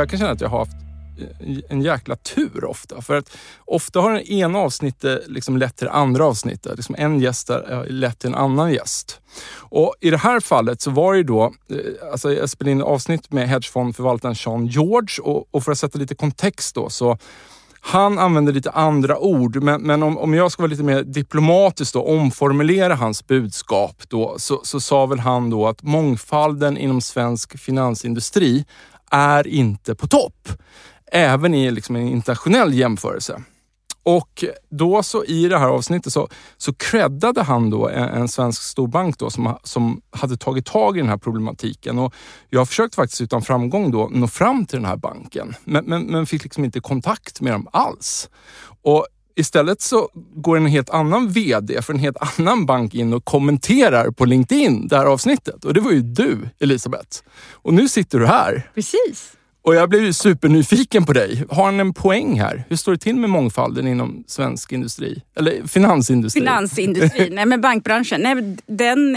Jag 0.00 0.10
kan 0.10 0.18
känna 0.18 0.30
att 0.30 0.40
jag 0.40 0.48
har 0.48 0.58
haft 0.58 0.76
eh, 1.40 1.56
en 1.68 1.82
jäkla 1.82 2.16
tur 2.16 2.64
ofta. 2.64 3.02
För 3.02 3.16
att 3.16 3.36
ofta 3.64 4.00
har 4.00 4.12
det 4.12 4.32
ena 4.32 4.58
avsnittet 4.58 5.28
liksom 5.28 5.56
lett 5.56 5.76
till 5.76 5.86
det 5.86 5.92
andra 5.92 6.24
avsnittet. 6.24 6.76
Liksom 6.76 6.94
en 6.98 7.20
gäst 7.20 7.48
har 7.48 7.72
eh, 7.72 7.86
lett 7.86 8.18
till 8.18 8.28
en 8.28 8.34
annan 8.34 8.72
gäst. 8.72 9.20
Och 9.54 9.94
I 10.00 10.10
det 10.10 10.16
här 10.16 10.40
fallet 10.40 10.80
så 10.80 10.90
var 10.90 11.14
det 11.14 11.22
då, 11.22 11.44
eh, 11.44 12.12
alltså 12.12 12.32
jag 12.32 12.50
spelade 12.50 12.72
in 12.72 12.82
avsnitt 12.82 13.32
med 13.32 13.48
hedgefondförvaltaren 13.48 14.34
Sean 14.34 14.66
George 14.66 15.22
och, 15.22 15.48
och 15.50 15.64
för 15.64 15.72
att 15.72 15.78
sätta 15.78 15.98
lite 15.98 16.14
kontext 16.14 16.74
då 16.74 16.90
så 16.90 17.18
han 17.80 18.18
använde 18.18 18.52
lite 18.52 18.70
andra 18.70 19.18
ord, 19.18 19.62
men, 19.62 19.82
men 19.82 20.02
om, 20.02 20.18
om 20.18 20.34
jag 20.34 20.52
ska 20.52 20.62
vara 20.62 20.70
lite 20.70 20.82
mer 20.82 21.02
diplomatisk 21.02 21.96
och 21.96 22.10
omformulera 22.10 22.94
hans 22.94 23.26
budskap 23.26 24.02
då, 24.08 24.34
så, 24.38 24.60
så 24.64 24.80
sa 24.80 25.06
väl 25.06 25.18
han 25.18 25.50
då 25.50 25.68
att 25.68 25.82
mångfalden 25.82 26.76
inom 26.76 27.00
svensk 27.00 27.58
finansindustri 27.58 28.64
är 29.10 29.46
inte 29.46 29.94
på 29.94 30.06
topp. 30.06 30.48
Även 31.12 31.54
i 31.54 31.70
liksom 31.70 31.96
en 31.96 32.08
internationell 32.08 32.74
jämförelse. 32.74 33.42
Och 34.02 34.44
då 34.70 35.02
så 35.02 35.24
i 35.24 35.48
det 35.48 35.58
här 35.58 35.68
avsnittet 35.68 36.12
så, 36.12 36.28
så 36.56 36.74
creddade 36.74 37.42
han 37.42 37.70
då 37.70 37.88
en, 37.88 38.08
en 38.08 38.28
svensk 38.28 38.62
storbank 38.62 39.18
då 39.18 39.30
som, 39.30 39.58
som 39.62 40.00
hade 40.10 40.36
tagit 40.36 40.66
tag 40.66 40.96
i 40.96 41.00
den 41.00 41.08
här 41.08 41.16
problematiken. 41.16 41.98
Och 41.98 42.14
jag 42.48 42.68
försökte 42.68 42.96
faktiskt 42.96 43.20
utan 43.20 43.42
framgång 43.42 43.90
då 43.90 44.08
nå 44.12 44.26
fram 44.26 44.66
till 44.66 44.78
den 44.78 44.84
här 44.88 44.96
banken, 44.96 45.54
men, 45.64 45.84
men, 45.84 46.02
men 46.02 46.26
fick 46.26 46.42
liksom 46.42 46.64
inte 46.64 46.80
kontakt 46.80 47.40
med 47.40 47.52
dem 47.52 47.68
alls. 47.72 48.30
Och 48.82 49.06
Istället 49.40 49.80
så 49.80 50.08
går 50.34 50.56
en 50.56 50.66
helt 50.66 50.90
annan 50.90 51.28
VD 51.28 51.82
för 51.82 51.92
en 51.92 51.98
helt 51.98 52.16
annan 52.38 52.66
bank 52.66 52.94
in 52.94 53.12
och 53.12 53.24
kommenterar 53.24 54.10
på 54.10 54.24
LinkedIn 54.24 54.88
det 54.88 54.96
här 54.96 55.06
avsnittet. 55.06 55.64
Och 55.64 55.74
det 55.74 55.80
var 55.80 55.92
ju 55.92 56.00
du, 56.00 56.38
Elisabeth. 56.58 57.18
Och 57.52 57.74
nu 57.74 57.88
sitter 57.88 58.18
du 58.18 58.26
här. 58.26 58.70
Precis. 58.74 59.32
Och 59.62 59.74
jag 59.74 59.94
ju 59.94 60.12
supernyfiken 60.12 61.06
på 61.06 61.12
dig. 61.12 61.44
Har 61.50 61.64
han 61.64 61.80
en 61.80 61.94
poäng 61.94 62.40
här? 62.40 62.64
Hur 62.68 62.76
står 62.76 62.92
det 62.92 62.98
till 62.98 63.16
med 63.16 63.30
mångfalden 63.30 63.86
inom 63.86 64.24
svensk 64.26 64.72
industri? 64.72 65.22
Eller 65.36 65.66
finansindustri? 65.66 66.40
Finansindustri, 66.40 67.30
nej 67.32 67.46
men 67.46 67.60
bankbranschen. 67.60 68.20
Nej, 68.20 68.56
den, 68.66 69.12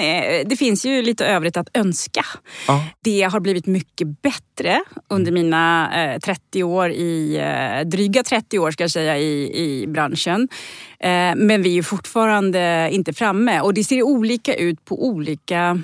det 0.46 0.56
finns 0.60 0.86
ju 0.86 1.02
lite 1.02 1.26
övrigt 1.26 1.58
att 1.58 1.70
önska. 1.74 2.26
Ja. 2.68 2.86
Det 3.04 3.22
har 3.22 3.40
blivit 3.40 3.66
mycket 3.66 4.22
bättre 4.22 4.84
under 5.10 5.32
mina 5.32 5.92
eh, 6.14 6.20
30 6.20 6.64
år 6.64 6.92
i, 6.92 7.38
eh, 7.38 7.88
dryga 7.88 8.24
30 8.24 8.60
år 8.60 8.72
ska 8.72 8.84
jag 8.84 8.92
säga, 8.92 9.18
i, 9.18 9.64
i 9.64 9.88
branschen. 9.88 10.48
Eh, 11.00 11.36
men 11.36 11.62
vi 11.62 11.78
är 11.78 11.84
fortfarande 11.84 12.90
inte 12.92 13.14
framme 13.14 13.62
och 13.62 13.74
det 13.74 13.84
ser 13.84 14.04
olika 14.04 14.56
ut 14.56 14.86
på 14.86 15.08
olika 15.08 15.82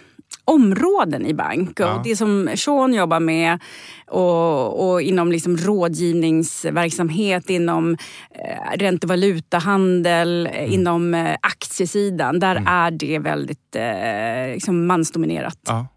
områden 0.49 1.25
i 1.25 1.33
bank. 1.33 1.79
Ja. 1.79 1.93
Och 1.93 2.03
det 2.03 2.15
som 2.15 2.49
Sean 2.55 2.93
jobbar 2.93 3.19
med 3.19 3.59
och, 4.07 4.89
och 4.89 5.01
inom 5.01 5.31
liksom 5.31 5.57
rådgivningsverksamhet, 5.57 7.49
inom 7.49 7.97
eh, 8.31 8.77
räntevalutahandel, 8.77 10.47
mm. 10.47 10.71
inom 10.71 11.13
eh, 11.13 11.35
aktiesidan. 11.41 12.39
Där 12.39 12.55
mm. 12.55 12.67
är 12.67 12.91
det 12.91 13.19
väldigt 13.19 13.75
eh, 13.75 14.53
liksom 14.53 14.87
mansdominerat. 14.87 15.59
Ja. 15.65 15.87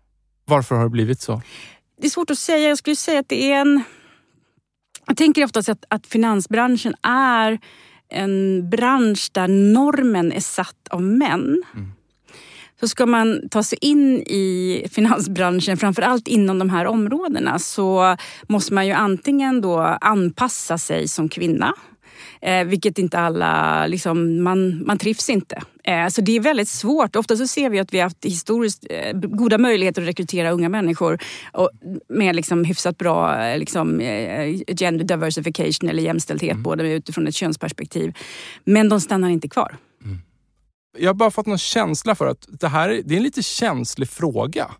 Varför 0.45 0.75
har 0.75 0.85
det 0.85 0.91
blivit 0.91 1.21
så? 1.21 1.43
Det 2.01 2.07
är 2.07 2.11
svårt 2.11 2.31
att 2.31 2.39
säga. 2.39 2.69
Jag 2.69 2.79
skulle 2.79 2.97
säga 2.97 3.21
att 3.21 3.29
det 3.29 3.53
är 3.53 3.61
en... 3.61 3.83
Jag 5.07 5.17
tänker 5.17 5.45
oftast 5.45 5.69
att, 5.69 5.85
att 5.89 6.07
finansbranschen 6.07 6.95
är 7.03 7.59
en 8.09 8.71
bransch 8.71 9.31
där 9.33 9.49
normen 9.49 10.33
är 10.33 10.41
satt 10.41 10.89
av 10.91 11.03
män. 11.03 11.63
Mm 11.75 11.93
så 12.83 12.89
ska 12.89 13.07
man 13.07 13.49
ta 13.49 13.63
sig 13.63 13.79
in 13.81 14.19
i 14.19 14.87
finansbranschen, 14.91 15.77
framförallt 15.77 16.29
inom 16.29 16.59
de 16.59 16.71
här 16.71 16.87
områdena, 16.87 17.59
så 17.59 18.17
måste 18.49 18.75
man 18.75 18.87
ju 18.87 18.93
antingen 18.93 19.61
då 19.61 19.79
anpassa 20.01 20.79
sig 20.79 21.09
som 21.09 21.29
kvinna 21.29 21.75
Eh, 22.41 22.65
vilket 22.65 22.99
inte 22.99 23.19
alla, 23.19 23.87
liksom, 23.87 24.43
man, 24.43 24.87
man 24.87 24.99
trivs 24.99 25.31
inte. 25.31 25.63
Eh, 25.85 26.09
så 26.09 26.21
det 26.21 26.37
är 26.37 26.41
väldigt 26.41 26.69
svårt. 26.69 27.17
Ofta 27.17 27.37
så 27.37 27.47
ser 27.47 27.71
vi 27.71 27.79
att 27.79 27.95
vi 27.95 27.99
har 27.99 28.05
haft 28.05 28.25
historiskt 28.25 28.87
eh, 28.91 29.13
goda 29.13 29.59
möjligheter 29.59 30.03
att 30.03 30.09
rekrytera 30.09 30.51
unga 30.51 30.69
människor 30.69 31.19
och 31.53 31.71
med 32.09 32.37
liksom 32.37 32.65
hyfsat 32.65 32.99
bra 32.99 33.45
eh, 33.45 33.59
liksom, 33.59 34.01
eh, 34.01 34.75
gender 34.77 35.05
diversification 35.05 35.91
eller 35.91 36.03
jämställdhet, 36.03 36.53
mm. 36.53 36.63
både 36.63 36.93
utifrån 36.93 37.27
ett 37.27 37.35
könsperspektiv. 37.35 38.13
Men 38.65 38.89
de 38.89 39.01
stannar 39.01 39.31
inte 39.31 39.49
kvar. 39.49 39.77
Jag 40.99 41.09
har 41.09 41.15
bara 41.15 41.31
fått 41.31 41.47
någon 41.47 41.59
känsla 41.59 42.15
för 42.15 42.27
att 42.27 42.47
det 42.49 42.69
här 42.69 42.89
det 43.05 43.15
är 43.15 43.17
en 43.17 43.23
lite 43.23 43.43
känslig 43.43 44.09
fråga. 44.09 44.71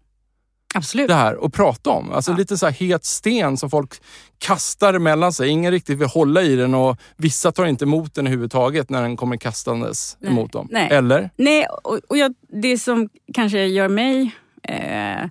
Absolut. 0.75 1.09
Det 1.09 1.15
här 1.15 1.47
att 1.47 1.53
prata 1.53 1.91
om. 1.91 2.13
Alltså 2.13 2.31
ja. 2.31 2.37
lite 2.37 2.59
så 2.59 2.67
här 2.67 2.73
het 2.73 3.05
sten 3.05 3.57
som 3.57 3.71
folk 3.71 3.95
kastar 4.39 4.99
mellan 4.99 5.33
sig. 5.33 5.49
Ingen 5.49 5.71
riktigt 5.71 5.99
vill 5.99 6.09
hålla 6.09 6.43
i 6.43 6.57
den 6.57 6.75
och 6.75 6.97
vissa 7.17 7.53
tar 7.53 7.67
inte 7.67 7.85
emot 7.85 8.15
den 8.15 8.27
överhuvudtaget 8.27 8.91
när 8.91 9.03
den 9.03 9.17
kommer 9.17 9.37
kastandes 9.37 10.17
Nej. 10.21 10.31
emot 10.33 10.53
dem. 10.53 10.69
Nej. 10.71 10.89
Eller? 10.91 11.31
Nej, 11.37 11.67
och, 11.85 12.01
och 12.09 12.17
jag, 12.17 12.35
det 12.63 12.79
som 12.79 13.09
kanske 13.35 13.67
gör 13.67 13.89
mig 13.89 14.35
eh, 14.63 15.29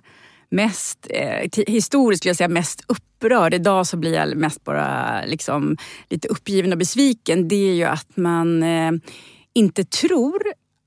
mest, 0.50 1.06
eh, 1.10 1.64
historiskt 1.66 2.22
skulle 2.22 2.30
jag 2.30 2.36
säga 2.36 2.48
mest 2.48 2.84
upprörd. 2.86 3.54
Idag 3.54 3.86
så 3.86 3.96
blir 3.96 4.14
jag 4.14 4.36
mest 4.36 4.64
bara 4.64 5.20
liksom, 5.24 5.76
lite 6.10 6.28
uppgiven 6.28 6.72
och 6.72 6.78
besviken. 6.78 7.48
Det 7.48 7.70
är 7.70 7.74
ju 7.74 7.84
att 7.84 8.16
man 8.16 8.62
eh, 8.62 8.92
inte 9.54 9.84
tror 9.84 10.42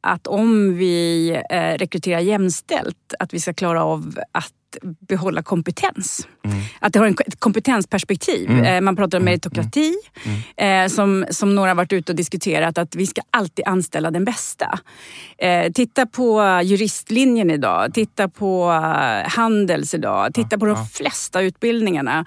att 0.06 0.28
om 0.28 0.78
vi 0.78 1.30
eh, 1.50 1.78
rekryterar 1.78 2.19
jämställt, 2.19 3.13
att 3.19 3.34
vi 3.34 3.40
ska 3.40 3.54
klara 3.54 3.84
av 3.84 4.19
att 4.31 4.54
behålla 4.81 5.44
kompetens. 5.44 6.28
Mm. 6.44 6.57
Att 6.80 6.94
det 6.94 7.00
har 7.00 7.07
ett 7.07 7.40
kompetensperspektiv. 7.40 8.50
Mm. 8.50 8.63
Eh, 8.63 8.81
man 8.81 8.96
pratar 8.96 9.18
om 9.18 9.22
mm. 9.22 9.31
meritokrati, 9.31 9.94
mm. 10.57 10.84
eh, 10.84 10.90
som, 10.90 11.25
som 11.30 11.56
några 11.56 11.69
har 11.69 11.75
varit 11.75 11.94
ute 11.94 12.12
och 12.12 12.16
diskuterat, 12.16 12.78
att 12.78 12.96
vi 12.96 13.07
ska 13.07 13.22
alltid 13.30 13.68
anställa 13.68 14.12
den 14.12 14.25
bästa. 14.25 14.80
Titta 15.74 16.06
på 16.06 16.60
juristlinjen 16.63 17.51
idag, 17.51 17.94
titta 17.94 18.30
på 18.30 18.69
Handels 19.28 19.94
idag, 19.94 20.34
titta 20.34 20.58
på 20.58 20.66
de 20.66 20.88
flesta 20.88 21.42
utbildningarna 21.42 22.25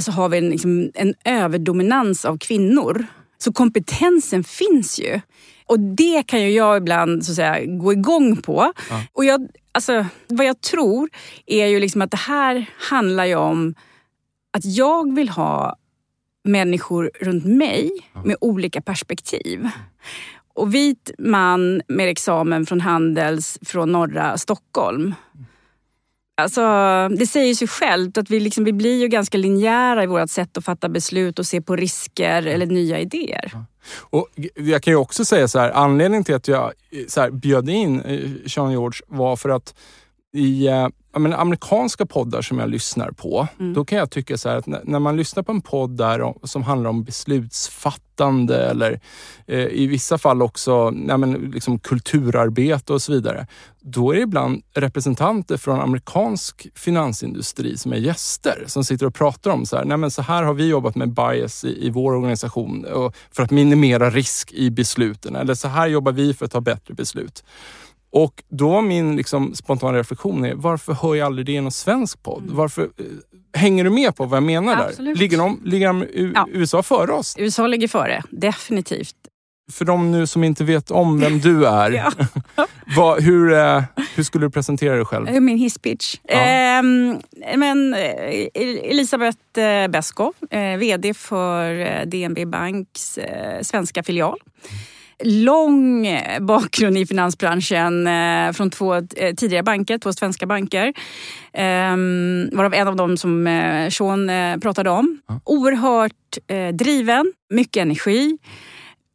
så 0.00 0.12
har 0.12 0.28
vi 0.28 0.38
en, 0.38 0.50
liksom, 0.50 0.90
en 0.94 1.14
överdominans 1.24 2.24
av 2.24 2.38
kvinnor 2.38 3.06
Så 3.42 3.52
kompetensen 3.52 4.44
finns 4.44 5.00
ju. 5.00 5.20
Och 5.66 5.80
det 5.80 6.26
kan 6.26 6.42
ju 6.42 6.50
jag 6.50 6.76
ibland 6.76 7.24
så 7.24 7.32
att 7.32 7.36
säga, 7.36 7.66
gå 7.66 7.92
igång 7.92 8.36
på. 8.42 8.72
Ja. 8.90 9.02
Och 9.12 9.24
jag, 9.24 9.48
alltså, 9.72 10.06
vad 10.28 10.46
jag 10.46 10.60
tror 10.60 11.10
är 11.46 11.66
ju 11.66 11.80
liksom 11.80 12.02
att 12.02 12.10
det 12.10 12.16
här 12.16 12.70
handlar 12.78 13.24
ju 13.24 13.34
om 13.34 13.74
att 14.52 14.64
jag 14.64 15.14
vill 15.14 15.28
ha 15.28 15.76
människor 16.44 17.10
runt 17.20 17.44
mig 17.44 17.90
med 18.24 18.36
olika 18.40 18.80
perspektiv. 18.80 19.68
Och 20.54 20.74
vit 20.74 21.10
man 21.18 21.82
med 21.88 22.08
examen 22.08 22.66
från 22.66 22.80
Handels 22.80 23.58
från 23.62 23.92
norra 23.92 24.38
Stockholm. 24.38 25.14
Alltså, 26.42 26.60
det 27.18 27.26
säger 27.26 27.54
sig 27.54 27.68
självt 27.68 28.18
att 28.18 28.30
vi, 28.30 28.40
liksom, 28.40 28.64
vi 28.64 28.72
blir 28.72 29.00
ju 29.00 29.08
ganska 29.08 29.38
linjära 29.38 30.04
i 30.04 30.06
vårt 30.06 30.30
sätt 30.30 30.56
att 30.56 30.64
fatta 30.64 30.88
beslut 30.88 31.38
och 31.38 31.46
se 31.46 31.60
på 31.60 31.76
risker 31.76 32.46
eller 32.46 32.66
nya 32.66 33.00
idéer. 33.00 33.52
Och 33.98 34.28
jag 34.54 34.82
kan 34.82 34.92
ju 34.92 34.96
också 34.96 35.24
säga 35.24 35.48
så 35.48 35.58
här, 35.58 35.70
anledningen 35.70 36.24
till 36.24 36.34
att 36.34 36.48
jag 36.48 36.64
eh, 36.64 37.06
så 37.08 37.20
här, 37.20 37.30
bjöd 37.30 37.68
in 37.68 38.00
eh, 38.00 38.48
Sean 38.48 38.70
George 38.70 39.00
var 39.06 39.36
för 39.36 39.48
att 39.48 39.74
i 40.32 40.66
äh, 40.66 40.88
men, 41.18 41.32
amerikanska 41.32 42.06
poddar 42.06 42.42
som 42.42 42.58
jag 42.58 42.70
lyssnar 42.70 43.10
på, 43.10 43.48
mm. 43.60 43.74
då 43.74 43.84
kan 43.84 43.98
jag 43.98 44.10
tycka 44.10 44.38
så 44.38 44.48
att 44.48 44.66
när, 44.66 44.80
när, 44.84 44.98
man 44.98 45.16
lyssnar 45.16 45.42
på 45.42 45.52
en 45.52 45.60
podd 45.60 45.96
där 45.96 46.34
som 46.46 46.62
handlar 46.62 46.90
om 46.90 47.04
beslutsfattande 47.04 48.70
eller 48.70 49.00
eh, 49.46 49.58
i 49.58 49.86
vissa 49.86 50.18
fall 50.18 50.42
också 50.42 50.94
ja, 51.08 51.16
men, 51.16 51.32
liksom 51.32 51.78
kulturarbete 51.78 52.92
och 52.92 53.02
så 53.02 53.12
vidare. 53.12 53.46
Då 53.80 54.10
är 54.10 54.16
det 54.16 54.22
ibland 54.22 54.62
representanter 54.74 55.56
från 55.56 55.80
amerikansk 55.80 56.66
finansindustri 56.74 57.76
som 57.76 57.92
är 57.92 57.96
gäster 57.96 58.64
som 58.66 58.84
sitter 58.84 59.06
och 59.06 59.14
pratar 59.14 59.50
om 59.50 59.66
så 59.66 59.76
här, 59.76 59.84
nej 59.84 59.96
men 59.96 60.10
så 60.10 60.22
här 60.22 60.42
har 60.42 60.54
vi 60.54 60.68
jobbat 60.68 60.94
med 60.94 61.12
bias 61.12 61.64
i, 61.64 61.86
i 61.86 61.90
vår 61.90 62.12
organisation 62.12 62.86
för 63.32 63.42
att 63.42 63.50
minimera 63.50 64.10
risk 64.10 64.52
i 64.52 64.70
besluten. 64.70 65.36
Eller 65.36 65.54
så 65.54 65.68
här 65.68 65.86
jobbar 65.86 66.12
vi 66.12 66.34
för 66.34 66.44
att 66.44 66.52
ta 66.52 66.60
bättre 66.60 66.94
beslut. 66.94 67.44
Och 68.12 68.42
då 68.48 68.80
min 68.80 69.16
liksom 69.16 69.54
spontana 69.54 69.98
reflektion 69.98 70.44
är, 70.44 70.54
varför 70.54 70.92
hör 70.92 71.14
jag 71.14 71.26
aldrig 71.26 71.46
det 71.46 71.52
i 71.52 71.60
någon 71.60 71.72
svensk 71.72 72.22
podd? 72.22 72.42
Mm. 72.42 72.56
Varför, 72.56 72.82
eh, 72.82 72.88
hänger 73.60 73.84
du 73.84 73.90
med 73.90 74.16
på 74.16 74.24
vad 74.24 74.36
jag 74.36 74.42
menar 74.42 74.76
där? 74.76 74.88
Absolut. 74.88 75.18
Ligger, 75.18 75.38
de, 75.38 75.60
ligger 75.64 75.86
de, 75.86 76.06
ja. 76.34 76.48
USA 76.52 76.82
före 76.82 77.12
oss? 77.12 77.34
USA 77.38 77.66
ligger 77.66 77.88
före, 77.88 78.22
definitivt. 78.30 79.14
För 79.72 79.84
de 79.84 80.10
nu 80.10 80.26
som 80.26 80.44
inte 80.44 80.64
vet 80.64 80.90
om 80.90 81.20
vem 81.20 81.40
du 81.40 81.66
är, 81.66 82.06
vad, 82.96 83.22
hur, 83.22 83.52
eh, 83.52 83.82
hur 84.14 84.22
skulle 84.22 84.46
du 84.46 84.50
presentera 84.50 84.96
dig 84.96 85.04
själv? 85.04 85.42
Min 85.42 85.58
hisspitch. 85.58 86.16
Ja. 86.22 86.34
Eh, 86.34 86.82
men, 87.56 87.94
Elisabeth 88.54 89.60
eh, 89.60 89.88
Beskow, 89.88 90.32
eh, 90.50 90.76
VD 90.76 91.14
för 91.14 91.80
eh, 91.80 92.06
DNB 92.06 92.46
Banks 92.46 93.18
eh, 93.18 93.62
svenska 93.62 94.02
filial. 94.02 94.38
Mm 94.70 94.80
lång 95.24 96.06
bakgrund 96.40 96.98
i 96.98 97.06
finansbranschen 97.06 98.06
eh, 98.06 98.52
från 98.52 98.70
två 98.70 98.94
eh, 98.94 99.34
tidigare 99.36 99.62
banker, 99.62 99.98
två 99.98 100.12
svenska 100.12 100.46
banker. 100.46 100.92
Ehm, 101.52 102.50
varav 102.52 102.74
en 102.74 102.88
av 102.88 102.96
dem 102.96 103.16
som 103.16 103.46
eh, 103.46 103.90
Sean 103.90 104.30
pratade 104.60 104.90
om. 104.90 105.20
Oerhört 105.44 106.12
driven, 106.72 107.32
mycket 107.50 107.82
energi. 107.82 108.38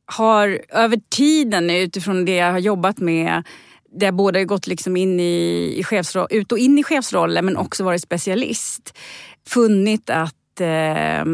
Har 0.06 0.62
över 0.70 1.00
tiden 1.10 1.70
utifrån 1.70 2.26
det 2.26 2.36
jag 2.36 2.52
har 2.52 2.60
jobbat 2.60 3.00
med 3.00 3.44
det 4.00 4.06
har 4.06 4.12
både 4.12 4.46
gått 4.46 4.68
liksom 4.68 4.98
in 4.98 5.20
i, 5.20 5.76
i 5.78 5.84
chefsroll, 5.84 6.28
ut 6.30 6.52
och 6.52 6.58
in 6.58 6.78
i 6.78 6.84
chefsrollen 6.84 7.46
men 7.46 7.58
också 7.58 7.84
varit 7.84 8.02
specialist. 8.02 8.98
Funnit 9.48 10.10
att 10.10 10.62
eh, 10.62 11.26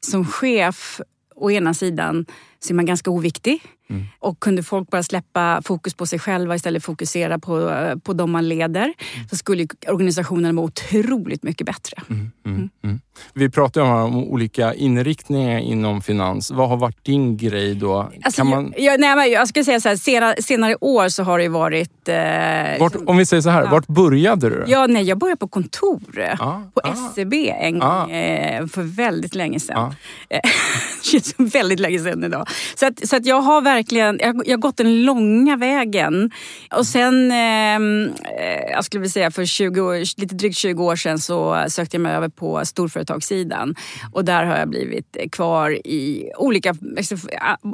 som 0.00 0.26
chef 0.26 1.00
å 1.36 1.50
ena 1.50 1.74
sidan 1.74 2.26
så 2.58 2.72
är 2.72 2.74
man 2.74 2.86
ganska 2.86 3.10
oviktig. 3.10 3.62
Mm. 3.90 4.04
Och 4.18 4.40
kunde 4.40 4.62
folk 4.62 4.90
bara 4.90 5.02
släppa 5.02 5.62
fokus 5.64 5.94
på 5.94 6.06
sig 6.06 6.18
själva 6.18 6.54
istället 6.54 6.84
för 6.84 6.92
fokusera 6.92 7.38
på, 7.38 7.72
på 8.02 8.12
de 8.12 8.30
man 8.30 8.48
leder 8.48 8.84
mm. 8.84 9.28
så 9.30 9.36
skulle 9.36 9.66
organisationen 9.88 10.56
vara 10.56 10.66
otroligt 10.66 11.42
mycket 11.42 11.66
bättre. 11.66 12.02
Mm, 12.10 12.30
mm, 12.44 12.56
mm. 12.56 12.70
mm. 12.82 13.00
Vi 13.32 13.50
pratar 13.50 13.80
om 13.80 14.16
olika 14.16 14.74
inriktningar 14.74 15.58
inom 15.58 16.02
finans. 16.02 16.50
Vad 16.50 16.68
har 16.68 16.76
varit 16.76 17.04
din 17.04 17.36
grej 17.36 17.74
då? 17.74 18.12
Alltså, 18.22 18.44
man... 18.44 18.74
jag, 18.76 19.00
nej, 19.00 19.30
jag 19.30 19.48
ska 19.48 19.64
säga 19.64 19.80
så 19.80 19.88
här, 19.88 19.96
senare, 19.96 20.42
senare 20.42 20.76
år 20.80 21.08
så 21.08 21.22
har 21.22 21.38
det 21.38 21.48
varit... 21.48 22.08
Eh, 22.08 22.80
vart, 22.80 22.96
om 23.06 23.16
vi 23.16 23.26
säger 23.26 23.40
så 23.40 23.50
här, 23.50 23.62
ja. 23.62 23.70
vart 23.70 23.86
började 23.86 24.50
du? 24.50 24.64
Ja, 24.66 24.86
nej, 24.86 25.02
jag 25.02 25.18
började 25.18 25.38
på 25.38 25.48
kontor. 25.48 26.00
Ah, 26.38 26.60
på 26.74 26.80
ah, 26.84 26.94
SEB 27.14 27.34
en 27.34 27.82
ah. 27.82 28.00
gång 28.00 28.10
eh, 28.10 28.66
för 28.66 28.82
väldigt 28.82 29.34
länge 29.34 29.60
sedan. 29.60 29.78
Ah. 29.78 29.92
känns 31.02 31.34
väldigt 31.38 31.80
länge 31.80 31.98
sedan 31.98 32.24
idag. 32.24 32.48
Så, 32.74 32.86
att, 32.86 33.08
så 33.08 33.16
att 33.16 33.26
jag 33.26 33.40
har 33.40 33.60
verkligen 33.60 34.18
jag, 34.20 34.42
jag 34.46 34.52
har 34.52 34.60
gått 34.60 34.76
den 34.76 35.04
långa 35.04 35.56
vägen. 35.56 36.30
Och 36.76 36.86
sen, 36.86 37.32
ehm, 37.32 38.12
eh, 38.38 38.72
jag 38.72 38.84
skulle 38.84 39.00
vilja 39.00 39.12
säga 39.12 39.30
för 39.30 39.44
20, 39.44 40.04
lite 40.16 40.34
drygt 40.34 40.56
20 40.56 40.84
år 40.84 40.96
sedan 40.96 41.18
så 41.18 41.64
sökte 41.68 41.96
jag 41.96 42.02
mig 42.02 42.14
över 42.14 42.28
på 42.28 42.64
storföretagssidan. 43.08 43.74
Och 44.12 44.24
där 44.24 44.44
har 44.44 44.56
jag 44.56 44.68
blivit 44.68 45.16
kvar 45.32 45.70
i 45.70 46.30
olika, 46.36 46.74
alltså, 46.96 47.16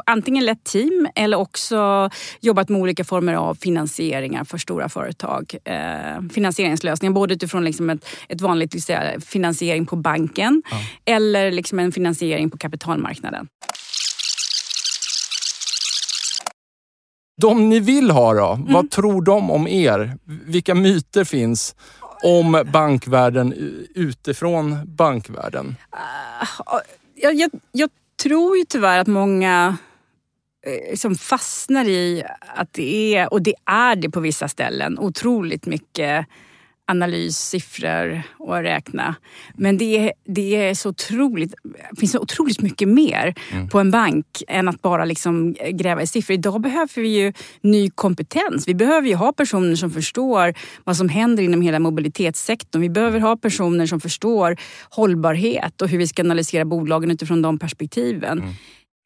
antingen 0.06 0.44
lett 0.44 0.64
team 0.64 1.08
eller 1.14 1.36
också 1.36 2.10
jobbat 2.40 2.69
med 2.69 2.81
olika 2.81 3.04
former 3.04 3.34
av 3.34 3.54
finansieringar 3.54 4.44
för 4.44 4.58
stora 4.58 4.88
företag. 4.88 5.54
Eh, 5.64 6.22
finansieringslösningar, 6.32 7.12
både 7.12 7.34
utifrån 7.34 7.64
liksom 7.64 7.90
ett, 7.90 8.06
ett 8.28 8.40
vanligt 8.40 8.84
säga, 8.84 9.20
finansiering 9.20 9.86
på 9.86 9.96
banken 9.96 10.62
ja. 10.70 10.76
eller 11.14 11.50
liksom 11.50 11.78
en 11.78 11.92
finansiering 11.92 12.50
på 12.50 12.58
kapitalmarknaden. 12.58 13.48
De 17.40 17.69
ni 17.69 17.81
vill 17.81 18.10
ha 18.10 18.34
då, 18.34 18.52
mm. 18.52 18.72
vad 18.72 18.90
tror 18.90 19.22
de 19.22 19.50
om 19.50 19.69
er? 19.69 20.19
Vilka 20.25 20.75
myter 20.75 21.25
finns 21.25 21.75
om 22.22 22.64
bankvärlden 22.72 23.52
eh, 23.52 24.02
utifrån 24.02 24.78
bankvärlden? 24.84 25.76
Ah, 25.90 26.81
jag, 27.14 27.34
jag, 27.34 27.50
jag, 27.72 27.90
tror 28.22 28.56
ju 28.56 28.64
tyvärr 28.64 28.99
att 28.99 29.06
många 29.06 29.76
liksom 30.90 31.14
fastnar 31.14 31.84
i 31.84 32.25
att 32.56 32.72
det 32.72 33.16
är, 33.16 33.32
och 33.32 33.43
det 33.43 33.55
är 33.64 33.96
det 33.96 34.11
på 34.11 34.20
vissa 34.20 34.49
ställen, 34.49 34.99
otroligt 34.99 35.66
mycket 35.66 36.26
analys, 36.86 37.38
siffror 37.38 38.22
och 38.38 38.56
räkna. 38.56 39.14
Men 39.54 39.78
det, 39.78 40.12
det 40.26 40.56
är 40.56 40.75
så 40.75 40.88
otroligt, 40.88 41.54
finns 41.98 42.12
så 42.12 42.19
otroligt 42.19 42.60
mycket 42.60 42.88
mer 42.88 43.34
mm. 43.52 43.69
på 43.69 43.81
en 43.81 43.90
bank 43.90 44.42
än 44.48 44.69
att 44.69 44.82
bara 44.82 45.05
liksom 45.05 45.53
gräva 45.53 46.03
i 46.03 46.06
siffror. 46.06 46.34
Idag 46.34 46.60
behöver 46.60 47.03
vi 47.03 47.08
ju 47.08 47.32
ny 47.60 47.91
kompetens. 47.91 48.69
Vi 48.69 48.74
behöver 48.74 49.08
ju 49.08 49.14
ha 49.14 49.32
personer 49.32 49.76
som 49.76 49.91
förstår 49.91 50.55
vad 50.84 50.96
som 50.96 51.08
händer 51.08 51.43
inom 51.43 51.62
hela 51.62 51.79
mobilitetssektorn. 51.79 52.82
Vi 52.82 52.91
behöver 52.91 53.20
ha 53.20 53.36
personer 53.36 53.86
som 53.86 54.00
förstår 54.00 54.56
hållbarhet 54.91 55.82
och 55.82 55.88
hur 55.88 55.98
vi 55.98 56.06
ska 56.06 56.22
analysera 56.22 56.64
bolagen 56.64 57.10
utifrån 57.10 57.43
de 57.43 57.58
perspektiven. 57.58 58.38
Mm. 58.38 58.55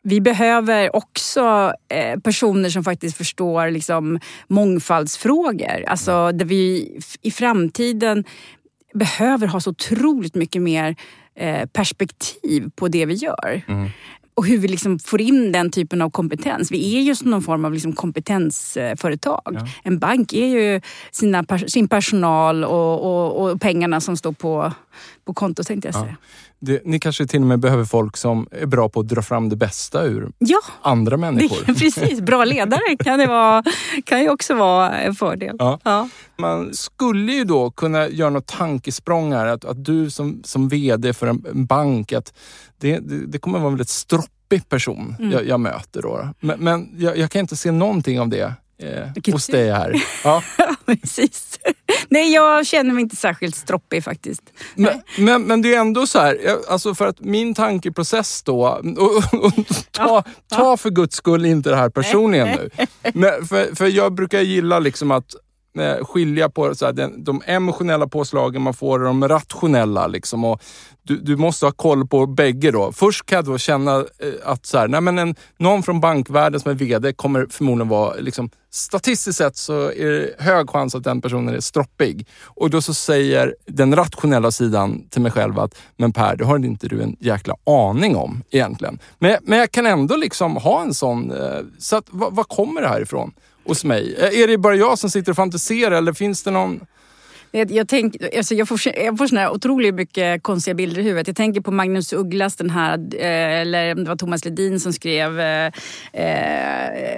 Vi 0.03 0.21
behöver 0.21 0.97
också 0.97 1.73
eh, 1.89 2.21
personer 2.21 2.71
som 2.71 2.85
faktiskt 2.85 3.17
förstår 3.17 3.71
liksom, 3.71 4.21
mångfaldsfrågor. 4.49 5.85
Alltså 5.87 6.33
där 6.33 6.45
vi 6.45 6.97
i 7.23 7.31
framtiden 7.31 8.25
behöver 8.95 9.47
ha 9.47 9.61
så 9.61 9.71
otroligt 9.71 10.35
mycket 10.35 10.63
mer 10.63 10.97
eh, 11.35 11.67
perspektiv 11.67 12.71
på 12.77 12.89
det 12.89 13.07
vi 13.07 13.15
gör. 13.15 13.63
Mm. 13.69 13.91
Och 14.35 14.47
hur 14.47 14.59
vi 14.59 14.69
liksom 14.69 14.99
får 14.99 15.21
in 15.21 15.53
den 15.53 15.71
typen 15.71 16.03
av 16.03 16.11
kompetens. 16.11 16.71
Vi 16.71 16.97
är 16.97 17.01
ju 17.01 17.15
som 17.15 17.31
någon 17.31 17.43
form 17.43 17.65
av 17.65 17.73
liksom 17.73 17.93
kompetensföretag. 17.93 19.41
Ja. 19.45 19.69
En 19.83 19.99
bank 19.99 20.33
är 20.33 20.47
ju 20.47 20.81
sina, 21.11 21.45
sin 21.67 21.89
personal 21.89 22.65
och, 22.65 23.01
och, 23.01 23.51
och 23.51 23.61
pengarna 23.61 24.01
som 24.01 24.17
står 24.17 24.33
på, 24.33 24.73
på 25.25 25.35
kontot 25.35 25.67
tänkte 25.67 25.89
jag 25.89 25.95
säga. 25.95 26.17
Ja. 26.21 26.27
Det, 26.61 26.83
ni 26.85 26.99
kanske 26.99 27.27
till 27.27 27.41
och 27.41 27.47
med 27.47 27.59
behöver 27.59 27.85
folk 27.85 28.17
som 28.17 28.49
är 28.51 28.67
bra 28.67 28.89
på 28.89 29.01
att 29.01 29.09
dra 29.09 29.23
fram 29.23 29.49
det 29.49 29.57
bästa 29.57 30.05
ur 30.05 30.33
ja, 30.39 30.59
andra 30.83 31.17
människor. 31.17 31.57
Det, 31.67 31.75
precis, 31.79 32.21
bra 32.21 32.45
ledare 32.45 32.97
kan, 32.99 33.19
det 33.19 33.27
vara, 33.27 33.65
kan 34.05 34.21
ju 34.21 34.31
också 34.31 34.55
vara 34.55 34.99
en 34.99 35.15
fördel. 35.15 35.57
Ja. 35.59 35.81
ja. 35.85 36.09
Man 36.39 36.75
skulle 36.75 37.33
ju 37.33 37.45
då 37.45 37.71
kunna 37.71 38.09
göra 38.09 38.31
något 38.31 38.47
tankesprång 38.47 39.33
här. 39.33 39.47
Att, 39.47 39.65
att 39.65 39.85
du 39.85 40.11
som, 40.11 40.41
som 40.45 40.69
VD 40.69 41.13
för 41.13 41.27
en, 41.27 41.45
en 41.51 41.67
bank, 41.67 42.13
att 42.13 42.33
det, 42.79 42.99
det, 42.99 43.27
det 43.27 43.39
kommer 43.39 43.59
vara 43.59 43.69
en 43.69 43.75
väldigt 43.75 43.89
stroppig 43.89 44.69
person 44.69 45.17
mm. 45.19 45.33
jag, 45.33 45.47
jag, 45.47 45.61
möter. 45.61 46.03
Då. 46.03 46.29
Men, 46.41 46.61
men 46.61 46.89
jag, 46.99 47.17
jag 47.17 47.31
kan 47.31 47.41
inte 47.41 47.57
se 47.57 47.71
någonting 47.71 48.21
av 48.21 48.29
det 48.29 48.55
eh, 48.79 49.33
hos 49.33 49.47
dig 49.47 49.73
här. 49.73 49.95
Ja. 50.25 50.43
Precis. 50.87 51.59
Nej, 52.11 52.33
jag 52.33 52.67
känner 52.67 52.95
mig 52.95 53.03
inte 53.03 53.17
särskilt 53.17 53.57
stroppig 53.57 54.05
faktiskt. 54.05 54.43
Men, 54.75 55.03
men, 55.19 55.43
men, 55.43 55.63
det 55.63 55.75
är 55.75 55.81
ändå 55.81 56.07
så 56.07 56.19
här, 56.19 56.39
alltså 56.69 56.95
för 56.95 57.07
att 57.07 57.21
min 57.21 57.55
tankeprocess 57.55 58.43
då, 58.43 58.81
och, 58.99 59.45
och 59.45 59.53
ta, 59.91 60.25
ta 60.49 60.77
för 60.77 60.91
guds 60.91 61.17
skull 61.17 61.45
inte 61.45 61.71
det 61.71 61.77
här 61.77 61.91
personligen 61.91 62.49
nu. 62.49 62.71
Men 63.15 63.47
för, 63.47 63.75
för 63.75 63.87
jag 63.87 64.15
brukar 64.15 64.41
gilla 64.41 64.79
liksom 64.79 65.11
att 65.11 65.35
Eh, 65.79 66.05
skilja 66.05 66.49
på 66.49 66.75
så 66.75 66.87
här, 66.87 66.93
den, 66.93 67.25
de 67.25 67.43
emotionella 67.47 68.09
påslagen 68.09 68.63
man 68.63 68.75
får 68.75 68.99
och 68.99 69.05
de 69.05 69.29
rationella. 69.29 70.07
Liksom, 70.07 70.45
och 70.45 70.63
du, 71.03 71.17
du 71.17 71.37
måste 71.37 71.67
ha 71.67 71.73
koll 71.73 72.07
på 72.07 72.27
bägge 72.27 72.71
då. 72.71 72.93
Först 72.93 73.27
kan 73.27 73.37
jag 73.37 73.45
då 73.45 73.59
känna 73.59 73.97
eh, 73.97 74.05
att 74.45 74.67
så 74.67 74.79
här, 74.79 74.89
nej 74.89 75.01
men 75.01 75.19
en, 75.19 75.35
någon 75.59 75.83
från 75.83 76.01
bankvärlden 76.01 76.61
som 76.61 76.71
är 76.71 76.75
VD 76.75 77.13
kommer 77.13 77.47
förmodligen 77.51 77.89
vara, 77.89 78.15
liksom, 78.15 78.51
statistiskt 78.71 79.39
sett 79.39 79.57
så 79.57 79.93
är 79.93 80.11
det 80.11 80.45
hög 80.45 80.71
chans 80.71 80.95
att 80.95 81.05
den 81.05 81.21
personen 81.21 81.55
är 81.55 81.61
stroppig. 81.61 82.27
Och 82.45 82.71
då 82.71 82.83
så 82.83 82.95
säger 82.95 83.55
den 83.67 83.97
rationella 83.97 84.51
sidan 84.51 85.09
till 85.09 85.23
mig 85.23 85.33
själv 85.33 85.59
att, 85.59 85.75
men 85.97 86.13
Per, 86.13 86.37
det 86.37 86.45
har 86.45 86.59
inte 86.59 86.89
du 86.89 87.03
en 87.03 87.17
jäkla 87.21 87.55
aning 87.67 88.17
om 88.17 88.43
egentligen. 88.51 88.99
Men, 89.19 89.37
men 89.43 89.59
jag 89.59 89.71
kan 89.71 89.87
ändå 89.87 90.17
liksom 90.17 90.57
ha 90.57 90.83
en 90.83 90.95
sån, 90.95 91.31
eh, 91.31 91.61
så 91.79 91.97
att, 91.97 92.05
vad, 92.11 92.35
vad 92.35 92.49
kommer 92.49 92.81
det 92.81 92.89
här 92.89 93.01
ifrån? 93.01 93.33
Hos 93.69 93.85
mig? 93.85 94.15
Eh, 94.19 94.41
är 94.41 94.47
det 94.47 94.59
bara 94.59 94.77
jag 94.77 94.99
som 94.99 95.11
sitter 95.11 95.33
och 95.33 95.37
fantiserar 95.37 95.97
eller 95.97 96.13
finns 96.13 96.43
det 96.43 96.51
någon... 96.51 96.81
Jag, 97.51 97.71
jag, 97.71 97.89
tänk, 97.89 98.17
alltså 98.37 98.55
jag, 98.55 98.69
får, 98.69 98.81
jag 98.97 99.19
får 99.19 99.27
såna 99.27 99.51
otroligt 99.51 99.95
mycket 99.95 100.43
konstiga 100.43 100.75
bilder 100.75 101.01
i 101.01 101.05
huvudet. 101.05 101.27
Jag 101.27 101.37
tänker 101.37 101.61
på 101.61 101.71
Magnus 101.71 102.13
Ugglas, 102.13 102.57
den 102.57 102.71
här, 102.71 102.99
eh, 103.15 103.61
eller 103.61 103.95
det 103.95 104.09
var 104.09 104.17
Thomas 104.17 104.45
Ledin 104.45 104.81
som 104.81 104.93
skrev 104.93 105.41
eh, 105.41 105.67
eh 105.67 105.73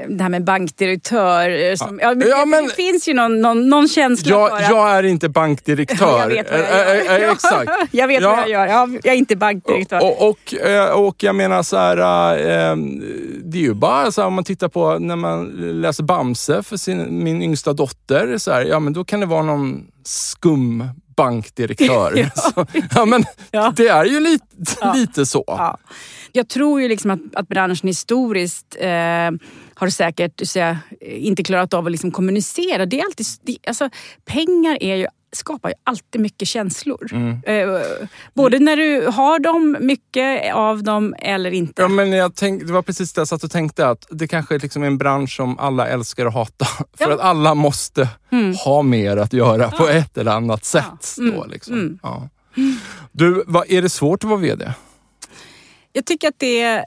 det 0.08 0.22
här 0.22 0.28
med 0.28 0.44
bankdirektör. 0.44 1.70
Eh, 1.70 1.74
som, 1.74 2.00
ja, 2.02 2.14
men, 2.14 2.28
ja, 2.28 2.44
men, 2.44 2.64
det 2.64 2.74
finns 2.74 3.08
ju 3.08 3.14
någon, 3.14 3.40
någon, 3.40 3.68
någon 3.68 3.88
känsla 3.88 4.30
jag, 4.30 4.50
för 4.50 4.56
att... 4.56 4.70
Jag 4.70 4.98
är 4.98 5.02
inte 5.02 5.28
bankdirektör. 5.28 6.20
jag 6.20 6.28
vet 6.28 6.50
vad 6.50 6.60
jag 6.60 7.20
gör. 7.20 7.32
exakt. 7.32 7.70
jag 7.90 8.08
vet 8.08 8.22
vad 8.22 8.38
jag 8.38 8.48
gör. 8.48 8.66
Jag, 8.66 9.06
är 9.06 9.14
inte 9.14 9.36
bankdirektör. 9.36 10.02
Och, 10.02 10.28
och, 10.28 10.54
och 11.06 11.22
jag 11.22 11.34
menar 11.34 11.62
så 11.62 11.76
här, 11.76 11.96
äh, 11.96 12.76
det 13.44 13.58
är 13.58 13.62
ju 13.62 13.74
bara 13.74 14.12
så 14.12 14.20
här, 14.20 14.28
om 14.28 14.34
man 14.34 14.44
tittar 14.44 14.68
på 14.68 14.98
när 14.98 15.16
man 15.16 15.46
läser 15.80 16.04
Bamse 16.04 16.62
för 16.62 16.76
sin, 16.76 17.24
min 17.24 17.42
yngsta 17.42 17.72
dotter. 17.72 18.38
Så 18.38 18.52
här, 18.52 18.64
ja, 18.64 18.80
men 18.80 18.92
då 18.92 19.04
kan 19.04 19.20
det 19.20 19.26
vara 19.26 19.42
någon 19.42 19.89
skum 20.04 20.84
bankdirektör. 21.16 22.12
ja. 22.16 22.30
Så, 22.34 22.66
ja, 22.94 23.04
men 23.04 23.24
ja. 23.50 23.72
Det 23.76 23.88
är 23.88 24.04
ju 24.04 24.20
lite, 24.20 24.46
ja. 24.80 24.92
lite 24.92 25.26
så. 25.26 25.44
Ja. 25.46 25.78
Jag 26.32 26.48
tror 26.48 26.80
ju 26.80 26.88
liksom 26.88 27.10
att, 27.10 27.20
att 27.34 27.48
branschen 27.48 27.88
historiskt 27.88 28.76
eh, 28.80 29.30
har 29.74 29.88
säkert 29.88 30.40
så 30.44 30.76
inte 31.00 31.42
klarat 31.42 31.74
av 31.74 31.86
att 31.86 31.92
liksom 31.92 32.10
kommunicera. 32.10 32.86
Det 32.86 33.00
är 33.00 33.04
alltid, 33.04 33.26
det, 33.42 33.56
alltså, 33.66 33.90
pengar 34.24 34.78
är 34.80 34.96
ju 34.96 35.06
skapar 35.32 35.68
ju 35.68 35.74
alltid 35.84 36.20
mycket 36.20 36.48
känslor. 36.48 37.08
Mm. 37.12 37.40
Eh, 37.46 37.80
både 38.34 38.58
när 38.58 38.76
du 38.76 39.06
har 39.06 39.38
dem, 39.38 39.76
mycket 39.80 40.54
av 40.54 40.82
dem 40.82 41.14
eller 41.18 41.50
inte. 41.50 41.82
Ja, 41.82 41.88
men 41.88 42.12
jag 42.12 42.34
tänk, 42.34 42.66
det 42.66 42.72
var 42.72 42.82
precis 42.82 43.12
det 43.12 43.20
jag 43.20 43.28
satt 43.28 43.44
och 43.44 43.50
tänkte 43.50 43.88
att 43.88 44.06
det 44.10 44.28
kanske 44.28 44.58
liksom 44.58 44.82
är 44.82 44.86
en 44.86 44.98
bransch 44.98 45.36
som 45.36 45.58
alla 45.58 45.88
älskar 45.88 46.26
att 46.26 46.34
hata. 46.34 46.64
För 46.98 47.08
ja. 47.08 47.14
att 47.14 47.20
alla 47.20 47.54
måste 47.54 48.08
mm. 48.32 48.54
ha 48.54 48.82
mer 48.82 49.16
att 49.16 49.32
göra 49.32 49.68
ja. 49.72 49.78
på 49.78 49.88
ett 49.88 50.18
eller 50.18 50.32
annat 50.32 50.64
sätt. 50.64 51.14
Ja. 51.16 51.24
Då, 51.24 51.38
mm. 51.38 51.50
liksom. 51.50 51.74
Mm. 51.74 51.98
Ja. 52.02 52.28
Du, 53.12 53.44
vad, 53.46 53.70
är 53.70 53.82
det 53.82 53.88
svårt 53.88 54.24
att 54.24 54.30
vara 54.30 54.40
VD? 54.40 54.72
Jag 55.92 56.06
tycker 56.06 56.28
att 56.28 56.38
det 56.38 56.60
är 56.60 56.84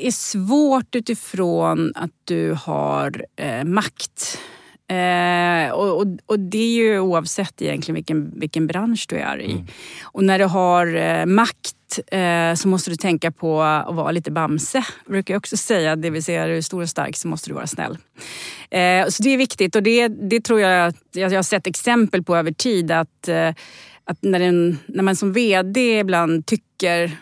är 0.00 0.10
svårt 0.10 0.94
utifrån 0.94 1.92
att 1.94 2.10
du 2.24 2.52
har 2.52 3.24
eh, 3.36 3.64
makt. 3.64 4.38
Eh, 4.88 5.70
och, 5.70 6.00
och, 6.00 6.06
och, 6.26 6.40
det 6.40 6.58
är 6.58 6.74
ju 6.74 7.00
oavsett 7.00 7.62
egentligen 7.62 7.94
vilken, 7.94 8.38
vilken 8.38 8.66
bransch 8.66 9.06
du 9.08 9.16
är 9.16 9.40
i. 9.40 9.52
Mm. 9.52 9.66
Och 10.02 10.24
när 10.24 10.38
du 10.38 10.44
har 10.44 10.94
eh, 10.96 11.26
makt 11.26 11.98
eh, 12.06 12.54
så 12.54 12.68
måste 12.68 12.90
du 12.90 12.96
tänka 12.96 13.30
på 13.30 13.62
att 13.62 13.94
vara 13.94 14.10
lite 14.10 14.30
Bamse. 14.30 14.84
brukar 15.06 15.34
jag 15.34 15.38
också 15.38 15.56
säga. 15.56 15.96
Det 15.96 16.10
vill 16.10 16.24
säga, 16.24 16.42
är 16.42 16.48
du 16.48 16.62
stor 16.62 16.82
och 16.82 16.88
stark 16.88 17.16
så 17.16 17.28
måste 17.28 17.50
du 17.50 17.54
vara 17.54 17.66
snäll. 17.66 17.98
Eh, 18.70 19.08
så 19.08 19.22
det 19.22 19.30
är 19.30 19.36
viktigt 19.36 19.76
och 19.76 19.82
det, 19.82 20.08
det 20.08 20.40
tror 20.40 20.60
jag 20.60 20.86
att 20.86 20.96
jag 21.12 21.30
har 21.30 21.42
sett 21.42 21.66
exempel 21.66 22.22
på 22.22 22.36
över 22.36 22.52
tid 22.52 22.90
att, 22.90 23.28
eh, 23.28 23.48
att 24.04 24.18
när, 24.20 24.40
en, 24.40 24.78
när 24.86 25.02
man 25.02 25.16
som 25.16 25.32
VD 25.32 25.98
ibland 25.98 26.46
tycker 26.46 27.18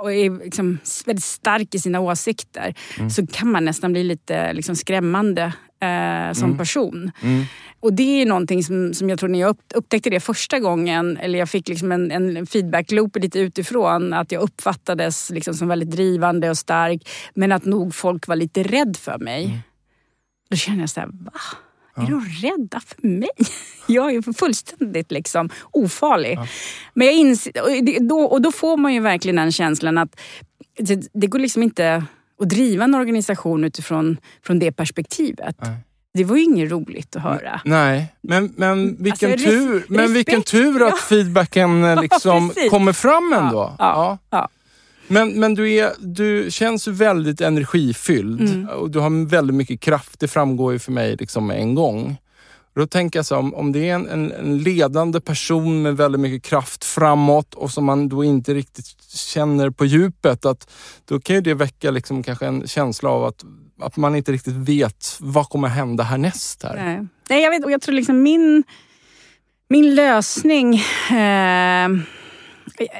och 0.00 0.12
är 0.12 0.44
liksom 0.44 0.78
väldigt 1.06 1.24
stark 1.24 1.74
i 1.74 1.78
sina 1.78 2.00
åsikter 2.00 2.74
mm. 2.98 3.10
så 3.10 3.26
kan 3.26 3.52
man 3.52 3.64
nästan 3.64 3.92
bli 3.92 4.04
lite 4.04 4.52
liksom 4.52 4.76
skrämmande 4.76 5.42
eh, 5.80 6.32
som 6.32 6.44
mm. 6.44 6.58
person. 6.58 7.10
Mm. 7.22 7.44
Och 7.80 7.92
det 7.92 8.22
är 8.22 8.26
någonting 8.26 8.64
som, 8.64 8.94
som 8.94 9.10
jag 9.10 9.18
tror 9.18 9.28
när 9.28 9.40
jag 9.40 9.56
upptäckte 9.74 10.10
det 10.10 10.20
första 10.20 10.58
gången, 10.58 11.16
eller 11.16 11.38
jag 11.38 11.48
fick 11.48 11.68
liksom 11.68 11.92
en, 11.92 12.10
en 12.10 12.46
feedback-loop 12.46 13.16
lite 13.16 13.38
utifrån, 13.38 14.12
att 14.12 14.32
jag 14.32 14.42
uppfattades 14.42 15.30
liksom 15.30 15.54
som 15.54 15.68
väldigt 15.68 15.90
drivande 15.90 16.50
och 16.50 16.58
stark, 16.58 17.08
men 17.34 17.52
att 17.52 17.64
nog 17.64 17.94
folk 17.94 18.28
var 18.28 18.36
lite 18.36 18.62
rädd 18.62 18.96
för 18.96 19.18
mig. 19.18 19.44
Mm. 19.44 19.58
Då 20.50 20.56
kände 20.56 20.80
jag 20.80 20.90
så 20.90 21.00
här, 21.00 21.08
va? 21.12 21.40
Är 21.96 22.06
de 22.06 22.24
rädda 22.42 22.80
för 22.80 23.08
mig? 23.08 23.28
Jag 23.86 24.06
är 24.06 24.10
ju 24.10 24.22
fullständigt 24.32 25.12
liksom 25.12 25.50
ofarlig. 25.70 26.34
Ja. 26.36 26.46
Men 26.94 27.06
jag 27.06 27.16
inser, 27.16 27.52
och, 27.62 28.06
då, 28.08 28.20
och 28.20 28.42
då 28.42 28.52
får 28.52 28.76
man 28.76 28.94
ju 28.94 29.00
verkligen 29.00 29.36
den 29.36 29.52
känslan 29.52 29.98
att 29.98 30.20
det, 30.78 31.08
det 31.12 31.26
går 31.26 31.38
liksom 31.38 31.62
inte 31.62 32.04
att 32.40 32.48
driva 32.48 32.84
en 32.84 32.94
organisation 32.94 33.64
utifrån 33.64 34.16
från 34.42 34.58
det 34.58 34.72
perspektivet. 34.72 35.56
Nej. 35.62 35.76
Det 36.14 36.24
var 36.24 36.36
ju 36.36 36.42
inget 36.42 36.70
roligt 36.70 37.16
att 37.16 37.22
höra. 37.22 37.60
Nej, 37.64 38.14
men, 38.20 38.52
men, 38.56 39.02
vilken, 39.02 39.32
alltså, 39.32 39.48
tur, 39.48 39.84
men 39.88 40.12
vilken 40.12 40.42
tur 40.42 40.82
att 40.82 40.98
feedbacken 40.98 41.84
eh, 41.84 42.00
liksom 42.02 42.52
ja, 42.56 42.70
kommer 42.70 42.92
fram 42.92 43.32
ändå. 43.32 43.76
Ja, 43.78 44.18
ja. 44.30 44.48
Men, 45.10 45.40
men 45.40 45.54
du, 45.54 45.72
är, 45.72 45.92
du 45.98 46.50
känns 46.50 46.86
väldigt 46.86 47.40
energifylld 47.40 48.40
mm. 48.40 48.68
och 48.68 48.90
du 48.90 48.98
har 48.98 49.28
väldigt 49.28 49.56
mycket 49.56 49.80
kraft. 49.80 50.20
Det 50.20 50.28
framgår 50.28 50.72
ju 50.72 50.78
för 50.78 50.92
mig 50.92 51.16
liksom 51.16 51.50
en 51.50 51.74
gång. 51.74 52.16
Då 52.74 52.86
tänker 52.86 53.18
jag 53.18 53.26
så 53.26 53.36
om, 53.36 53.54
om 53.54 53.72
det 53.72 53.88
är 53.88 53.94
en, 53.94 54.08
en, 54.08 54.32
en, 54.32 54.58
ledande 54.58 55.20
person 55.20 55.82
med 55.82 55.96
väldigt 55.96 56.20
mycket 56.20 56.42
kraft 56.42 56.84
framåt 56.84 57.54
och 57.54 57.70
som 57.70 57.84
man 57.84 58.08
då 58.08 58.24
inte 58.24 58.54
riktigt 58.54 58.86
känner 59.14 59.70
på 59.70 59.84
djupet, 59.84 60.44
att 60.44 60.70
då 61.04 61.20
kan 61.20 61.36
ju 61.36 61.42
det 61.42 61.54
väcka 61.54 61.90
liksom 61.90 62.22
kanske 62.22 62.46
en 62.46 62.66
känsla 62.66 63.10
av 63.10 63.24
att, 63.24 63.44
att 63.80 63.96
man 63.96 64.16
inte 64.16 64.32
riktigt 64.32 64.54
vet 64.54 65.16
vad 65.20 65.48
kommer 65.48 65.68
hända 65.68 66.04
härnäst. 66.04 66.62
Här. 66.62 66.76
Nej. 66.76 67.06
Nej, 67.28 67.42
jag 67.42 67.50
vet 67.50 67.64
och 67.64 67.70
jag 67.70 67.82
tror 67.82 67.94
liksom 67.94 68.22
min, 68.22 68.64
min 69.68 69.94
lösning 69.94 70.74
eh, 71.10 71.88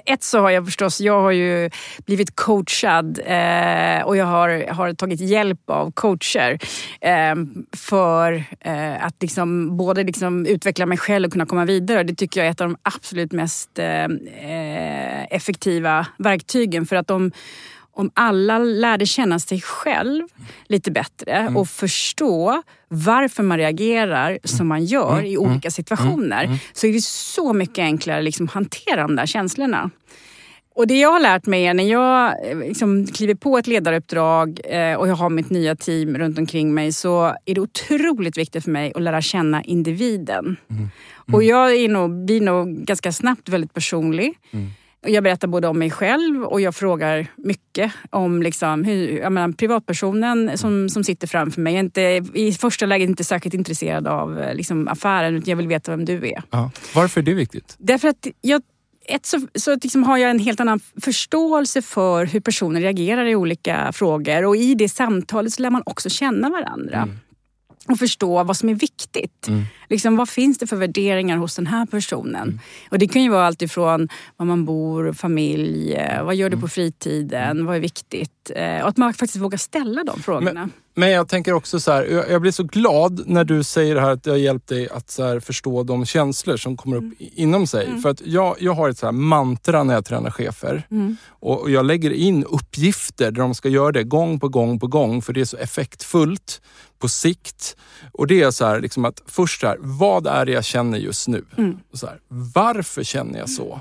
ett 0.07 0.23
så 0.23 0.41
har 0.41 0.51
jag 0.51 0.65
förstås, 0.65 1.01
jag 1.01 1.21
har 1.23 1.31
ju 1.31 1.71
blivit 2.07 2.37
coachad 2.37 3.21
eh, 3.27 4.03
och 4.03 4.17
jag 4.17 4.27
har, 4.27 4.73
har 4.73 4.93
tagit 4.93 5.21
hjälp 5.21 5.71
av 5.71 5.91
coacher 5.91 6.59
eh, 7.01 7.35
för 7.77 8.45
eh, 8.61 9.05
att 9.05 9.17
liksom, 9.21 9.77
både 9.77 10.05
liksom 10.05 10.47
utveckla 10.47 10.87
mig 10.87 10.99
själv 10.99 11.27
och 11.27 11.33
kunna 11.33 11.47
komma 11.47 11.65
vidare. 11.65 12.03
Det 12.03 12.15
tycker 12.15 12.41
jag 12.41 12.47
är 12.47 12.51
ett 12.51 12.61
av 12.61 12.69
de 12.69 12.77
absolut 12.83 13.33
mest 13.33 13.79
eh, 13.79 14.05
eh 14.05 15.25
effektiva 15.31 16.07
verktygen 16.19 16.87
för 16.87 16.97
att 16.97 17.07
de 17.07 17.33
om 17.93 18.11
alla 18.15 18.59
lärde 18.59 19.07
känna 19.07 19.39
sig 19.39 19.61
själv 19.61 20.29
lite 20.67 20.91
bättre 20.91 21.33
mm. 21.33 21.57
och 21.57 21.69
förstå 21.69 22.63
varför 22.89 23.43
man 23.43 23.59
reagerar 23.59 24.39
som 24.45 24.69
man 24.69 24.85
gör 24.85 25.13
mm. 25.13 25.25
i 25.25 25.37
olika 25.37 25.67
mm. 25.67 25.71
situationer 25.71 26.45
mm. 26.45 26.59
så 26.73 26.87
är 26.87 26.93
det 26.93 27.05
så 27.05 27.53
mycket 27.53 27.79
enklare 27.79 28.19
att 28.19 28.25
liksom 28.25 28.49
hantera 28.49 29.03
de 29.03 29.17
där 29.17 29.27
känslorna. 29.27 29.91
Och 30.75 30.87
det 30.87 31.01
jag 31.01 31.13
har 31.13 31.21
lärt 31.21 31.47
mig 31.47 31.67
är 31.67 31.75
när 31.75 31.85
jag 31.85 32.51
eh, 32.51 32.59
liksom 32.59 33.07
kliver 33.07 33.35
på 33.35 33.59
ett 33.59 33.67
ledaruppdrag 33.67 34.61
eh, 34.65 34.95
och 34.95 35.09
jag 35.09 35.15
har 35.15 35.31
mitt 35.31 35.51
nya 35.51 35.77
team 35.77 36.19
runt 36.19 36.39
omkring 36.39 36.75
mig 36.75 36.93
så 36.93 37.37
är 37.47 37.55
det 37.55 37.61
otroligt 37.61 38.39
viktigt 38.39 38.65
för 38.65 38.71
mig 38.71 38.93
att 38.95 39.03
lära 39.03 39.23
känna 39.23 39.63
individen. 39.63 40.45
Mm. 40.45 40.57
Mm. 40.73 40.91
Och 41.33 41.43
jag 41.43 41.77
är 41.77 41.89
nog, 41.89 42.25
blir 42.25 42.41
nog 42.41 42.69
ganska 42.69 43.13
snabbt 43.13 43.49
väldigt 43.49 43.75
personlig. 43.75 44.35
Mm. 44.51 44.71
Jag 45.07 45.25
berättar 45.25 45.49
både 45.49 45.69
om 45.69 45.79
mig 45.79 45.91
själv 45.91 46.45
och 46.45 46.61
jag 46.61 46.75
frågar 46.75 47.27
mycket 47.37 47.93
om 48.11 48.43
liksom 48.43 48.85
hur, 48.85 49.19
jag 49.19 49.33
menar, 49.33 49.53
privatpersonen 49.53 50.59
som, 50.59 50.89
som 50.89 51.05
sitter 51.05 51.27
framför 51.27 51.61
mig. 51.61 51.73
Jag 51.73 51.79
är 51.79 51.85
inte, 51.85 52.31
i 52.41 52.53
första 52.53 52.87
läget 52.87 53.09
inte 53.09 53.25
särskilt 53.25 53.55
intresserad 53.55 54.07
av 54.07 54.41
eh, 54.41 54.55
liksom, 54.55 54.89
affären 54.89 55.35
utan 55.35 55.51
jag 55.51 55.57
vill 55.57 55.69
veta 55.69 55.91
vem 55.91 56.05
du 56.05 56.29
är. 56.29 56.43
Ja. 56.51 56.71
Varför 56.95 57.21
är 57.21 57.25
det 57.25 57.35
viktigt? 57.35 57.77
Därför 57.79 58.09
att 58.09 58.27
jag 58.41 58.63
ett 59.05 59.27
så, 59.27 59.47
så 59.55 59.75
liksom 59.83 60.03
har 60.03 60.19
jag 60.19 60.31
en 60.31 60.39
helt 60.39 60.61
annan 60.61 60.81
förståelse 61.01 61.83
för 61.83 62.27
hur 62.27 62.41
personer 62.41 62.81
reagerar 62.81 63.27
i 63.27 63.37
olika 63.37 63.93
frågor 63.93 64.45
och 64.45 64.57
i 64.57 64.75
det 64.75 64.89
samtalet 64.89 65.53
så 65.53 65.63
lär 65.63 65.71
man 65.71 65.83
också 65.87 66.09
känna 66.09 66.51
varandra. 66.51 66.97
Mm 66.97 67.19
och 67.93 67.99
förstå 67.99 68.45
vad 68.45 68.57
som 68.57 68.69
är 68.69 68.75
viktigt. 68.75 69.49
Mm. 69.49 69.63
Liksom, 69.89 70.17
vad 70.17 70.29
finns 70.29 70.59
det 70.59 70.67
för 70.67 70.77
värderingar 70.77 71.37
hos 71.37 71.57
den 71.57 71.67
här 71.67 71.87
personen? 71.87 72.43
Mm. 72.43 72.59
Och 72.91 72.99
Det 72.99 73.09
kan 73.09 73.23
ju 73.23 73.29
vara 73.29 73.47
allt 73.47 73.63
ifrån 73.63 74.09
var 74.37 74.47
man 74.47 74.65
bor, 74.65 75.13
familj, 75.13 75.95
eh, 75.95 76.25
vad 76.25 76.35
gör 76.35 76.51
du 76.51 76.57
på 76.57 76.59
mm. 76.59 76.69
fritiden, 76.69 77.51
mm. 77.51 77.67
vad 77.67 77.77
är 77.77 77.81
viktigt? 77.81 78.40
Eh, 78.55 78.83
och 78.83 78.89
att 78.89 78.97
man 78.97 79.15
faktiskt 79.15 79.37
vågar 79.43 79.59
ställa 79.59 80.05
de 80.05 80.23
frågorna. 80.23 80.53
Men, 80.61 80.73
men 80.95 81.11
jag 81.11 81.29
tänker 81.29 81.53
också 81.53 81.81
så 81.81 81.93
här, 81.93 82.05
jag, 82.05 82.31
jag 82.31 82.41
blir 82.43 82.53
så 82.53 82.63
glad 82.63 83.23
när 83.27 83.45
du 83.45 83.63
säger 83.65 83.95
det 83.95 84.01
här 84.01 84.11
att 84.11 84.27
jag 84.27 84.33
har 84.33 84.39
hjälpt 84.39 84.69
dig 84.69 84.89
att 84.89 85.17
här, 85.19 85.41
förstå 85.41 85.83
de 85.83 86.05
känslor 86.07 86.57
som 86.57 86.77
kommer 86.77 86.97
upp 86.97 87.21
i- 87.21 87.33
inom 87.43 87.67
sig. 87.67 87.87
Mm. 87.87 88.03
För 88.03 88.09
att 88.11 88.21
jag, 88.27 88.57
jag 88.61 88.73
har 88.73 88.89
ett 88.89 88.99
så 88.99 89.07
här 89.07 89.13
mantra 89.13 89.83
när 89.85 89.95
jag 89.95 90.05
tränar 90.05 90.31
chefer. 90.31 90.87
Mm. 90.91 91.17
Och 91.29 91.61
och 91.61 91.71
jag 91.71 91.87
lägger 91.87 92.11
in 92.11 92.45
uppgifter 92.45 93.31
där 93.31 93.41
de 93.43 93.55
ska 93.55 93.69
göra 93.69 93.93
det 93.93 94.05
gång 94.05 94.41
på 94.41 94.49
gång 94.49 94.79
på 94.79 94.87
gång 94.87 95.23
för 95.23 95.33
det 95.33 95.41
är 95.41 95.45
så 95.45 95.57
effektfullt 95.57 96.61
på 96.99 97.09
sikt. 97.09 97.77
Och 98.13 98.27
det 98.27 98.43
är 98.43 98.51
så 98.51 98.67
här, 98.67 98.81
liksom 98.81 99.05
att 99.05 99.23
först 99.27 99.61
så 99.61 99.67
här, 99.67 99.77
vad 99.81 100.27
är 100.27 100.47
det 100.47 100.53
jag 100.53 100.65
känner 100.65 100.99
just 100.99 101.29
nu? 101.29 101.45
Mm. 101.59 101.77
Och 101.93 101.99
så 101.99 102.07
här, 102.07 102.19
varför 102.55 103.03
känner 103.05 103.39
jag 103.39 103.51
så? 103.51 103.81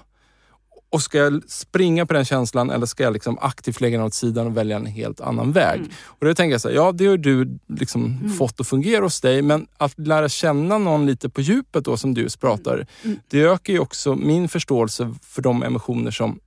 Och 0.91 1.01
ska 1.01 1.17
jag 1.17 1.43
springa 1.50 2.05
på 2.05 2.13
den 2.13 2.25
känslan 2.25 2.69
eller 2.69 2.86
ska 2.86 3.03
jag 3.03 3.13
liksom 3.13 3.38
aktivt 3.41 3.81
lägga 3.81 3.98
den 3.98 4.08
åt 4.08 4.13
sidan 4.13 4.48
och 4.48 4.58
välja 4.58 4.75
en 4.75 4.86
helt 4.86 5.22
annan 5.22 5.51
väg? 5.51 5.79
Mm. 5.79 5.91
Och 6.05 6.25
då 6.25 6.34
tänker 6.36 6.51
jag 6.51 6.62
så 6.62 6.67
här, 6.69 6.75
ja 6.75 6.91
det 6.91 7.05
har 7.08 7.17
du 7.17 7.60
liksom 7.67 8.29
fått 8.38 8.60
att 8.60 8.67
fungera 8.67 9.01
hos 9.03 9.22
dig 9.22 9.41
men 9.41 9.67
att 9.77 10.00
lära 10.00 10.29
känna 10.29 10.77
någon 10.77 11.05
lite 11.05 11.29
på 11.29 11.41
djupet 11.41 11.86
då 11.86 11.98
som 11.98 12.13
du 12.13 12.27
pratar, 12.39 12.88
Mm. 13.03 13.19
det 13.27 13.41
ökar 13.41 13.74
ju 13.74 13.79
också 13.79 14.15
min 14.15 14.50
förståelse 14.50 15.15
för 15.24 15.41
de 15.41 15.63
emotioner 15.63 16.12
som 16.12 16.39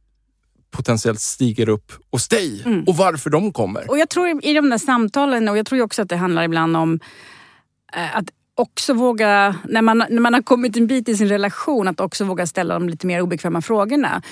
potentiellt 0.71 1.21
stiger 1.21 1.69
upp 1.69 1.93
hos 2.11 2.29
dig 2.29 2.63
Mm. 2.67 2.85
och 2.85 2.97
varför 2.97 3.31
de 3.31 3.53
kommer. 3.53 3.91
Och 3.91 3.99
jag 3.99 4.09
tror 4.09 4.45
i 4.45 4.53
de 4.55 4.71
där 4.71 4.79
samtalen, 4.79 5.49
och 5.49 5.59
jag 5.59 5.67
tror 5.67 5.83
också 5.83 6.03
att 6.03 6.09
det 6.09 6.17
handlar 6.17 6.43
ibland 6.43 6.77
om 6.77 7.01
eh, 7.97 8.17
att 8.17 8.25
också 8.55 8.95
våga, 8.95 9.57
när 9.65 9.83
man, 9.83 9.99
när 9.99 10.21
man 10.21 10.35
har 10.35 10.43
kommit 10.43 10.77
en 10.77 10.87
bit 10.87 11.09
i 11.09 11.17
sin 11.17 11.29
relation, 11.29 11.89
att 11.89 12.01
också 12.01 12.25
våga 12.25 12.47
ställa 12.47 12.75
de 12.75 12.89
lite 12.89 13.07
mer 13.07 13.21
obekväma 13.21 13.63
frågorna. 13.63 14.23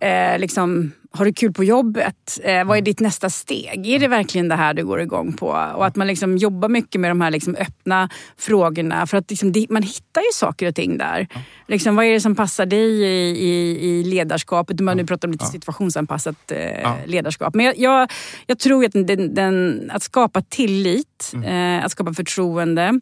Eh, 0.00 0.38
liksom, 0.38 0.92
har 1.12 1.24
du 1.24 1.32
kul 1.32 1.52
på 1.52 1.64
jobbet? 1.64 2.40
Eh, 2.42 2.64
vad 2.64 2.78
är 2.78 2.82
ditt 2.82 3.00
nästa 3.00 3.30
steg? 3.30 3.86
Är 3.86 3.98
det 3.98 4.08
verkligen 4.08 4.48
det 4.48 4.54
här 4.54 4.74
du 4.74 4.84
går 4.84 5.00
igång 5.00 5.32
på? 5.32 5.46
Och 5.46 5.86
att 5.86 5.96
man 5.96 6.06
liksom 6.06 6.36
jobbar 6.36 6.68
mycket 6.68 7.00
med 7.00 7.10
de 7.10 7.20
här 7.20 7.30
liksom 7.30 7.56
öppna 7.56 8.08
frågorna. 8.36 9.06
För 9.06 9.16
att 9.16 9.30
liksom, 9.30 9.52
man 9.68 9.82
hittar 9.82 10.20
ju 10.20 10.32
saker 10.34 10.68
och 10.68 10.74
ting 10.74 10.98
där. 10.98 11.28
Liksom, 11.68 11.96
vad 11.96 12.04
är 12.04 12.12
det 12.12 12.20
som 12.20 12.34
passar 12.34 12.66
dig 12.66 13.02
i, 13.02 13.36
i, 13.46 13.78
i 13.90 14.04
ledarskapet? 14.04 14.80
Man 14.80 14.96
nu 14.96 15.06
pratar 15.06 15.28
om 15.28 15.32
lite 15.32 15.46
situationsanpassat 15.46 16.50
eh, 16.52 16.80
Ja. 16.80 16.96
ledarskap. 17.06 17.54
Men 17.54 17.66
jag, 17.66 17.78
jag, 17.78 18.10
jag 18.46 18.58
tror 18.58 18.84
att, 18.84 18.92
den, 18.92 19.34
den, 19.34 19.90
att 19.94 20.02
skapa 20.02 20.42
tillit, 20.42 21.32
eh, 21.46 21.84
att 21.84 21.92
skapa 21.92 22.14
förtroende. 22.14 23.00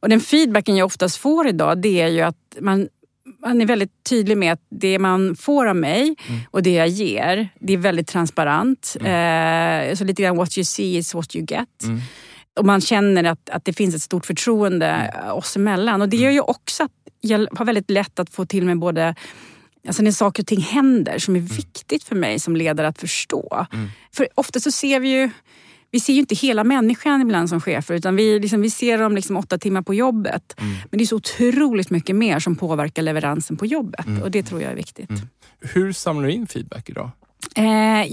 Och 0.00 0.08
den 0.08 0.20
feedbacken 0.20 0.76
jag 0.76 0.86
oftast 0.86 1.16
får 1.16 1.48
idag 1.48 1.78
det 1.78 2.00
är 2.00 2.08
ju 2.08 2.20
att 2.20 2.36
man 2.60 2.88
man 3.42 3.60
är 3.60 3.66
väldigt 3.66 4.04
tydlig 4.08 4.38
med 4.38 4.52
att 4.52 4.62
det 4.68 4.98
man 4.98 5.36
får 5.36 5.66
av 5.66 5.76
mig 5.76 6.16
och 6.50 6.62
det 6.62 6.72
jag 6.72 6.88
ger, 6.88 7.48
det 7.60 7.72
är 7.72 7.76
väldigt 7.76 8.08
transparent. 8.08 8.96
Eh, 9.00 9.96
så 9.96 10.04
lite 10.04 10.22
grann 10.22 10.36
what 10.36 10.58
you 10.58 10.64
see 10.64 10.96
is 10.96 11.14
what 11.14 11.36
you 11.36 11.46
get. 11.48 11.82
Mm. 11.82 12.00
Och 12.58 12.66
man 12.66 12.80
känner 12.80 13.24
att, 13.24 13.50
att 13.50 13.64
det 13.64 13.72
finns 13.72 13.94
ett 13.94 14.02
stort 14.02 14.26
förtroende 14.26 15.12
eh, 15.24 15.36
oss 15.36 15.56
emellan. 15.56 16.02
Och 16.02 16.08
det 16.08 16.16
gör 16.16 16.30
ju 16.30 16.40
också 16.40 16.84
att 16.84 16.92
jag 17.20 17.46
har 17.56 17.64
väldigt 17.64 17.90
lätt 17.90 18.18
att 18.18 18.30
få 18.30 18.46
till 18.46 18.64
mig 18.64 18.74
både 18.74 19.14
Alltså 19.86 20.02
när 20.02 20.10
saker 20.10 20.42
och 20.42 20.46
ting 20.46 20.60
händer 20.60 21.18
som 21.18 21.36
är 21.36 21.40
viktigt 21.40 22.04
för 22.04 22.16
mig 22.16 22.38
som 22.38 22.56
ledare 22.56 22.88
att 22.88 22.98
förstå. 22.98 23.66
För 24.12 24.28
ofta 24.34 24.60
så 24.60 24.70
ser 24.70 25.00
vi 25.00 25.08
ju 25.08 25.30
vi 25.90 26.00
ser 26.00 26.12
ju 26.12 26.18
inte 26.18 26.34
hela 26.34 26.64
människan 26.64 27.22
ibland 27.22 27.48
som 27.48 27.60
chefer 27.60 27.94
utan 27.94 28.16
vi, 28.16 28.38
liksom, 28.38 28.60
vi 28.60 28.70
ser 28.70 28.98
dem 28.98 29.14
liksom 29.14 29.36
åtta 29.36 29.58
timmar 29.58 29.82
på 29.82 29.94
jobbet. 29.94 30.54
Men 30.58 30.98
det 30.98 31.04
är 31.04 31.06
så 31.06 31.16
otroligt 31.16 31.90
mycket 31.90 32.16
mer 32.16 32.38
som 32.38 32.56
påverkar 32.56 33.02
leveransen 33.02 33.56
på 33.56 33.66
jobbet 33.66 34.06
och 34.22 34.30
det 34.30 34.42
tror 34.42 34.62
jag 34.62 34.72
är 34.72 34.76
viktigt. 34.76 35.10
Hur 35.60 35.92
samlar 35.92 36.26
du 36.26 36.32
in 36.32 36.46
feedback 36.46 36.90
idag? 36.90 37.10
Eh, 37.56 38.06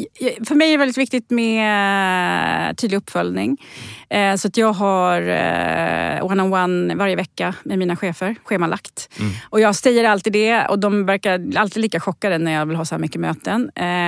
för 0.46 0.56
mig 0.56 0.68
är 0.68 0.72
det 0.72 0.78
väldigt 0.78 0.98
viktigt 0.98 1.30
med 1.30 2.70
eh, 2.70 2.74
tydlig 2.74 2.98
uppföljning. 2.98 3.58
Eh, 4.10 4.36
så 4.36 4.48
att 4.48 4.58
jag 4.58 4.74
har 4.74 5.22
one-on-one 6.22 6.96
varje 6.96 7.16
vecka 7.16 7.56
med 7.64 7.80
mina 7.80 7.96
chefer, 7.96 8.36
schemalagt. 8.44 9.10
Och 9.50 9.60
jag 9.60 9.76
säger 9.76 10.04
alltid 10.04 10.34
det 10.34 10.66
och 10.66 10.80
de 10.80 11.06
verkar 11.06 11.58
alltid 11.58 11.82
lika 11.82 12.00
chockade 12.00 12.38
när 12.38 12.52
jag 12.52 12.66
vill 12.66 12.76
ha 12.76 12.86
så 12.86 12.96
här 12.96 13.00
mycket 13.00 13.22
möten. 13.22 13.64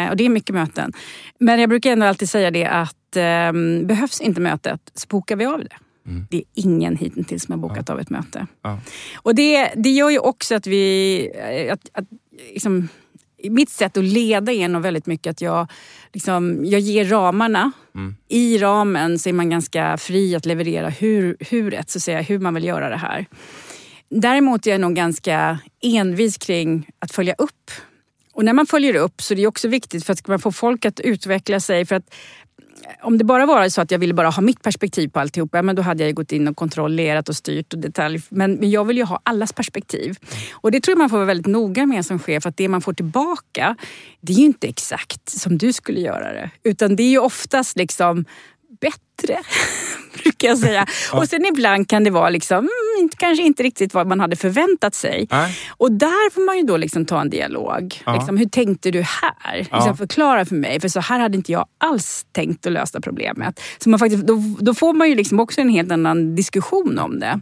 Och 0.09 0.17
det 0.17 0.25
är 0.25 0.29
mycket 0.29 0.55
möten. 0.55 0.93
Men 1.39 1.59
jag 1.59 1.69
brukar 1.69 1.91
ändå 1.91 2.05
alltid 2.05 2.29
säga 2.29 2.51
det 2.51 2.65
att 2.65 2.96
eh, 3.15 3.51
behövs 3.85 4.21
inte 4.21 4.41
mötet 4.41 4.81
så 4.93 5.07
bokar 5.07 5.35
vi 5.35 5.45
av 5.45 5.59
det. 5.59 5.75
Det 6.29 6.37
är 6.37 6.43
ingen 6.53 6.95
hittills 6.97 7.43
som 7.43 7.51
har 7.51 7.59
bokat 7.69 7.89
av 7.89 7.99
ett 7.99 8.09
möte. 8.09 8.47
Ja. 8.61 8.79
Och 9.15 9.35
det, 9.35 9.71
det 9.75 9.89
gör 9.89 10.09
ju 10.09 10.19
också 10.19 10.55
att 10.55 10.67
vi... 10.67 11.31
eh, 11.35 11.73
Att, 11.73 11.89
att, 11.93 12.05
liksom, 12.53 12.87
mitt 13.43 13.69
sätt 13.69 13.97
att 13.97 14.03
leda 14.03 14.51
är 14.51 14.67
nog 14.67 14.81
väldigt 14.81 15.05
mycket 15.05 15.31
att 15.31 15.41
jag, 15.41 15.67
liksom, 16.13 16.65
jag 16.65 16.79
ger 16.79 17.05
ramarna. 17.05 17.71
I 18.27 18.57
ramen 18.57 19.19
så 19.19 19.29
är 19.29 19.33
man 19.33 19.49
ganska 19.49 19.97
fri 19.97 20.35
att 20.35 20.45
leverera 20.45 20.89
hur, 20.89 21.37
huret, 21.39 21.89
så 21.89 21.99
säga, 21.99 22.21
hur 22.21 22.39
man 22.39 22.53
vill 22.53 22.63
göra 22.63 22.89
det 22.89 22.97
här. 22.97 23.25
Däremot 24.09 24.67
är 24.67 24.71
jag 24.71 24.81
nog 24.81 24.95
ganska 24.95 25.59
envis 25.83 26.37
kring 26.37 26.89
att 26.99 27.11
följa 27.11 27.33
upp. 27.37 27.71
Och 28.33 28.45
när 28.45 28.53
man 28.53 28.65
följer 28.65 28.95
upp 28.95 29.21
så 29.21 29.33
är 29.33 29.35
det 29.35 29.47
också 29.47 29.67
viktigt 29.67 30.05
för 30.05 30.13
att 30.13 30.27
man 30.27 30.39
få 30.39 30.51
folk 30.51 30.85
att 30.85 30.99
utveckla 30.99 31.59
sig. 31.59 31.85
För 31.85 31.95
att 31.95 32.13
om 33.01 33.17
det 33.17 33.23
bara 33.23 33.45
var 33.45 33.69
så 33.69 33.81
att 33.81 33.91
jag 33.91 33.99
ville 33.99 34.13
bara 34.13 34.29
ha 34.29 34.41
mitt 34.41 34.63
perspektiv 34.63 35.07
på 35.07 35.19
alltihopa, 35.19 35.61
men 35.61 35.75
då 35.75 35.81
hade 35.81 36.03
jag 36.03 36.07
ju 36.07 36.13
gått 36.13 36.31
in 36.31 36.47
och 36.47 36.57
kontrollerat 36.57 37.29
och 37.29 37.35
styrt 37.35 37.73
och 37.73 37.79
detalj. 37.79 38.21
Men, 38.29 38.53
men 38.53 38.69
jag 38.69 38.85
vill 38.85 38.97
ju 38.97 39.03
ha 39.03 39.19
allas 39.23 39.53
perspektiv. 39.53 40.17
Och 40.51 40.71
det 40.71 40.81
tror 40.81 40.91
jag 40.91 40.97
man 40.97 41.09
får 41.09 41.17
vara 41.17 41.25
väldigt 41.25 41.47
noga 41.47 41.85
med 41.85 42.05
som 42.05 42.19
chef, 42.19 42.45
att 42.45 42.57
det 42.57 42.67
man 42.67 42.81
får 42.81 42.93
tillbaka, 42.93 43.75
det 44.21 44.33
är 44.33 44.37
ju 44.37 44.45
inte 44.45 44.67
exakt 44.67 45.29
som 45.29 45.57
du 45.57 45.73
skulle 45.73 45.99
göra 45.99 46.33
det. 46.33 46.49
Utan 46.63 46.95
det 46.95 47.03
är 47.03 47.09
ju 47.09 47.19
oftast 47.19 47.77
liksom 47.77 48.25
bättre, 48.81 49.06
brukar 50.23 50.47
jag 50.47 50.57
säga. 50.57 50.85
Och 51.13 51.29
sen 51.29 51.45
ibland 51.45 51.89
kan 51.89 52.03
det 52.03 52.09
vara 52.09 52.29
liksom, 52.29 52.57
mm, 52.57 53.09
kanske 53.17 53.43
inte 53.43 53.63
riktigt 53.63 53.93
vad 53.93 54.07
man 54.07 54.19
hade 54.19 54.35
förväntat 54.35 54.95
sig. 54.95 55.27
Nej. 55.31 55.57
Och 55.69 55.91
där 55.91 56.29
får 56.29 56.45
man 56.45 56.57
ju 56.57 56.63
då 56.63 56.77
liksom 56.77 57.05
ta 57.05 57.21
en 57.21 57.29
dialog. 57.29 58.01
Ja. 58.05 58.15
Liksom, 58.15 58.37
hur 58.37 58.45
tänkte 58.49 58.91
du 58.91 59.01
här? 59.01 59.57
Liksom, 59.57 59.77
Ja. 59.87 59.95
Förklara 59.95 60.45
för 60.45 60.55
mig, 60.55 60.79
för 60.79 60.87
så 60.87 60.99
här 60.99 61.19
hade 61.19 61.37
inte 61.37 61.51
jag 61.51 61.65
alls 61.77 62.25
tänkt 62.31 62.65
att 62.65 62.71
lösa 62.71 63.01
problemet. 63.01 63.61
Så 63.77 63.89
man 63.89 63.99
faktiskt, 63.99 64.23
då, 64.23 64.43
då 64.59 64.73
får 64.73 64.93
man 64.93 65.09
ju 65.09 65.15
liksom 65.15 65.39
också 65.39 65.61
en 65.61 65.69
helt 65.69 65.91
annan 65.91 66.35
diskussion 66.35 66.99
om 66.99 67.19
det. 67.19 67.39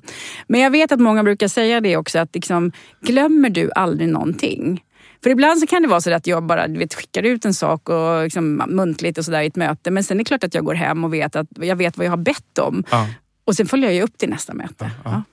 Men 0.48 0.62
jag 0.62 0.72
vet 0.72 0.92
att 0.92 1.00
många 1.00 1.24
brukar 1.24 1.48
säga 1.48 1.82
det 1.82 1.98
också, 1.98 2.20
att 2.20 2.36
liksom, 2.36 2.72
glömmer 3.02 3.50
du 3.50 3.72
aldrig 3.76 4.10
någonting? 4.10 4.82
För 5.24 5.30
ibland 5.30 5.60
så 5.60 5.68
kan 5.68 5.82
det 5.82 5.88
vara 5.88 6.02
så 6.02 6.14
att 6.14 6.28
jag 6.28 6.44
bara 6.44 6.68
vet, 6.68 6.94
skickar 6.94 7.24
ut 7.24 7.46
en 7.46 7.54
sak 7.54 7.90
och 7.90 8.24
liksom, 8.24 8.64
muntligt 8.68 9.18
och 9.18 9.26
sådär 9.26 9.42
i 9.42 9.46
ett 9.46 9.56
möte. 9.56 9.92
Men 9.92 10.04
sen 10.04 10.18
är 10.18 10.20
det 10.20 10.28
klart 10.28 10.44
att 10.44 10.54
jag 10.54 10.66
går 10.66 10.74
hem 10.74 11.04
och 11.04 11.14
vet 11.14 11.36
att 11.36 11.48
jag 11.66 11.76
vet 11.76 11.98
vad 11.98 12.06
jag 12.06 12.12
har 12.12 12.18
bett 12.18 12.58
om. 12.60 12.84
Ja. 12.92 13.08
Och 13.46 13.56
sen 13.56 13.66
följer 13.68 13.92
jag 13.92 14.04
upp 14.04 14.18
till 14.18 14.30
nästa 14.30 14.54
möte. 14.54 14.92
Ja. 15.04 15.24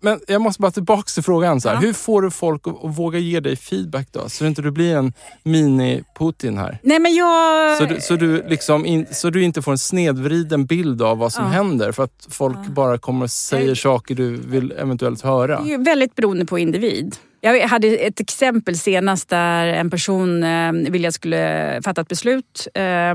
Men 0.00 0.20
jag 0.28 0.40
måste 0.40 0.62
bara 0.62 0.70
tillbaka 0.72 1.02
till 1.14 1.22
frågan. 1.22 1.60
Så 1.60 1.68
här. 1.68 1.76
Ja. 1.76 1.80
Hur 1.80 1.92
får 1.92 2.22
du 2.22 2.30
folk 2.30 2.66
att, 2.66 2.84
att 2.84 2.98
våga 2.98 3.18
ge 3.18 3.40
dig 3.40 3.56
feedback 3.56 4.08
då? 4.10 4.28
Så 4.28 4.46
inte 4.46 4.62
du 4.62 4.70
blir 4.70 4.96
en 4.96 5.12
mini-Putin 5.42 6.58
här. 6.58 6.78
Nej 6.82 6.98
men 6.98 7.14
jag... 7.14 7.78
Så 7.78 7.84
du, 7.84 8.00
så, 8.00 8.16
du 8.16 8.48
liksom 8.48 8.86
in, 8.86 9.06
så 9.10 9.30
du 9.30 9.42
inte 9.42 9.62
får 9.62 9.72
en 9.72 9.78
snedvriden 9.78 10.66
bild 10.66 11.02
av 11.02 11.18
vad 11.18 11.32
som 11.32 11.44
Ja. 11.44 11.50
händer 11.50 11.92
för 11.92 12.04
att 12.04 12.26
folk 12.30 12.66
bara 12.66 12.98
kommer 12.98 13.24
och 13.24 13.30
säger 13.30 13.74
saker 13.74 14.14
du 14.14 14.36
vill 14.36 14.72
eventuellt 14.72 15.22
höra. 15.22 15.62
Det 15.62 15.72
är 15.74 15.78
väldigt 15.84 16.14
beroende 16.14 16.46
på 16.46 16.58
individ. 16.58 17.16
Jag 17.40 17.68
hade 17.68 17.88
ett 17.88 18.20
exempel 18.20 18.78
senast 18.78 19.28
där 19.28 19.66
en 19.66 19.90
person 19.90 20.42
eh, 20.44 20.72
ville 20.72 21.06
jag 21.06 21.14
skulle 21.14 21.80
fatta 21.84 22.00
ett 22.00 22.08
beslut. 22.08 22.68
Eh, 22.74 23.14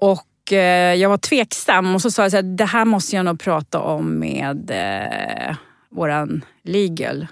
och 0.00 0.22
jag 0.52 1.08
var 1.08 1.18
tveksam 1.18 1.94
och 1.94 2.02
så 2.02 2.10
sa 2.10 2.22
jag 2.22 2.30
så 2.30 2.36
här, 2.36 2.42
det 2.42 2.64
här 2.64 2.84
måste 2.84 3.16
jag 3.16 3.24
nog 3.24 3.40
prata 3.40 3.80
om 3.80 4.18
med 4.18 4.70
eh, 4.70 5.56
våran 5.90 6.44
legal. 6.62 7.26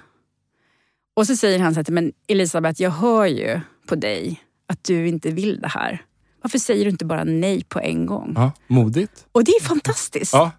Och 1.16 1.26
så 1.26 1.36
säger 1.36 1.58
han 1.58 1.74
så 1.74 1.80
här, 1.80 1.92
men 1.92 2.12
Elisabeth 2.28 2.82
jag 2.82 2.90
hör 2.90 3.26
ju 3.26 3.60
på 3.86 3.94
dig 3.94 4.40
att 4.66 4.84
du 4.84 5.08
inte 5.08 5.30
vill 5.30 5.60
det 5.60 5.68
här. 5.68 6.02
Varför 6.42 6.58
säger 6.58 6.84
du 6.84 6.90
inte 6.90 7.04
bara 7.04 7.24
nej 7.24 7.64
på 7.64 7.80
en 7.80 8.06
gång? 8.06 8.32
Ja, 8.36 8.52
modigt. 8.66 9.26
Och 9.32 9.44
det 9.44 9.52
är 9.52 9.62
fantastiskt. 9.62 10.32
Ja. 10.32 10.50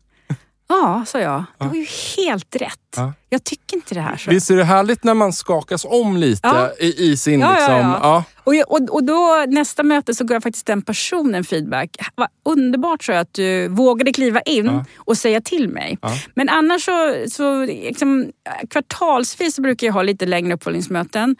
Ja, 0.67 1.04
sa 1.08 1.19
jag. 1.19 1.43
Det 1.58 1.67
var 1.67 1.75
ju 1.75 1.86
helt 2.17 2.56
rätt. 2.56 2.80
Ja. 2.95 3.13
Jag 3.30 3.43
tycker 3.43 3.75
inte 3.78 3.95
det 3.95 4.01
här. 4.01 4.17
Så. 4.17 4.32
Visst 4.32 4.49
är 4.49 4.56
det 4.56 4.63
härligt 4.63 5.04
när 5.04 5.13
man 5.13 5.34
skakas 5.34 5.86
om 5.86 6.17
lite 6.17 6.47
Ja. 6.47 6.69
i, 6.80 7.12
i 7.12 7.17
sin... 7.17 7.39
Ja, 7.39 7.51
liksom, 7.51 7.75
ja. 7.75 8.23
Och, 8.43 8.56
jag, 8.56 8.71
och, 8.71 8.89
och 8.89 9.04
då 9.04 9.45
nästa 9.47 9.84
möte 9.84 10.13
så 10.15 10.23
gav 10.23 10.36
jag 10.36 10.43
faktiskt 10.43 10.65
den 10.65 10.82
personen 10.82 11.43
feedback. 11.43 11.97
Vad 12.15 12.28
underbart 12.45 13.04
så 13.04 13.13
att 13.13 13.34
du 13.34 13.67
vågade 13.67 14.13
kliva 14.13 14.41
in 14.41 14.84
och 14.97 15.17
säga 15.17 15.41
till 15.41 15.69
mig. 15.69 15.97
Men 16.34 16.49
annars 16.49 16.86
så, 16.86 17.25
så 17.30 17.65
liksom, 17.65 18.32
kvartalsvis 18.69 19.56
så 19.56 19.62
brukar 19.62 19.88
jag 19.88 19.93
ha 19.93 20.01
lite 20.01 20.25
längre 20.25 20.54
uppföljningsmöten 20.54 21.36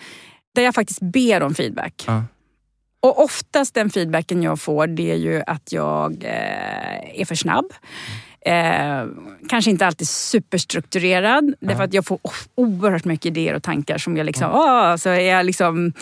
där 0.56 0.64
jag 0.64 0.76
faktiskt 0.76 1.00
ber 1.02 1.44
om 1.44 1.56
feedback. 1.56 2.06
Och 3.00 3.24
oftast 3.24 3.74
den 3.74 3.90
feedbacken 3.90 4.44
jag 4.44 4.60
får 4.60 4.88
det 4.88 5.12
är 5.12 5.16
ju 5.16 5.44
att 5.48 5.72
jag 5.72 6.24
eh, 6.24 7.22
är 7.22 7.26
för 7.26 7.36
snabb. 7.36 7.66
Eh, 8.46 9.06
kanske 9.50 9.72
inte 9.72 9.88
alltid 9.88 10.08
superstrukturerad, 10.08 11.54
därför 11.60 11.84
att 11.84 11.94
jag 11.94 12.06
får 12.06 12.20
oerhört 12.56 13.06
mycket 13.06 13.26
idéer 13.26 13.54
och 13.54 13.64
tankar 13.64 13.98
som 13.98 14.18
jag 14.18 14.26
liksom, 14.26 14.52
åh, 14.54 14.96
så 14.96 15.10
är 15.10 15.20
jag 15.20 15.46
liksom 15.46 15.94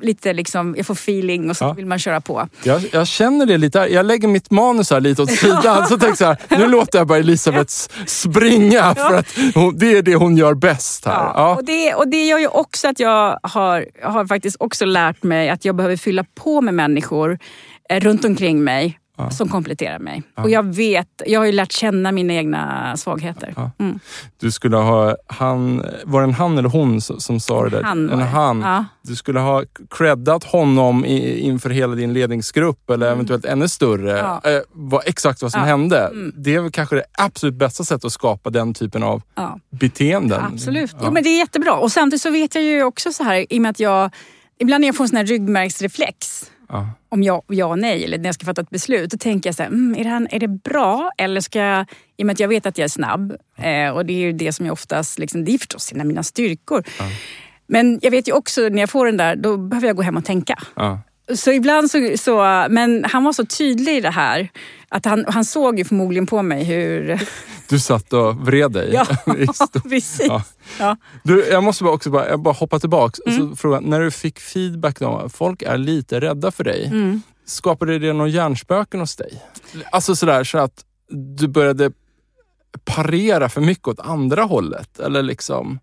lite 0.00 0.32
liksom, 0.32 0.74
jag 0.76 0.86
får 0.86 0.94
feeling 0.94 1.50
och 1.50 1.56
så 1.56 1.64
Ja. 1.64 1.72
vill 1.72 1.86
man 1.86 1.98
köra 1.98 2.20
på. 2.20 2.48
Jag, 2.62 2.82
jag 2.92 3.06
känner 3.06 3.46
det 3.46 3.58
lite. 3.58 3.78
Jag 3.78 4.06
lägger 4.06 4.28
mitt 4.28 4.50
manus 4.50 4.90
här 4.90 5.00
lite 5.00 5.22
åt 5.22 5.30
sidan. 5.38 5.86
Så 5.86 5.98
tänker 5.98 6.06
jag 6.08 6.18
så 6.18 6.24
här, 6.24 6.58
nu 6.58 6.68
låter 6.68 6.98
jag 6.98 7.06
bara 7.06 7.18
Elisabeth 7.18 7.74
springa 8.06 8.94
för 8.94 9.14
att 9.14 9.26
hon, 9.54 9.78
det 9.78 9.96
är 9.96 10.02
det 10.02 10.14
hon 10.14 10.36
gör 10.36 10.54
bäst 10.54 11.06
här. 11.06 11.12
Ja. 11.14 11.32
Ja. 11.36 11.54
Och, 11.56 11.64
det, 11.64 11.94
och 11.94 12.08
det 12.08 12.24
gör 12.26 12.38
ju 12.38 12.46
också 12.48 12.88
att 12.88 13.00
jag 13.00 13.38
har, 13.42 13.86
har 14.02 14.26
faktiskt 14.26 14.56
också 14.60 14.84
lärt 14.84 15.22
mig 15.22 15.48
att 15.50 15.64
jag 15.64 15.76
behöver 15.76 15.96
fylla 15.96 16.24
på 16.34 16.60
med 16.60 16.74
människor 16.74 17.38
eh, 17.90 18.00
runt 18.00 18.24
omkring 18.24 18.64
mig 18.64 18.96
som 19.30 19.48
kompletterar 19.48 19.98
mig. 19.98 20.22
Och 20.36 20.50
jag 20.50 20.74
vet, 20.74 21.22
jag 21.26 21.40
har 21.40 21.46
ju 21.46 21.52
lärt 21.52 21.72
känna 21.72 22.12
mina 22.12 22.32
egna 22.34 22.96
svagheter. 22.96 23.54
Mm. 23.78 23.98
Du 24.40 24.50
skulle 24.52 24.76
ha, 24.76 25.16
han, 25.26 25.84
var 26.04 26.20
det 26.20 26.24
en 26.24 26.34
han 26.34 26.58
eller 26.58 26.68
hon 26.68 27.00
som, 27.00 27.20
som 27.20 27.40
sa 27.40 27.64
det 27.64 27.70
där? 27.70 27.82
Han 27.82 28.10
en 28.10 28.20
han. 28.20 28.60
Ja. 28.60 28.84
Du 29.02 29.16
skulle 29.16 29.40
ha 29.40 29.64
creddat 29.90 30.44
honom 30.44 31.04
i, 31.04 31.38
inför 31.38 31.70
hela 31.70 31.94
din 31.94 32.12
ledningsgrupp 32.12 32.90
eller 32.90 33.12
eventuellt 33.12 33.44
ännu 33.44 33.68
större. 33.68 34.20
Mm. 34.20 34.32
Ja. 34.42 34.50
Eh, 34.50 34.60
vad, 34.72 35.02
exakt 35.06 35.42
vad 35.42 35.52
som 35.52 35.60
Ja. 35.60 35.66
hände. 35.66 35.98
Mm. 36.06 36.32
Det 36.36 36.54
är 36.54 36.60
väl 36.60 36.70
kanske 36.70 36.96
det 36.96 37.04
absolut 37.12 37.54
bästa 37.54 37.84
sättet 37.84 38.04
att 38.04 38.12
skapa 38.12 38.50
den 38.50 38.74
typen 38.74 39.02
av 39.02 39.22
Ja. 39.34 39.58
beteenden. 39.70 40.40
Absolut. 40.52 40.90
Ja. 40.92 40.98
Jo, 41.04 41.10
men 41.12 41.22
det 41.22 41.28
är 41.28 41.38
jättebra. 41.38 41.74
Och 41.74 41.92
samtidigt 41.92 42.22
så 42.22 42.30
vet 42.30 42.54
jag 42.54 42.64
ju 42.64 42.82
också 42.84 43.12
så 43.12 43.22
här, 43.24 43.52
i 43.52 43.58
och 43.58 43.62
med 43.62 43.70
att 43.70 43.80
jag... 43.80 44.10
Ibland 44.62 44.80
när 44.80 44.88
jag 44.88 44.96
får 44.96 45.04
en 45.04 45.08
sån 45.08 45.16
här 45.16 45.26
ryggmärgsreflex, 45.26 46.49
Ja. 46.70 46.90
om 47.08 47.22
ja, 47.22 47.42
ja 47.46 47.66
och 47.66 47.78
nej, 47.78 48.04
eller 48.04 48.18
när 48.18 48.24
jag 48.24 48.34
ska 48.34 48.46
fatta 48.46 48.60
ett 48.60 48.70
beslut, 48.70 49.10
då 49.10 49.18
tänker 49.18 49.48
jag 49.48 49.54
så 49.54 49.62
här, 49.62 49.70
mm, 49.70 49.94
är, 50.00 50.04
det 50.04 50.10
här, 50.10 50.28
är 50.30 50.38
det 50.38 50.48
bra? 50.48 51.10
Eller 51.18 51.40
ska 51.40 51.58
jag, 51.58 51.86
i 52.16 52.22
och 52.22 52.26
med 52.26 52.32
att 52.32 52.40
jag 52.40 52.48
vet 52.48 52.66
att 52.66 52.78
jag 52.78 52.84
är 52.84 52.88
snabb, 52.88 53.36
eh, 53.56 53.88
och 53.88 54.06
det 54.06 54.12
är 54.12 54.18
ju 54.18 54.32
det 54.32 54.52
som 54.52 54.66
jag 54.66 54.72
oftast, 54.72 55.18
liksom, 55.18 55.44
det 55.44 55.54
är 55.54 55.58
förstås 55.58 55.92
en 55.92 56.00
av 56.00 56.06
mina 56.06 56.22
styrkor. 56.22 56.84
Men 57.66 57.98
jag 58.02 58.10
vet 58.10 58.28
ju 58.28 58.32
också 58.32 58.60
när 58.60 58.80
jag 58.80 58.90
får 58.90 59.06
den 59.06 59.16
där, 59.16 59.36
då 59.36 59.56
behöver 59.56 59.86
jag 59.86 59.96
gå 59.96 60.02
hem 60.02 60.16
och 60.16 60.24
tänka. 60.24 60.58
Ja. 60.74 61.00
Så 61.34 61.52
ibland 61.52 61.90
så, 61.90 62.14
så, 62.18 62.66
men 62.70 63.04
han 63.04 63.24
var 63.24 63.32
så 63.32 63.46
tydlig 63.46 63.96
i 63.96 64.00
det 64.00 64.10
här. 64.10 64.48
Att 64.88 65.04
han, 65.04 65.24
han 65.28 65.44
såg 65.44 65.78
ju 65.78 65.84
förmodligen 65.84 66.26
på 66.26 66.42
mig 66.42 66.64
hur... 66.64 67.20
Du 67.68 67.78
satt 67.80 68.12
och 68.12 68.36
vred 68.36 68.72
dig. 68.72 68.90
Ja, 68.94 69.06
precis. 69.82 70.26
Ja. 70.28 70.42
Ja. 70.78 70.96
Du, 71.22 71.46
jag 71.50 71.64
måste 71.64 71.84
bara 71.84 71.94
också 71.94 72.10
bara, 72.10 72.28
jag 72.28 72.40
bara 72.40 72.54
hoppa 72.54 72.78
tillbaks 72.78 73.18
och 73.18 73.28
Mm. 73.32 73.50
så 73.50 73.56
fråga, 73.56 73.80
när 73.80 74.00
du 74.00 74.10
fick 74.10 74.40
feedback 74.40 74.98
då, 75.00 75.28
folk 75.32 75.62
är 75.62 75.78
lite 75.78 76.20
rädda 76.20 76.50
för 76.50 76.64
dig. 76.64 76.86
Mm. 76.86 77.22
Skapade 77.46 77.98
det 77.98 78.12
någon 78.12 78.30
hjärnspöken 78.30 79.00
hos 79.00 79.16
dig? 79.16 79.42
Alltså 79.92 80.16
sådär 80.16 80.44
så 80.44 80.58
att 80.58 80.84
du 81.36 81.48
började 81.48 81.90
parera 82.84 83.48
för 83.48 83.60
mycket 83.60 83.88
åt 83.88 84.00
andra 84.00 84.42
hållet? 84.42 85.00
Eller 85.00 85.22
liksom... 85.22 85.78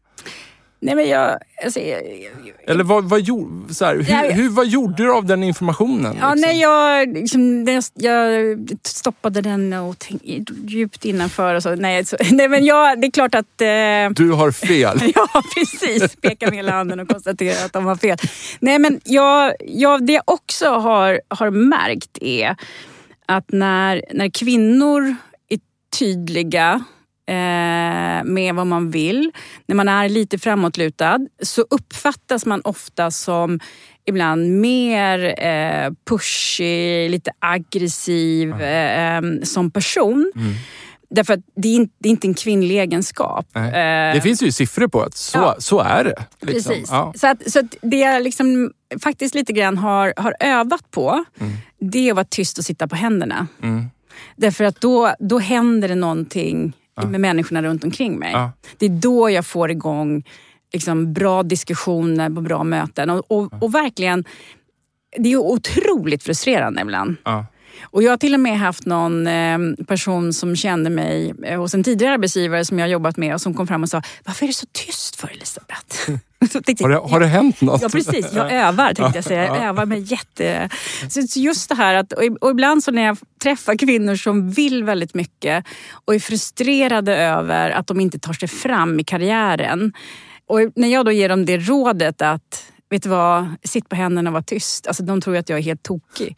Nej 0.80 0.96
men 0.96 1.10
jag... 1.10 1.38
Alltså, 1.63 1.80
jag, 1.80 2.02
jag 2.02 2.32
Eller 2.68 2.84
vad, 2.84 3.04
vad, 3.10 3.22
gjorde, 3.22 3.74
så 3.74 3.86
här, 3.86 3.96
hur, 3.96 4.04
Ja, 4.12 4.26
ja. 4.26 4.32
hur, 4.32 4.50
vad 4.50 4.68
gjorde 4.68 5.04
du 5.04 5.13
av 5.13 5.26
den 5.26 5.44
informationen? 5.44 6.18
Ja, 6.22 6.34
liksom? 6.34 6.50
nej, 6.50 6.60
jag, 6.60 7.13
liksom, 7.13 7.66
jag 7.94 8.58
stoppade 8.84 9.42
den 9.42 9.74
och 9.74 9.96
tänk, 10.00 10.22
djupt 10.68 11.06
innanför 11.06 11.56
och 11.56 11.63
så. 11.63 11.76
Nej, 11.76 12.06
så, 12.06 12.18
nej 12.32 12.48
men 12.48 12.66
jag, 12.66 13.02
det 13.02 13.08
är 13.08 13.12
klart 13.12 13.36
att... 13.36 13.62
Eh, 13.62 14.26
Du 14.26 14.32
har 14.32 14.52
fel. 14.52 15.00
Ja, 15.16 15.44
precis. 15.56 16.16
Peka 16.16 16.46
med 16.46 16.56
hela 16.56 16.72
handen 16.72 17.00
och 17.00 17.10
konstatera 17.10 17.66
att 17.66 17.74
de 17.74 17.86
har 17.86 17.96
fel. 17.96 18.18
Nej, 18.60 18.80
men 18.80 19.00
jag, 19.04 19.54
jag, 19.60 20.06
det 20.08 20.13
jag 20.13 20.24
också 20.26 20.70
har, 20.70 21.22
har 21.28 21.50
märkt 21.50 22.18
är 22.22 22.56
att 23.26 23.52
när, 23.52 24.02
när 24.13 24.30
kvinnor 24.30 25.16
är 25.50 25.60
tydliga 26.00 26.84
med 28.26 28.56
vad 28.56 28.68
man 28.68 28.92
vill, 28.92 29.32
när 29.66 29.76
man 29.76 29.88
är 29.90 30.10
lite 30.10 30.38
framåtlutad, 30.40 31.20
så 31.44 31.66
uppfattas 31.70 32.46
man 32.46 32.62
ofta 32.63 33.12
som 33.12 33.60
ibland 34.06 34.52
mer 34.52 35.44
eh, 35.46 35.92
pushig, 36.10 37.10
lite 37.12 37.32
aggressiv 37.40 38.62
eh, 38.62 39.16
eh, 39.18 39.22
som 39.44 39.72
person. 39.72 40.32
Mm. 40.36 40.54
Därför 41.10 41.34
att 41.34 41.40
det 41.56 41.68
är, 41.68 41.76
inte, 41.76 41.94
det 42.00 42.10
är 42.10 42.12
inte 42.12 42.28
en 42.28 42.34
kvinnlig 42.34 42.80
egenskap. 42.80 43.46
Nej. 43.56 43.68
Eh, 44.10 44.16
Det 44.16 44.22
finns 44.22 44.42
ju 44.44 44.52
siffror 44.52 44.88
på 44.88 45.02
att 45.02 45.18
så, 45.18 45.38
Ja. 45.38 45.56
så 45.60 45.80
är 45.80 46.04
det. 46.04 46.26
Liksom. 46.42 46.72
Precis. 46.72 46.90
Ja. 46.92 47.13
Så, 47.16 47.28
att, 47.28 47.52
så 47.52 47.60
att 47.60 47.76
det 47.82 47.98
jag 47.98 48.24
liksom 48.24 48.72
faktiskt 49.04 49.36
lite 49.36 49.54
grann 49.54 49.78
har, 49.78 50.13
har 50.18 50.36
övat 50.40 50.92
på, 50.92 51.26
det 51.80 52.00
är 52.08 52.12
att 52.12 52.16
vara 52.16 52.26
tyst 52.30 52.58
och 52.58 52.63
sitta 52.66 52.88
på 52.88 52.96
händerna. 52.96 53.48
Mm. 53.63 53.86
Därför 54.36 54.63
att 54.63 54.82
då, 54.82 55.13
då 55.20 55.40
händer 55.40 55.88
det 55.88 55.96
någonting 55.96 56.74
med 57.06 57.22
människorna 57.22 57.62
runt 57.62 57.84
omkring 57.84 58.20
mig. 58.20 58.32
Ja. 58.32 58.52
Det 58.78 58.86
är 58.86 58.90
då 58.90 59.30
jag 59.30 59.46
får 59.46 59.72
igång 59.72 60.24
liksom, 60.74 61.14
bra 61.14 61.44
diskussioner 61.44 62.30
på 62.30 62.42
bra 62.42 62.64
möten. 62.64 63.10
Och, 63.10 63.32
och, 63.32 63.64
och 63.64 63.76
verkligen, 63.76 64.26
det 65.18 65.34
är 65.34 65.38
otroligt 65.38 66.24
frustrerande 66.24 66.82
ibland. 66.82 67.16
Ja. 67.24 67.46
Och 67.82 68.04
jag 68.04 68.12
har 68.12 68.18
till 68.18 68.34
och 68.34 68.40
med 68.40 68.60
haft 68.60 68.86
någon 68.86 69.28
eh, 69.28 69.58
person 69.88 70.34
som 70.34 70.56
kände 70.56 70.90
mig 70.90 71.34
eh, 71.44 71.60
hos 71.60 71.74
en 71.74 71.84
tidigare 71.84 72.13
arbetsgivare 72.13 72.66
som 72.66 72.80
jag 72.80 72.86
har 72.86 72.92
jobbat 72.92 73.18
med 73.18 73.34
och 73.34 73.42
som 73.42 73.54
kom 73.54 73.68
fram 73.68 73.84
och 73.84 73.90
sa 73.90 74.02
Varför 74.26 74.46
är 74.46 74.48
du 74.48 74.54
så 74.54 74.66
tyst 74.72 75.16
för 75.16 75.28
Elisabeth? 75.28 76.12
Tänkte 76.66 76.84
Har, 76.84 76.90
det, 76.90 76.98
har 76.98 77.20
det 77.20 77.26
hänt 77.26 77.62
något? 77.62 77.82
Ja 77.82 77.90
precis, 77.90 78.34
jag 78.34 78.52
övar 78.52 78.94
tänkte 78.94 79.18
jag 79.18 79.24
säga. 79.24 79.46
Jag 79.46 79.63
övar 79.63 79.86
mig 79.86 80.00
jätte... 80.00 80.70
Så 81.10 81.40
just 81.40 81.70
det 81.70 81.76
här 81.76 81.96
att, 81.96 82.13
och 82.42 82.50
ibland 82.50 82.84
så 82.84 82.92
när 82.92 83.02
jag 83.02 83.18
träffar 83.44 83.76
kvinnor 83.76 84.16
som 84.16 84.50
vill 84.50 84.84
väldigt 84.84 85.13
mycket 85.13 85.66
och 86.06 86.16
är 86.16 86.20
frustrerade 86.20 87.18
över 87.18 87.70
att 87.70 87.88
de 87.88 88.00
inte 88.00 88.20
tar 88.20 88.34
sig 88.34 88.48
fram 88.48 89.00
i 89.00 89.04
karriären. 89.04 89.94
Och 90.48 90.60
när 90.76 90.88
jag 90.88 91.06
då 91.06 91.12
ger 91.12 91.30
dem 91.30 91.46
det 91.46 91.58
rådet 91.58 92.22
att 92.22 92.63
Vet 92.89 93.04
du 93.04 93.10
vad, 93.10 93.47
sitt 93.63 93.89
på 93.89 93.95
händerna 93.95 94.30
och 94.30 94.34
var 94.34 94.41
tyst. 94.41 94.88
Alltså, 94.88 95.04
de 95.04 95.21
tror 95.21 95.38
att 95.38 95.50
jag 95.50 95.60
är 95.60 95.63
helt 95.63 95.84
tokig. 95.84 96.38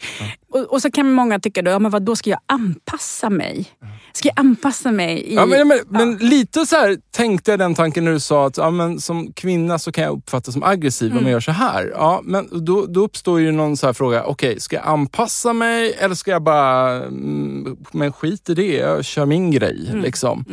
Och, 0.52 0.60
och 0.60 0.82
så 0.82 0.92
kan 0.92 1.12
många 1.12 1.40
tycka 1.40 1.62
då, 1.62 1.72
ja, 1.72 1.80
men 1.80 1.92
vad, 1.92 2.04
då 2.04 2.16
ska 2.16 2.30
jag 2.30 2.40
anpassa 2.46 3.30
mig. 3.30 3.66
Ska 4.14 4.28
jag 4.28 4.40
anpassa 4.40 4.92
mig 4.92 5.22
i... 5.22 5.36
Ja, 5.36 5.46
men, 5.46 5.68
men, 5.68 5.80
men 5.90 6.18
lite 6.18 6.66
så 6.66 6.76
här 6.76 6.98
tänkte 7.12 7.52
jag 7.52 7.60
den 7.60 7.76
tanken 7.76 8.06
när 8.06 8.12
du 8.12 8.20
sa 8.20 8.48
att 8.48 8.58
ja, 8.58 8.70
men 8.72 9.00
som 9.00 9.34
kvinna 9.34 9.80
så 9.80 9.92
kan 9.92 10.04
jag 10.04 10.18
uppfattas 10.18 10.54
som 10.54 10.64
aggressiv 10.64 11.12
Mm. 11.12 11.18
om 11.18 11.24
jag 11.24 11.32
gör 11.32 11.40
så 11.40 11.52
här. 11.52 11.92
Ja, 11.96 12.22
men 12.24 12.66
då, 12.66 12.86
då 12.86 13.00
uppstår 13.02 13.40
ju 13.40 13.52
någon 13.52 13.78
så 13.78 13.86
här 13.86 13.94
fråga, 13.94 14.24
okej, 14.24 14.60
ska 14.60 14.76
jag 14.76 14.86
anpassa 14.88 15.54
mig 15.54 15.94
eller 16.00 16.16
ska 16.16 16.32
jag 16.32 16.44
bara, 16.44 16.92
mm, 16.92 17.78
men 17.92 18.14
skit 18.14 18.50
i 18.50 18.54
det, 18.54 18.76
jag 18.76 19.06
kör 19.06 19.26
min 19.26 19.52
grej. 19.52 19.88
Mm. 19.90 20.02
Liksom. 20.02 20.46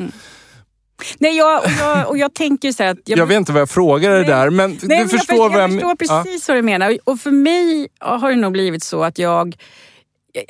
Nej, 1.18 1.36
jag, 1.36 1.64
och, 1.64 1.70
jag, 1.80 2.08
och 2.08 2.18
jag 2.18 2.34
tänker 2.34 2.72
så 2.72 2.84
att... 2.84 2.98
Jag, 3.04 3.26
vet 3.26 3.36
inte 3.36 3.52
vad 3.52 3.60
jag 3.60 3.70
frågade 3.70 4.14
Nej. 4.16 4.24
där, 4.24 4.50
men 4.50 4.70
Nej, 4.70 4.78
du 4.80 4.88
men 4.88 5.08
förstår 5.08 5.36
jag, 5.36 5.48
vad 5.48 5.60
jag 5.60 5.70
jag 5.70 5.98
förstår 5.98 6.16
ja. 6.16 6.22
precis 6.24 6.48
vad 6.48 6.56
du 6.56 6.62
menar. 6.62 6.98
Och 7.04 7.20
för 7.20 7.30
mig 7.30 7.88
har 8.00 8.30
det 8.30 8.36
nog 8.36 8.52
blivit 8.52 8.84
så 8.84 9.04
att 9.04 9.18
jag... 9.18 9.56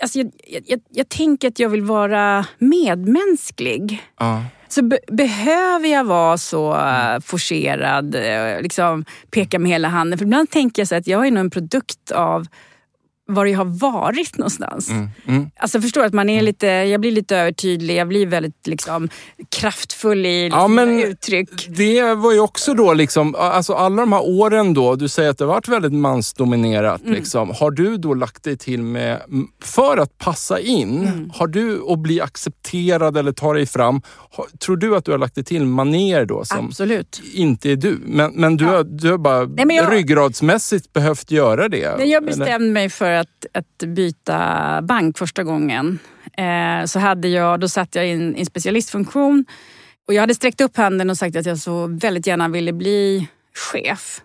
Alltså 0.02 0.18
jag, 0.18 0.30
jag, 0.46 0.62
jag, 0.66 0.80
jag 0.90 1.08
tänker 1.08 1.48
att 1.48 1.58
jag 1.58 1.68
vill 1.68 1.82
vara 1.82 2.46
medmänsklig. 2.58 4.02
Ja. 4.18 4.44
Så 4.68 4.82
be, 4.82 4.98
behöver 5.08 5.88
jag 5.88 6.04
vara 6.04 6.38
så 6.38 6.74
uh, 6.74 7.20
forcerad, 7.24 8.14
eh, 8.14 8.60
liksom 8.62 9.04
peka 9.30 9.58
med 9.58 9.70
hela 9.70 9.88
handen? 9.88 10.18
För 10.18 10.24
ibland 10.24 10.50
tänker 10.50 10.82
jag 10.82 10.88
så 10.88 10.94
att 10.94 11.06
jag 11.06 11.26
är 11.26 11.30
nog 11.30 11.40
en 11.40 11.50
produkt 11.50 12.10
av 12.10 12.46
var 13.28 13.46
jag 13.46 13.58
har 13.58 13.64
varit 13.78 14.38
någonstans. 14.38 14.90
Mm, 14.90 15.08
mm. 15.26 15.50
Alltså 15.56 15.80
förstår 15.80 16.04
att 16.04 16.12
man 16.12 16.28
är 16.28 16.42
lite, 16.42 16.66
jag 16.66 17.00
blir 17.00 17.12
lite 17.12 17.36
övertydlig, 17.36 17.96
jag 17.96 18.08
blir 18.08 18.26
väldigt 18.26 18.66
liksom, 18.66 19.08
kraftfull 19.60 20.26
i 20.26 20.44
liksom, 20.44 20.60
Ja, 20.60 20.68
men- 20.68 21.00
uttryck. 21.04 21.66
Det 21.68 22.14
var 22.14 22.32
ju 22.32 22.40
också 22.40 22.74
då, 22.74 22.92
liksom, 22.94 23.34
alltså 23.34 23.72
alla 23.74 23.96
de 24.02 24.12
här 24.12 24.22
åren 24.24 24.74
då, 24.74 24.96
du 24.96 25.08
säger 25.08 25.30
att 25.30 25.38
det 25.38 25.44
har 25.44 25.52
varit 25.52 25.68
väldigt 25.68 25.92
mansdominerat. 25.92 27.00
Mm. 27.02 27.12
Liksom. 27.14 27.50
Har 27.60 27.70
du 27.70 27.96
då 27.96 28.14
lagt 28.14 28.44
dig 28.44 28.56
till 28.58 28.82
med, 28.82 29.20
för 29.62 29.96
att 29.96 30.18
passa 30.18 30.60
in, 30.60 30.96
Mm. 31.08 31.30
har 31.34 31.46
du 31.46 31.78
och 31.78 31.98
bli 31.98 32.20
accepterad 32.20 33.16
eller 33.16 33.32
ta 33.32 33.52
dig 33.52 33.66
fram, 33.66 34.02
har, 34.32 34.46
tror 34.58 34.76
du 34.76 34.96
att 34.96 35.04
du 35.04 35.10
har 35.10 35.18
lagt 35.18 35.34
dig 35.34 35.44
till 35.44 35.64
maner 35.66 36.24
då 36.24 36.44
som 36.44 36.66
Absolut. 36.66 37.22
inte 37.34 37.70
är 37.70 37.76
du? 37.76 37.98
Men, 38.06 38.32
men 38.34 38.56
du, 38.56 38.64
Ja. 38.64 38.70
har, 38.70 38.84
du 38.84 39.10
har 39.10 39.18
bara 39.18 39.44
Nej, 39.44 39.76
jag- 39.76 39.92
ryggradsmässigt 39.92 40.92
behövt 40.92 41.30
göra 41.30 41.68
det? 41.68 41.78
Jag 41.78 42.00
eller? 42.00 42.20
bestämde 42.20 42.70
mig 42.72 42.88
för 42.90 43.15
att, 43.16 43.46
att 43.52 43.88
byta 43.88 44.82
bank 44.82 45.18
första 45.18 45.44
gången 45.44 45.98
eh, 46.38 46.84
så 46.86 46.98
hade 46.98 47.28
jag, 47.28 47.60
då 47.60 47.68
satt 47.68 47.94
jag 47.94 48.08
i 48.08 48.10
en, 48.10 48.36
en 48.36 48.46
specialistfunktion 48.46 49.44
och 50.08 50.14
jag 50.14 50.20
hade 50.20 50.34
sträckt 50.34 50.60
upp 50.60 50.76
handen 50.76 51.10
och 51.10 51.18
sagt 51.18 51.36
att 51.36 51.46
jag 51.46 51.58
så 51.58 51.86
väldigt 51.86 52.26
gärna 52.26 52.48
ville 52.48 52.72
bli 52.72 53.28
chef. 53.72 54.20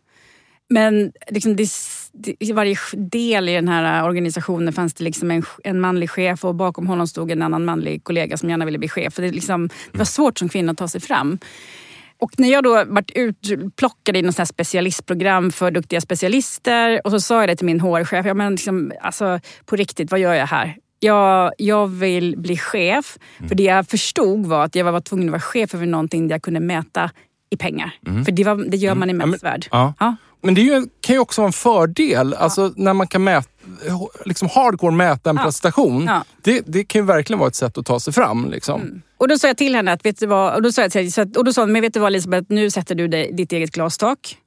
Men 0.70 1.12
liksom 1.30 1.56
det, 1.56 1.70
det, 2.12 2.36
i 2.40 2.52
varje 2.52 2.76
del 2.94 3.50
i 3.50 3.54
den 3.54 3.68
här 3.68 4.04
organisationen 4.06 4.74
fanns 4.74 4.94
det 4.94 5.04
liksom 5.04 5.32
en, 5.32 5.44
en 5.64 5.80
manlig 5.80 6.10
chef 6.10 6.46
och 6.46 6.56
bakom 6.56 6.88
honom 6.88 7.08
stod 7.08 7.32
en 7.32 7.42
annan 7.42 7.66
manlig 7.66 8.04
kollega 8.04 8.38
som 8.38 8.50
gärna 8.50 8.66
ville 8.66 8.78
bli 8.78 8.90
chef. 8.90 9.14
För 9.14 9.22
det, 9.22 9.32
liksom, 9.32 9.70
det 9.92 9.98
var 9.98 10.06
svårt 10.06 10.40
som 10.40 10.50
kvinna 10.50 10.72
att 10.72 10.78
ta 10.78 10.88
sig 10.88 11.02
fram. 11.02 11.38
Och 12.22 12.32
när 12.38 12.52
jag 12.52 12.64
då 12.64 12.84
vart 12.88 13.12
utplockad 13.16 14.18
i 14.18 14.22
något 14.22 14.38
här 14.38 14.46
specialistprogram 14.46 15.52
för 15.52 15.72
duktiga 15.72 16.02
specialister 16.02 17.02
och 17.06 17.12
så 17.12 17.20
sa 17.20 17.40
jag 17.40 17.50
det 17.50 17.56
till 17.56 17.66
min 17.66 17.80
HR-chef, 17.80 18.26
ja, 18.26 18.34
men 18.34 18.52
liksom, 18.52 18.92
alltså, 19.02 19.40
på 19.66 19.76
riktigt, 19.76 20.12
vad 20.12 20.20
gör 20.20 20.34
jag 20.34 20.48
här? 20.48 20.76
Jag, 21.00 21.52
jag 21.58 21.88
vill 21.88 22.38
bli 22.38 22.58
chef. 22.58 23.18
För 23.48 23.56
det 23.56 23.64
jag 23.64 23.88
förstod 23.88 24.46
var 24.46 24.66
att 24.66 24.76
jag 24.76 24.92
var 24.92 25.02
tvungen 25.02 25.28
att 25.28 25.32
vara 25.32 25.42
chef 25.42 25.74
över 25.76 25.86
någonting 25.86 26.28
där 26.28 26.36
jag 26.36 26.42
kunde 26.42 26.60
mäta 26.60 27.12
i 27.50 27.58
pengar. 27.58 27.94
För 28.26 28.32
det, 28.32 28.44
var, 28.44 28.56
det 28.70 28.78
gör 28.78 28.96
man 28.96 29.10
i 29.10 29.14
men- 29.14 29.30
mätsvärd. 29.30 29.68
Ja. 29.72 29.94
Ja. 30.00 30.16
Men 30.42 30.54
det 30.54 30.62
ju, 30.62 30.86
kan 31.02 31.16
ju 31.16 31.20
också 31.20 31.42
vara 31.42 31.48
en 31.48 31.54
fördel, 31.54 32.34
alltså 32.34 32.74
när 32.76 32.94
man 32.94 33.08
kan 33.08 33.24
mäta, 33.24 33.48
liksom 34.26 34.50
hardcore 34.56 34.92
mäta 34.96 35.30
en 35.30 35.36
Ja. 35.36 35.44
prestation. 35.44 36.06
Ja. 36.08 36.24
Det, 36.42 36.64
det 36.68 36.84
kan 36.84 37.02
ju 37.02 37.06
verkligen 37.06 37.40
vara 37.40 37.48
ett 37.50 37.56
sätt 37.56 37.78
att 37.78 37.86
ta 37.86 38.00
sig 38.00 38.14
fram. 38.14 38.52
Liksom. 38.52 39.02
Och 39.18 39.28
då 39.28 39.38
sa 39.38 39.48
jag 39.48 39.58
till 39.58 39.76
henne 39.76 39.92
att, 39.92 40.06
vet 40.06 40.20
du 40.20 40.26
vad, 40.26 40.56
och 40.56 40.62
då 40.62 40.72
sa 40.72 40.82
jag 40.82 40.92
till, 40.92 41.20
att, 41.22 41.38
och 41.38 41.46
då 41.46 41.54
sa 41.54 41.62
hon, 41.62 41.72
men 41.72 41.82
vet 41.82 41.94
du 41.94 42.00
vad 42.00 42.08
Elisabeth, 42.08 42.46
nu 42.50 42.70
sätter 42.72 42.96
du 42.96 43.08
dig, 43.08 43.32
ditt 43.34 43.52
eget 43.52 43.72
glastak. 43.72 44.38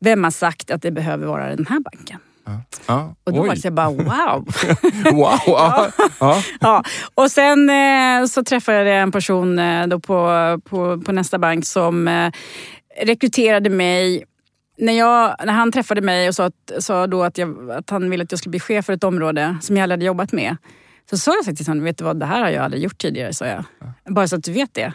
Vem 0.00 0.24
har 0.24 0.30
sagt 0.30 0.70
att 0.70 0.82
det 0.82 0.90
behöver 0.90 1.26
vara 1.26 1.56
den 1.56 1.66
här 1.66 1.80
banken? 1.80 2.18
Ja. 2.86 3.14
Och 3.24 3.32
då 3.32 3.42
Oj. 3.42 3.48
var 3.48 3.56
det 3.62 3.70
bara 3.70 3.90
wow. 3.90 4.48
Wow! 5.12 5.38
Ja. 5.46 5.88
Ja. 6.20 6.42
ja. 6.60 6.82
Och 7.14 7.30
sen 7.30 7.70
eh, 7.70 8.26
så 8.26 8.44
träffade 8.44 8.78
jag 8.90 9.02
en 9.02 9.12
person 9.12 9.58
eh, 9.58 9.86
då 9.86 10.00
på, 10.00 10.60
på, 10.64 11.00
på 11.00 11.12
nästa 11.12 11.38
bank 11.38 11.66
som 11.66 12.08
eh, 12.08 12.32
rekryterade 13.02 13.70
mig 13.70 14.24
när, 14.82 14.92
jag, 14.92 15.36
när 15.44 15.52
han 15.52 15.72
träffade 15.72 16.00
mig 16.00 16.28
och 16.28 16.34
sa, 16.34 16.44
att, 16.44 16.72
sa 16.78 17.06
då 17.06 17.22
att, 17.22 17.38
jag, 17.38 17.70
att 17.70 17.90
han 17.90 18.10
ville 18.10 18.24
att 18.24 18.32
jag 18.32 18.38
skulle 18.38 18.50
bli 18.50 18.60
chef 18.60 18.84
för 18.84 18.92
ett 18.92 19.04
område 19.04 19.56
som 19.60 19.76
jag 19.76 19.82
aldrig 19.82 19.98
hade 19.98 20.06
jobbat 20.06 20.32
med. 20.32 20.56
Så 21.10 21.18
sa 21.18 21.30
jag 21.30 21.44
faktiskt 21.44 21.64
till 21.64 21.70
honom, 21.70 21.84
vet 21.84 21.98
du 21.98 22.04
vad, 22.04 22.20
det 22.20 22.26
här 22.26 22.42
har 22.42 22.50
jag 22.50 22.64
aldrig 22.64 22.82
gjort 22.82 22.98
tidigare, 22.98 23.32
sa 23.32 23.46
jag. 23.46 23.64
Bara 24.06 24.28
så 24.28 24.36
att 24.36 24.44
du 24.44 24.52
vet 24.52 24.74
det. 24.74 24.92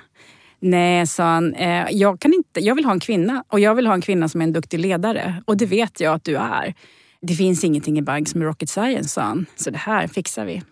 Nej, 0.59 1.07
sa 1.07 1.23
han, 1.23 1.53
eh, 1.53 1.85
jag, 1.91 2.19
kan 2.19 2.33
inte, 2.33 2.59
jag 2.59 2.75
vill 2.75 2.85
ha 2.85 2.91
en 2.91 2.99
kvinna 2.99 3.43
och 3.47 3.59
jag 3.59 3.75
vill 3.75 3.87
ha 3.87 3.93
en 3.93 4.01
kvinna 4.01 4.29
som 4.29 4.41
är 4.41 4.45
en 4.45 4.53
duktig 4.53 4.79
ledare. 4.79 5.43
Och 5.45 5.57
det 5.57 5.65
vet 5.65 5.99
jag 5.99 6.13
att 6.13 6.23
du 6.23 6.35
är. 6.35 6.73
Det 7.21 7.33
finns 7.33 7.63
ingenting 7.63 7.97
i 7.97 8.01
bank 8.01 8.27
som 8.27 8.41
är 8.41 8.45
rocket 8.45 8.69
science, 8.69 9.09
sa 9.09 9.21
han. 9.21 9.45
Så 9.55 9.69
det 9.69 9.77
här 9.77 10.07
fixar 10.07 10.45
vi. 10.45 10.63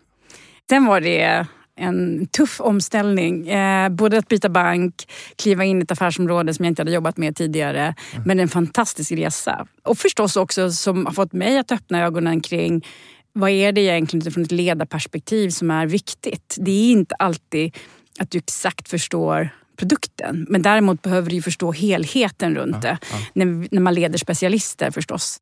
Sen 0.70 0.86
var 0.86 1.02
det 1.02 1.48
en 1.76 2.28
tuff 2.28 2.62
omställning. 2.62 3.48
Eh, 3.48 3.90
både 3.90 4.18
att 4.18 4.28
byta 4.28 4.50
bank, 4.50 5.12
kliva 5.36 5.64
in 5.64 5.80
i 5.80 5.84
ett 5.84 5.92
affärsområde 5.92 6.54
som 6.54 6.66
jag 6.66 6.72
inte 6.72 6.82
hade 6.82 6.92
jobbat 6.92 7.18
med 7.18 7.36
tidigare. 7.36 7.96
Men 8.26 8.40
en 8.40 8.48
fantastisk 8.48 9.12
resa. 9.12 9.68
Och 9.84 9.98
förstås 9.98 10.36
också 10.36 10.72
som 10.72 11.06
har 11.06 11.14
fått 11.14 11.34
mig 11.34 11.58
att 11.58 11.72
öppna 11.72 12.02
ögonen 12.02 12.42
kring 12.42 12.86
vad 13.34 13.50
är 13.50 13.72
det 13.72 13.82
egentligen 13.82 14.22
utifrån 14.22 14.44
ett 14.44 14.52
ledarperspektiv 14.52 15.50
som 15.50 15.72
är 15.72 15.86
viktigt. 15.86 16.56
Det 16.60 16.72
är 16.72 16.92
inte 16.92 17.16
alltid 17.16 17.76
att 18.20 18.32
du 18.32 18.38
exakt 18.38 18.90
förstår 18.90 19.50
produkten. 19.78 20.46
Men 20.50 20.62
däremot 20.62 21.02
behöver 21.02 21.30
du 21.30 21.36
ju 21.36 21.42
förstå 21.42 21.72
helheten 21.72 22.56
runt 22.56 22.82
det. 22.82 22.98
När, 23.34 23.68
när 23.72 23.82
man 23.82 23.94
leder 23.94 24.18
specialister 24.18 24.92
förstås. 24.92 25.38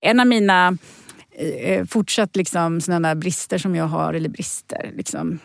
En 0.00 0.20
av 0.20 0.26
mina 0.26 0.78
fortsatt 1.88 2.36
liksom, 2.36 2.80
sådana 2.80 3.14
brister 3.14 3.58
som 3.58 3.74
jag 3.74 3.84
har, 3.86 4.14
eller 4.14 4.28
brister, 4.28 4.90
liksom, 4.96 5.38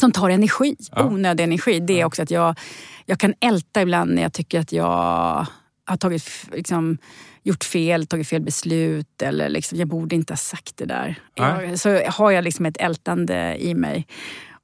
som 0.00 0.12
tar 0.12 0.30
energi, 0.30 0.76
Ja. 0.92 1.04
onödig 1.04 1.44
energi, 1.44 1.80
det 1.80 2.00
är 2.00 2.04
också 2.04 2.22
att 2.22 2.30
jag, 2.30 2.58
jag 3.06 3.18
kan 3.18 3.34
älta 3.40 3.82
ibland 3.82 4.14
när 4.14 4.22
jag 4.22 4.32
tycker 4.32 4.60
att 4.60 4.72
jag 4.72 5.46
har 5.84 5.96
tagit, 5.96 6.30
liksom, 6.52 6.98
gjort 7.42 7.64
fel, 7.64 8.06
tagit 8.06 8.28
fel 8.28 8.42
beslut 8.42 9.22
eller 9.22 9.48
liksom, 9.48 9.78
jag 9.78 9.88
borde 9.88 10.14
inte 10.14 10.32
ha 10.32 10.36
sagt 10.38 10.76
det 10.76 10.84
där. 10.84 11.20
Jag, 11.34 11.78
så 11.78 12.00
har 12.08 12.30
jag 12.30 12.44
liksom 12.44 12.66
ett 12.66 12.76
ältande 12.76 13.56
i 13.60 13.74
mig. 13.74 14.06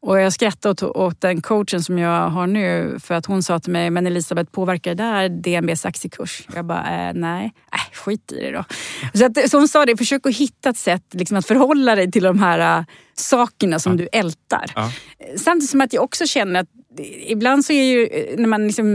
Och 0.00 0.20
jag 0.20 0.32
skrattade 0.32 0.72
åt, 0.72 0.96
åt 0.96 1.20
den 1.20 1.40
coachen 1.40 1.82
som 1.82 1.98
jag 1.98 2.28
har 2.28 2.46
nu 2.46 2.98
för 3.00 3.14
att 3.14 3.26
hon 3.26 3.42
sa 3.42 3.60
till 3.60 3.72
mig, 3.72 3.90
men 3.90 4.06
Elisabeth 4.06 4.50
påverkar 4.50 4.94
det 4.94 5.02
där 5.02 5.28
DNBs 5.28 5.86
aktiekurs? 5.86 6.46
Jag 6.54 6.64
bara, 6.64 7.08
eh, 7.08 7.14
nej, 7.14 7.52
äh, 7.72 7.94
skit 7.96 8.32
i 8.32 8.40
det 8.40 8.50
då. 8.50 8.64
Så, 9.14 9.26
att, 9.26 9.50
så 9.50 9.58
hon 9.58 9.68
sa 9.68 9.86
det, 9.86 9.96
försök 9.96 10.26
att 10.26 10.36
hitta 10.36 10.70
ett 10.70 10.76
sätt 10.76 11.04
liksom, 11.10 11.36
att 11.36 11.46
förhålla 11.46 11.94
dig 11.94 12.10
till 12.10 12.22
de 12.22 12.38
här 12.38 12.78
äh, 12.78 12.84
sakerna 13.14 13.78
som 13.78 13.96
du 13.96 14.08
ältar. 14.12 14.64
Ja. 14.74 14.90
Samtidigt 15.36 15.70
som 15.70 15.80
att 15.80 15.92
jag 15.92 16.04
också 16.04 16.26
känner 16.26 16.60
att 16.60 16.68
ibland 17.26 17.64
så 17.64 17.72
är 17.72 17.82
ju, 17.82 18.08
när 18.36 18.48
man 18.48 18.66
liksom 18.66 18.86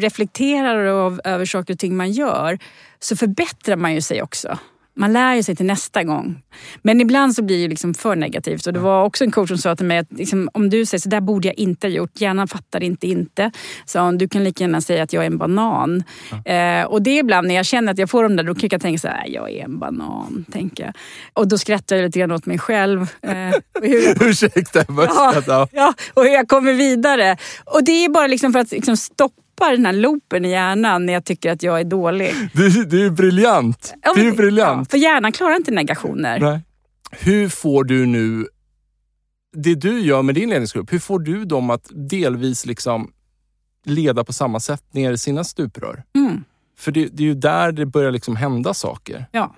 reflekterar 0.00 0.86
av, 0.86 1.20
över 1.24 1.44
saker 1.44 1.72
och 1.72 1.78
ting 1.78 1.96
man 1.96 2.12
gör, 2.12 2.58
så 3.00 3.16
förbättrar 3.16 3.76
man 3.76 3.94
ju 3.94 4.00
sig 4.00 4.22
också. 4.22 4.58
Man 4.94 5.12
lär 5.12 5.34
ju 5.34 5.42
sig 5.42 5.56
till 5.56 5.66
nästa 5.66 6.04
gång. 6.04 6.42
Men 6.82 7.00
ibland 7.00 7.34
så 7.34 7.42
blir 7.42 7.62
det 7.62 7.68
liksom 7.68 7.94
för 7.94 8.16
negativt. 8.16 8.66
Och 8.66 8.72
det 8.72 8.78
var 8.80 9.04
också 9.04 9.24
en 9.24 9.30
coach 9.30 9.48
som 9.48 9.58
sa 9.58 9.76
till 9.76 9.86
mig 9.86 9.98
att 9.98 10.12
liksom, 10.12 10.50
om 10.54 10.70
du 10.70 10.86
säger 10.86 11.00
så 11.00 11.08
där 11.08 11.20
borde 11.20 11.48
jag 11.48 11.58
inte 11.58 11.86
ha 11.86 11.92
gjort, 11.92 12.20
hjärnan 12.20 12.48
fattar 12.48 12.82
inte 12.82 13.06
inte. 13.06 13.50
Så 13.84 14.00
hon, 14.00 14.18
du 14.18 14.28
kan 14.28 14.44
lika 14.44 14.64
gärna 14.64 14.80
säga 14.80 15.02
att 15.02 15.12
jag 15.12 15.22
är 15.22 15.26
en 15.26 15.38
banan. 15.38 16.04
Eh, 16.44 16.84
och 16.84 17.02
det 17.02 17.10
är 17.10 17.18
ibland 17.18 17.48
när 17.48 17.54
jag 17.54 17.66
känner 17.66 17.92
att 17.92 17.98
jag 17.98 18.10
får 18.10 18.22
dem 18.22 18.36
där, 18.36 18.44
då 18.44 18.54
kan 18.54 18.68
jag 18.72 18.80
tänka 18.80 18.98
så 18.98 19.08
här, 19.08 19.26
jag 19.26 19.50
är 19.50 19.64
en 19.64 19.78
banan. 19.78 20.44
Tänker 20.52 20.84
jag. 20.84 20.94
Och 21.32 21.48
då 21.48 21.58
skrattar 21.58 21.96
jag 21.96 22.04
lite 22.04 22.18
grann 22.18 22.32
åt 22.32 22.46
mig 22.46 22.58
själv. 22.58 23.00
Eh, 23.22 23.32
hur 23.82 24.22
Ursäkta, 24.28 24.84
jag 24.88 25.42
Ja, 25.46 25.68
ja, 25.72 25.94
och 26.14 26.22
hur 26.22 26.32
jag 26.32 26.48
kommer 26.48 26.72
vidare. 26.72 27.36
Och 27.64 27.84
det 27.84 28.04
är 28.04 28.08
bara 28.08 28.26
liksom 28.26 28.52
för 28.52 28.60
att 28.60 28.70
liksom 28.70 28.96
stoppa 28.96 29.41
den 29.70 29.86
här 29.86 29.92
loopen 29.92 30.44
i 30.44 30.50
hjärnan 30.50 31.06
när 31.06 31.12
jag 31.12 31.24
tycker 31.24 31.52
att 31.52 31.62
jag 31.62 31.80
är 31.80 31.84
dålig. 31.84 32.32
Du, 32.52 32.84
du 32.84 33.06
är 33.06 33.10
briljant. 33.10 33.94
Ja, 34.02 34.12
Du 34.14 34.20
är 34.20 34.24
men- 34.26 34.36
briljant. 34.36 34.88
Ja, 34.88 34.90
för 34.90 34.98
hjärnan 34.98 35.32
klarar 35.32 35.56
inte 35.56 35.70
negationer. 35.70 36.40
Nej. 36.40 36.60
Hur 37.10 37.48
får 37.48 37.84
du 37.84 38.06
nu, 38.06 38.46
det 39.56 39.74
du 39.74 40.00
gör 40.00 40.22
med 40.22 40.34
din 40.34 40.48
ledningsgrupp, 40.50 40.92
hur 40.92 40.98
får 40.98 41.18
du 41.18 41.44
dem 41.44 41.70
att 41.70 41.90
delvis 41.94 42.66
liksom 42.66 43.12
leda 43.84 44.24
på 44.24 44.32
samma 44.32 44.60
sätt 44.60 44.82
ner 44.94 45.12
i 45.12 45.18
sina 45.18 45.44
stuprör? 45.44 46.02
Mm, 46.16 46.44
För 46.78 46.92
det, 46.92 47.06
det 47.12 47.22
är 47.22 47.26
ju 47.26 47.34
där 47.34 47.72
det 47.72 47.86
börjar 47.86 48.10
liksom 48.10 48.36
hända 48.36 48.74
saker. 48.74 49.26
ja. 49.32 49.54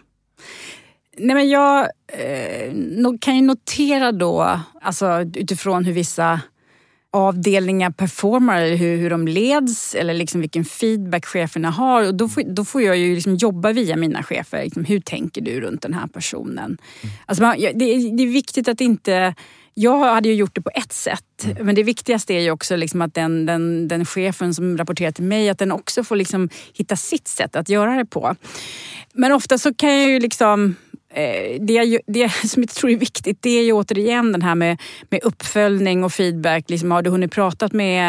Nej, 1.18 1.34
men 1.36 1.48
jag 1.48 1.80
eh, 2.08 2.72
kan 3.20 3.36
ju 3.36 3.42
notera 3.42 4.12
då, 4.12 4.60
alltså, 4.82 5.20
utifrån 5.20 5.84
hur 5.84 5.92
vissa 5.92 6.40
avdelningar 7.14 7.90
performar 7.90 8.62
eller 8.62 8.76
hur, 8.76 8.96
hur 8.96 9.10
de 9.10 9.28
leds 9.28 9.94
eller 9.94 10.14
liksom 10.14 10.40
vilken 10.40 10.64
feedback 10.64 11.26
cheferna 11.26 11.70
har. 11.70 12.06
Och 12.06 12.14
då, 12.14 12.28
får, 12.28 12.42
då 12.42 12.64
får 12.64 12.82
jag 12.82 12.96
ju 12.96 13.14
liksom 13.14 13.34
jobba 13.34 13.72
via 13.72 13.96
mina 13.96 14.22
chefer. 14.22 14.64
Liksom, 14.64 14.84
hur 14.84 15.00
tänker 15.00 15.40
du 15.40 15.60
runt 15.60 15.82
den 15.82 15.94
här 15.94 16.06
personen? 16.06 16.78
Alltså 17.26 17.44
man, 17.44 17.56
det, 17.58 17.84
är, 17.84 18.16
det 18.16 18.22
är 18.22 18.26
viktigt 18.26 18.68
att 18.68 18.80
inte... 18.80 19.34
Jag 19.76 19.98
hade 19.98 20.28
ju 20.28 20.34
gjort 20.34 20.54
det 20.54 20.60
på 20.60 20.70
ett 20.74 20.92
sätt, 20.92 21.46
men 21.60 21.74
det 21.74 21.82
viktigaste 21.82 22.34
är 22.34 22.40
ju 22.40 22.50
också 22.50 22.76
liksom 22.76 23.02
att 23.02 23.14
den, 23.14 23.46
den, 23.46 23.88
den 23.88 24.06
chefen 24.06 24.54
som 24.54 24.78
rapporterar 24.78 25.10
till 25.10 25.24
mig, 25.24 25.48
att 25.48 25.58
den 25.58 25.72
också 25.72 26.04
får 26.04 26.16
liksom 26.16 26.48
hitta 26.74 26.96
sitt 26.96 27.28
sätt 27.28 27.56
att 27.56 27.68
göra 27.68 27.96
det 27.96 28.06
på. 28.06 28.36
Men 29.12 29.32
ofta 29.32 29.58
så 29.58 29.74
kan 29.74 29.94
jag 29.94 30.10
ju 30.10 30.20
liksom 30.20 30.76
det, 31.60 31.72
jag, 31.72 32.00
det 32.06 32.28
som 32.48 32.62
jag 32.62 32.70
tror 32.70 32.90
är 32.90 32.96
viktigt 32.96 33.38
det 33.40 33.50
är 33.50 33.62
ju 33.62 33.72
återigen 33.72 34.32
den 34.32 34.42
här 34.42 34.54
med, 34.54 34.80
med 35.10 35.20
uppföljning 35.22 36.04
och 36.04 36.12
feedback. 36.12 36.70
Liksom, 36.70 36.90
har 36.90 37.02
du 37.02 37.10
hunnit 37.10 37.32
pratat 37.32 37.72
med 37.72 38.00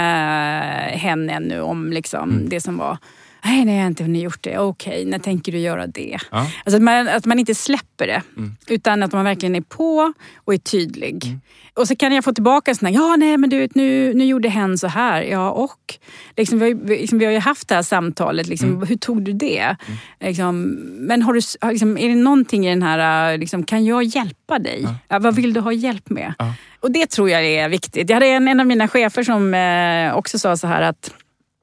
eh, 0.93 0.97
henne 0.97 1.33
ännu 1.33 1.61
om 1.61 1.93
liksom, 1.93 2.49
det 2.49 2.61
som 2.61 2.77
var? 2.77 2.97
Nej, 3.45 3.65
nej, 3.65 3.75
jag 3.75 3.83
har 3.83 3.87
inte 3.87 4.03
hunnit 4.03 4.23
gjort 4.23 4.43
det. 4.43 4.57
Okej, 4.57 5.05
när 5.05 5.19
tänker 5.19 5.51
du 5.51 5.57
göra 5.57 5.87
det? 5.87 6.17
Ja. 6.31 6.37
Alltså 6.37 6.75
att, 6.77 6.81
man, 6.81 7.07
att 7.07 7.25
man 7.25 7.39
inte 7.39 7.55
släpper 7.55 8.07
det. 8.07 8.21
Utan 8.67 9.03
att 9.03 9.11
man 9.11 9.25
verkligen 9.25 9.55
är 9.55 9.61
på 9.61 10.13
och 10.35 10.53
är 10.53 10.57
tydlig. 10.57 11.37
Och 11.73 11.87
så 11.87 11.95
kan 11.95 12.13
jag 12.13 12.23
få 12.23 12.33
tillbaka 12.33 12.75
här, 12.81 12.89
ja 12.89 13.15
nej 13.15 13.37
men 13.37 13.49
du 13.49 13.59
vet 13.59 13.75
nu, 13.75 14.13
nu 14.13 14.25
gjorde 14.25 14.49
hen 14.49 14.77
så 14.77 14.87
här. 14.87 15.21
Ja 15.21 15.51
och? 15.51 15.95
Liksom, 16.37 16.59
vi, 16.59 16.65
har, 16.65 16.87
liksom, 16.87 17.19
vi 17.19 17.25
har 17.25 17.31
ju 17.31 17.39
haft 17.39 17.67
det 17.67 17.75
här 17.75 17.81
samtalet, 17.81 18.47
liksom, 18.47 18.83
hur 18.83 18.95
tog 18.95 19.21
du 19.21 19.33
det? 19.33 19.75
Liksom, 20.19 20.61
men 20.99 21.21
har 21.21 21.33
du, 21.33 21.41
liksom, 21.71 21.97
är 21.97 22.09
det 22.09 22.15
någonting 22.15 22.67
i 22.67 22.69
den 22.69 22.83
här, 22.83 23.33
äh, 23.33 23.37
liksom, 23.37 23.63
kan 23.63 23.85
jag 23.85 24.03
hjälpa 24.03 24.59
dig? 24.59 24.87
Ja, 25.07 25.19
vad 25.19 25.35
vill 25.35 25.53
du 25.53 25.59
ha 25.59 25.71
hjälp 25.71 26.09
med? 26.09 26.33
Ja. 26.39 26.53
Och 26.79 26.91
det 26.91 27.07
tror 27.07 27.29
jag 27.29 27.45
är 27.45 27.69
viktigt. 27.69 28.09
Jag 28.09 28.15
hade 28.15 28.27
en, 28.27 28.47
en 28.47 28.59
av 28.59 28.65
mina 28.65 28.87
chefer 28.87 29.23
som 29.23 29.53
eh, 29.53 30.17
också 30.17 30.39
sa 30.39 30.57
så 30.57 30.67
här 30.67 30.81
att 30.81 31.11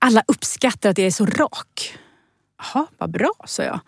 alla 0.03 0.23
uppskattar 0.27 0.91
att 0.91 0.99
jag 0.99 1.07
är 1.07 1.11
så 1.11 1.27
rak. 1.27 1.99
Jaha, 2.59 2.87
vad 2.99 3.11
bra, 3.11 3.33
sa 3.45 3.63
jag. 3.63 3.81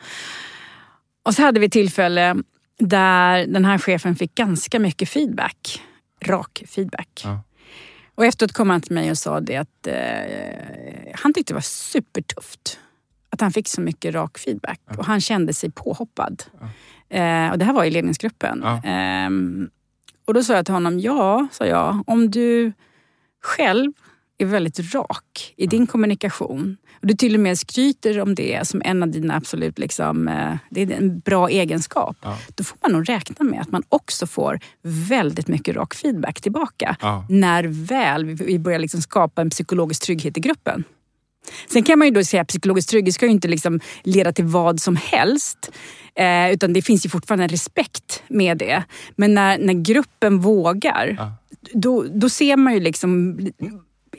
Och 1.22 1.35
så 1.35 1.42
hade 1.42 1.61
vi 1.61 1.66
ett 1.66 1.72
tillfälle 1.72 2.37
där 2.79 3.46
den 3.46 3.64
här 3.64 3.79
chefen 3.79 4.16
fick 4.16 4.35
ganska 4.35 4.79
mycket 4.79 5.09
feedback. 5.09 5.83
Rak 6.20 6.62
feedback. 6.68 7.22
Ja. 7.24 7.42
Och 8.14 8.27
efteråt 8.27 8.53
kom 8.53 8.70
han 8.70 8.81
till 8.81 8.94
mig 8.94 9.11
och 9.11 9.18
sa 9.18 9.40
det 9.40 9.57
att 9.57 9.87
eh, 9.87 11.14
han 11.14 11.35
tyckte 11.35 11.53
det 11.53 11.55
var 11.55 11.61
supertufft. 11.61 12.79
Att 13.31 13.40
han 13.40 13.53
fick 13.53 13.68
så 13.68 13.81
mycket 13.81 14.14
rak 14.14 14.38
feedback 14.38 14.81
och 14.98 15.05
han 15.05 15.20
kände 15.20 15.55
sig 15.55 15.70
påhoppad. 15.70 16.42
Eh, 17.09 17.50
och 17.50 17.59
det 17.59 17.64
här 17.64 17.72
var 17.72 17.85
i 17.85 17.90
ledningsgruppen. 17.90 18.61
Ja. 18.64 18.83
Ehm, 18.85 19.70
och 20.24 20.35
då 20.35 20.42
sa 20.42 20.55
jag 20.55 20.64
till 20.64 20.74
honom, 20.74 21.00
ja, 21.00 21.46
sa 21.53 21.66
jag, 21.66 22.05
om 22.07 22.31
du 22.31 22.72
själv 23.42 23.92
är 24.38 24.44
väldigt 24.46 24.94
rak 24.94 25.54
i 25.56 25.66
din 25.66 25.86
kommunikation 25.86 26.76
och 27.00 27.06
du 27.06 27.14
till 27.14 27.34
och 27.34 27.40
med 27.40 27.58
skryter 27.58 28.20
om 28.20 28.34
det 28.34 28.68
som 28.68 28.82
en 28.84 29.02
av 29.02 29.08
dina 29.08 29.36
absolut, 29.36 29.78
liksom, 29.78 30.28
eh, 30.28 30.56
det 30.70 30.82
är 30.82 30.90
en 30.92 31.18
bra 31.20 31.48
egenskap. 31.48 32.16
Ja. 32.22 32.38
Då 32.54 32.64
får 32.64 32.78
man 32.82 32.92
nog 32.92 33.08
räkna 33.08 33.44
med 33.44 33.60
att 33.60 33.70
man 33.70 33.82
också 33.88 34.26
får 34.26 34.60
väldigt 34.82 35.48
mycket 35.48 35.76
rak 35.76 35.94
feedback 35.94 36.40
tillbaka. 36.40 36.96
Ja. 37.00 37.26
När 37.30 37.64
väl 37.64 38.24
vi- 38.24 38.44
vi 38.44 38.58
börjar 38.58 38.78
liksom 38.78 39.02
skapa 39.02 39.42
en 39.42 39.50
psykologisk 39.50 40.02
trygghet 40.02 40.36
i 40.36 40.40
gruppen. 40.40 40.84
Sen 41.72 41.82
kan 41.82 41.98
man 41.98 42.08
ju 42.08 42.14
då 42.14 42.24
säga 42.24 42.42
att 42.42 42.48
psykologisk 42.48 42.88
trygghet 42.90 43.14
ska 43.14 43.26
ju 43.26 43.32
inte 43.32 43.48
liksom 43.48 43.80
leda 44.02 44.32
till 44.32 44.44
vad 44.44 44.80
som 44.80 44.96
helst. 44.96 45.70
Eh, 46.14 46.50
utan 46.52 46.72
det 46.72 46.82
finns 46.82 47.06
ju 47.06 47.10
fortfarande 47.10 47.44
en 47.44 47.48
respekt 47.48 48.22
med 48.28 48.58
det. 48.58 48.82
Men 49.16 49.34
när, 49.34 49.58
när 49.58 49.74
gruppen 49.74 50.38
vågar, 50.40 51.14
Ja. 51.18 51.32
då, 51.72 52.02
då 52.14 52.28
ser 52.28 52.56
man 52.56 52.74
ju 52.74 52.80
liksom 52.80 53.38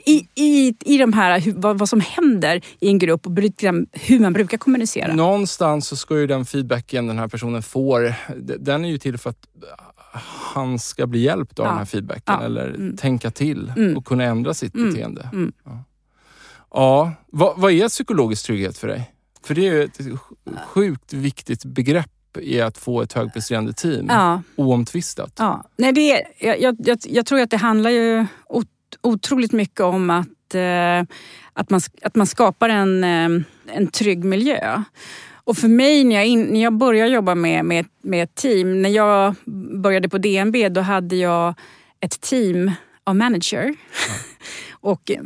i, 0.06 0.28
i, 0.34 0.74
i 0.84 0.98
de 0.98 1.12
här, 1.12 1.52
vad, 1.56 1.78
vad 1.78 1.88
som 1.88 2.00
händer 2.00 2.60
i 2.80 2.88
en 2.88 2.98
grupp 2.98 3.26
och 3.26 3.32
bru- 3.32 3.86
hur 3.92 4.20
man 4.20 4.32
brukar 4.32 4.58
kommunicera. 4.58 5.14
Någonstans 5.14 5.88
så 5.88 5.96
ska 5.96 6.18
ju 6.18 6.26
den 6.26 6.44
feedbacken 6.44 7.06
den 7.06 7.18
här 7.18 7.28
personen 7.28 7.62
får, 7.62 8.14
den 8.58 8.84
är 8.84 8.88
ju 8.88 8.98
till 8.98 9.18
för 9.18 9.30
att 9.30 9.46
han 10.54 10.78
ska 10.78 11.06
bli 11.06 11.18
hjälpt 11.20 11.58
av 11.58 11.64
Ja. 11.64 11.68
den 11.70 11.78
här 11.78 11.84
feedbacken 11.84 12.34
Ja. 12.38 12.44
eller 12.44 12.68
Mm. 12.68 12.96
tänka 12.96 13.30
till 13.30 13.72
Mm. 13.76 13.96
och 13.96 14.04
kunna 14.04 14.24
ändra 14.24 14.54
sitt 14.54 14.74
Mm. 14.74 14.90
beteende. 14.90 15.28
Mm. 15.32 15.52
Ja, 15.64 15.84
ja. 16.70 17.12
Vad, 17.26 17.58
vad 17.60 17.72
är 17.72 17.88
psykologisk 17.88 18.46
trygghet 18.46 18.78
för 18.78 18.88
dig? 18.88 19.10
För 19.44 19.54
det 19.54 19.68
är 19.68 19.72
ju 19.72 19.82
ett 19.82 19.98
sj- 19.98 20.18
sjukt 20.66 21.12
viktigt 21.12 21.64
begrepp 21.64 22.10
i 22.40 22.60
att 22.60 22.78
få 22.78 23.02
ett 23.02 23.12
högpresterande 23.12 23.72
team. 23.72 24.06
Ja. 24.08 24.42
Oomtvistat. 24.56 25.32
Ja, 25.38 25.64
nej 25.76 25.92
det 25.92 26.12
är, 26.12 26.22
jag, 26.40 26.60
jag, 26.86 26.98
jag, 27.06 27.26
tror 27.26 27.40
att 27.40 27.50
det 27.50 27.56
handlar 27.56 27.90
ju 27.90 28.26
otroligt 29.00 29.52
mycket 29.52 29.80
om 29.80 30.10
att, 30.10 30.54
eh, 30.54 31.16
att, 31.52 31.70
man, 31.70 31.80
att 32.02 32.14
man 32.14 32.26
skapar 32.26 32.68
en, 32.68 33.04
eh, 33.04 33.42
en 33.66 33.86
trygg 33.86 34.24
miljö. 34.24 34.82
Och 35.44 35.56
för 35.56 35.68
mig 35.68 36.04
när 36.04 36.16
jag, 36.16 36.26
in, 36.26 36.42
när 36.42 36.62
jag 36.62 36.72
började 36.72 37.10
jobba 37.10 37.34
med, 37.34 37.64
med, 37.64 37.86
med 38.02 38.22
ett 38.22 38.34
team, 38.34 38.82
när 38.82 38.90
jag 38.90 39.34
började 39.82 40.08
på 40.08 40.18
DNB 40.18 40.68
då 40.68 40.80
hade 40.80 41.16
jag 41.16 41.54
ett 42.00 42.20
team 42.20 42.70
av 43.04 43.16
manager. 43.16 43.74
Och 44.70 45.10
eh, 45.10 45.22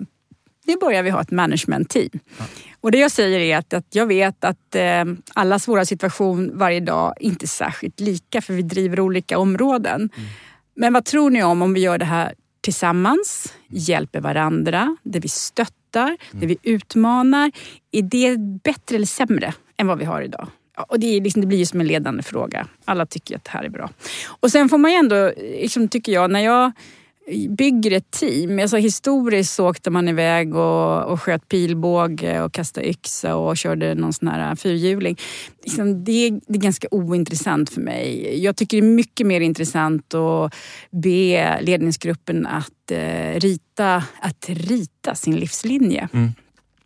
nu 0.66 0.76
börjar 0.76 1.02
vi 1.02 1.10
ha 1.10 1.20
ett 1.20 1.30
management-team. 1.30 2.10
Och 2.80 2.90
det 2.90 2.98
jag 2.98 3.10
säger 3.10 3.40
är 3.40 3.56
att, 3.56 3.72
att 3.72 3.94
jag 3.94 4.06
vet 4.06 4.44
att 4.44 4.74
eh, 4.74 5.04
allas 5.34 5.68
våra 5.68 5.84
situation 5.84 6.58
varje 6.58 6.80
dag 6.80 7.14
inte 7.20 7.44
är 7.44 7.48
särskilt 7.48 8.00
lika 8.00 8.42
för 8.42 8.54
vi 8.54 8.62
driver 8.62 9.00
olika 9.00 9.38
områden. 9.38 10.10
Men 10.74 10.92
vad 10.92 11.04
tror 11.04 11.30
ni 11.30 11.42
om 11.42 11.62
om 11.62 11.74
vi 11.74 11.80
gör 11.80 11.98
det 11.98 12.04
här 12.04 12.34
tillsammans, 12.60 13.54
hjälper 13.68 14.20
varandra, 14.20 14.96
där 15.02 15.20
vi 15.20 15.28
stöttar, 15.28 16.16
där 16.30 16.46
vi 16.46 16.56
utmanar. 16.62 17.50
Är 17.92 18.02
det 18.02 18.38
bättre 18.62 18.96
eller 18.96 19.06
sämre 19.06 19.54
än 19.76 19.86
vad 19.86 19.98
vi 19.98 20.04
har 20.04 20.22
idag? 20.22 20.48
Och 20.88 21.00
det, 21.00 21.06
är 21.06 21.20
liksom, 21.20 21.40
det 21.40 21.46
blir 21.46 21.58
ju 21.58 21.66
som 21.66 21.80
en 21.80 21.86
ledande 21.86 22.22
fråga. 22.22 22.66
Alla 22.84 23.06
tycker 23.06 23.36
att 23.36 23.44
det 23.44 23.50
här 23.50 23.64
är 23.64 23.68
bra. 23.68 23.90
Och 24.40 24.50
sen 24.50 24.68
får 24.68 24.78
man 24.78 24.90
ju 24.90 24.96
ändå, 24.96 25.32
liksom, 25.36 25.88
tycker 25.88 26.12
jag, 26.12 26.30
när 26.30 26.40
jag 26.40 26.72
bygger 27.48 27.90
ett 27.90 28.10
team. 28.10 28.58
Alltså 28.58 28.76
historiskt 28.76 29.54
så 29.54 29.68
åkte 29.68 29.90
man 29.90 30.08
iväg 30.08 30.54
och, 30.54 31.04
och 31.04 31.22
sköt 31.22 31.48
pilbåge 31.48 32.42
och 32.42 32.52
kastade 32.52 32.88
yxa 32.88 33.36
och 33.36 33.56
körde 33.56 33.94
någon 33.94 34.12
sån 34.12 34.28
här 34.28 34.50
äh, 34.50 34.54
fyrhjuling. 34.56 35.16
Liksom 35.62 36.04
det, 36.04 36.12
är, 36.12 36.40
det 36.46 36.58
är 36.58 36.62
ganska 36.62 36.88
ointressant 36.90 37.70
för 37.70 37.80
mig. 37.80 38.38
Jag 38.44 38.56
tycker 38.56 38.80
det 38.80 38.86
är 38.86 38.92
mycket 38.94 39.26
mer 39.26 39.40
intressant 39.40 40.14
att 40.14 40.54
be 40.90 41.60
ledningsgruppen 41.60 42.46
att, 42.46 42.90
eh, 42.90 43.40
rita, 43.40 44.04
att 44.20 44.48
rita 44.48 45.14
sin 45.14 45.36
livslinje. 45.36 46.08
Mm. 46.12 46.32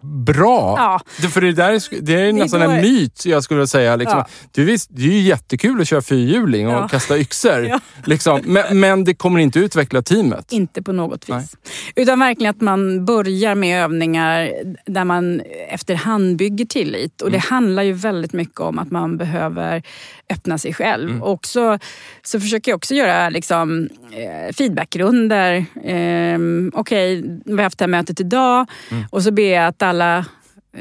Bra! 0.05 0.75
Ja. 0.79 1.01
Det, 1.23 1.29
för 1.29 1.41
det, 1.41 1.53
där 1.53 2.03
det 2.03 2.15
är 2.15 2.33
nästan 2.33 2.61
går- 2.61 2.69
en 2.69 2.81
myt 2.83 3.27
jag 3.27 3.45
skulle 3.45 3.67
säga. 3.67 3.97
Liksom. 3.97 4.19
Ja. 4.19 4.27
Det, 4.53 4.61
är 4.61 4.65
visst, 4.67 4.91
det 4.93 5.03
är 5.03 5.07
ju 5.07 5.21
jättekul 5.21 5.81
att 5.81 5.89
köra 5.89 6.03
fyrhjuling 6.03 6.69
och 6.69 6.75
Ja. 6.75 6.89
kasta 6.89 7.19
yxor. 7.19 7.67
Ja. 7.69 7.81
Liksom. 8.07 8.41
Men, 8.45 8.81
men 8.81 9.05
det 9.05 9.15
kommer 9.15 9.41
inte 9.41 9.59
utveckla 9.59 10.03
teamet. 10.03 10.53
Inte 10.53 10.83
på 10.83 10.93
något 10.93 11.29
Nej. 11.29 11.39
vis. 11.39 11.57
Utan 11.97 12.19
verkligen 12.21 12.51
att 12.51 12.61
man 12.61 13.05
börjar 13.05 13.55
med 13.55 13.83
övningar 13.85 14.51
där 14.87 15.05
man 15.05 15.41
efterhand 15.69 16.37
bygger 16.37 16.65
tillit. 16.65 17.23
Och 17.23 17.31
det 17.31 17.39
handlar 17.39 17.83
ju 17.83 17.93
väldigt 17.93 18.33
mycket 18.33 18.61
om 18.61 18.79
att 18.79 18.91
man 18.91 19.17
behöver 19.17 19.83
öppna 20.31 20.59
sig 20.59 20.75
själv. 20.75 21.23
Och 21.23 21.47
så, 21.47 21.79
så 22.23 22.41
försöker 22.41 22.71
jag 22.73 22.77
också 22.77 22.95
göra 22.95 23.29
liksom, 23.31 23.89
eh, 24.13 24.55
feedbackrunder. 24.55 25.57
Eh, 25.85 26.39
Okej, 26.73 27.25
vi 27.45 27.53
har 27.57 27.63
haft 27.63 27.79
det 27.79 27.83
här 27.83 27.89
mötet 27.91 28.21
idag 28.21 28.67
och 29.11 29.23
så 29.23 29.31
ber 29.31 29.55
jag 29.55 29.67
att 29.67 29.83
alla 29.83 29.94
eh, 30.01 30.25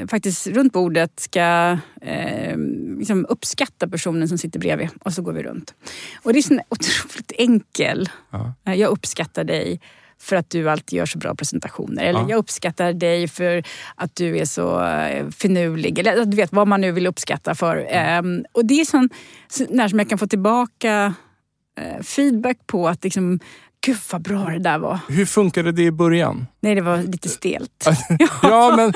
faktiskt 0.08 0.48
runt 0.48 0.74
bordet 0.74 1.20
ska 1.20 1.78
eh, 2.02 2.58
liksom 2.98 3.26
uppskatta 3.30 3.88
personen 3.88 4.28
som 4.28 4.38
sitter 4.38 4.60
bredvid 4.60 4.90
och 5.04 5.14
så 5.14 5.22
går 5.22 5.34
vi 5.34 5.44
runt. 5.44 5.74
Och 6.24 6.34
det 6.34 6.40
är 6.40 6.42
så 6.42 6.54
otroligt 6.70 7.32
enkel. 7.38 8.10
Ja. 8.32 8.54
Eh, 8.68 8.74
Jag 8.74 8.90
uppskattar 8.92 9.44
dig 9.44 9.80
för 10.20 10.36
att 10.36 10.50
du 10.50 10.70
alltid 10.70 10.98
gör 10.98 11.06
så 11.06 11.18
bra 11.18 11.36
presentationer. 11.36 12.04
Eller 12.04 12.20
Ja. 12.20 12.30
jag 12.30 12.38
uppskattar 12.38 12.94
dig 12.94 13.28
för 13.28 13.64
att 13.96 14.16
du 14.16 14.38
är 14.38 14.46
så 14.46 14.84
eh, 14.86 15.30
finurlig. 15.30 16.00
Eller 16.00 16.26
du 16.26 16.38
vet 16.38 16.54
vad 16.54 16.68
man 16.68 16.82
nu 16.82 16.92
vill 16.92 17.08
uppskatta 17.08 17.56
för. 17.56 17.86
Ehm, 17.90 18.46
och 18.52 18.66
det 18.66 18.82
är 18.82 18.86
sån, 18.86 19.10
så, 19.48 19.66
när 19.70 19.88
som 19.88 20.00
jag 20.00 20.10
kan 20.10 20.18
få 20.18 20.28
tillbaka 20.28 21.14
feedback 22.02 22.58
på 22.68 22.88
att 22.88 23.04
liksom, 23.04 23.40
gud 23.86 23.98
vad 24.12 24.22
bra 24.22 24.46
det 24.46 24.60
där 24.60 24.78
var. 24.78 25.00
Hur 25.08 25.26
funkade 25.26 25.72
det 25.72 25.84
i 25.84 25.92
början? 25.92 26.48
Nej, 26.62 26.76
det 26.76 26.82
var 26.82 26.98
lite 26.98 27.30
stelt. 27.30 27.88
Ja, 28.42 28.74
men 28.76 28.94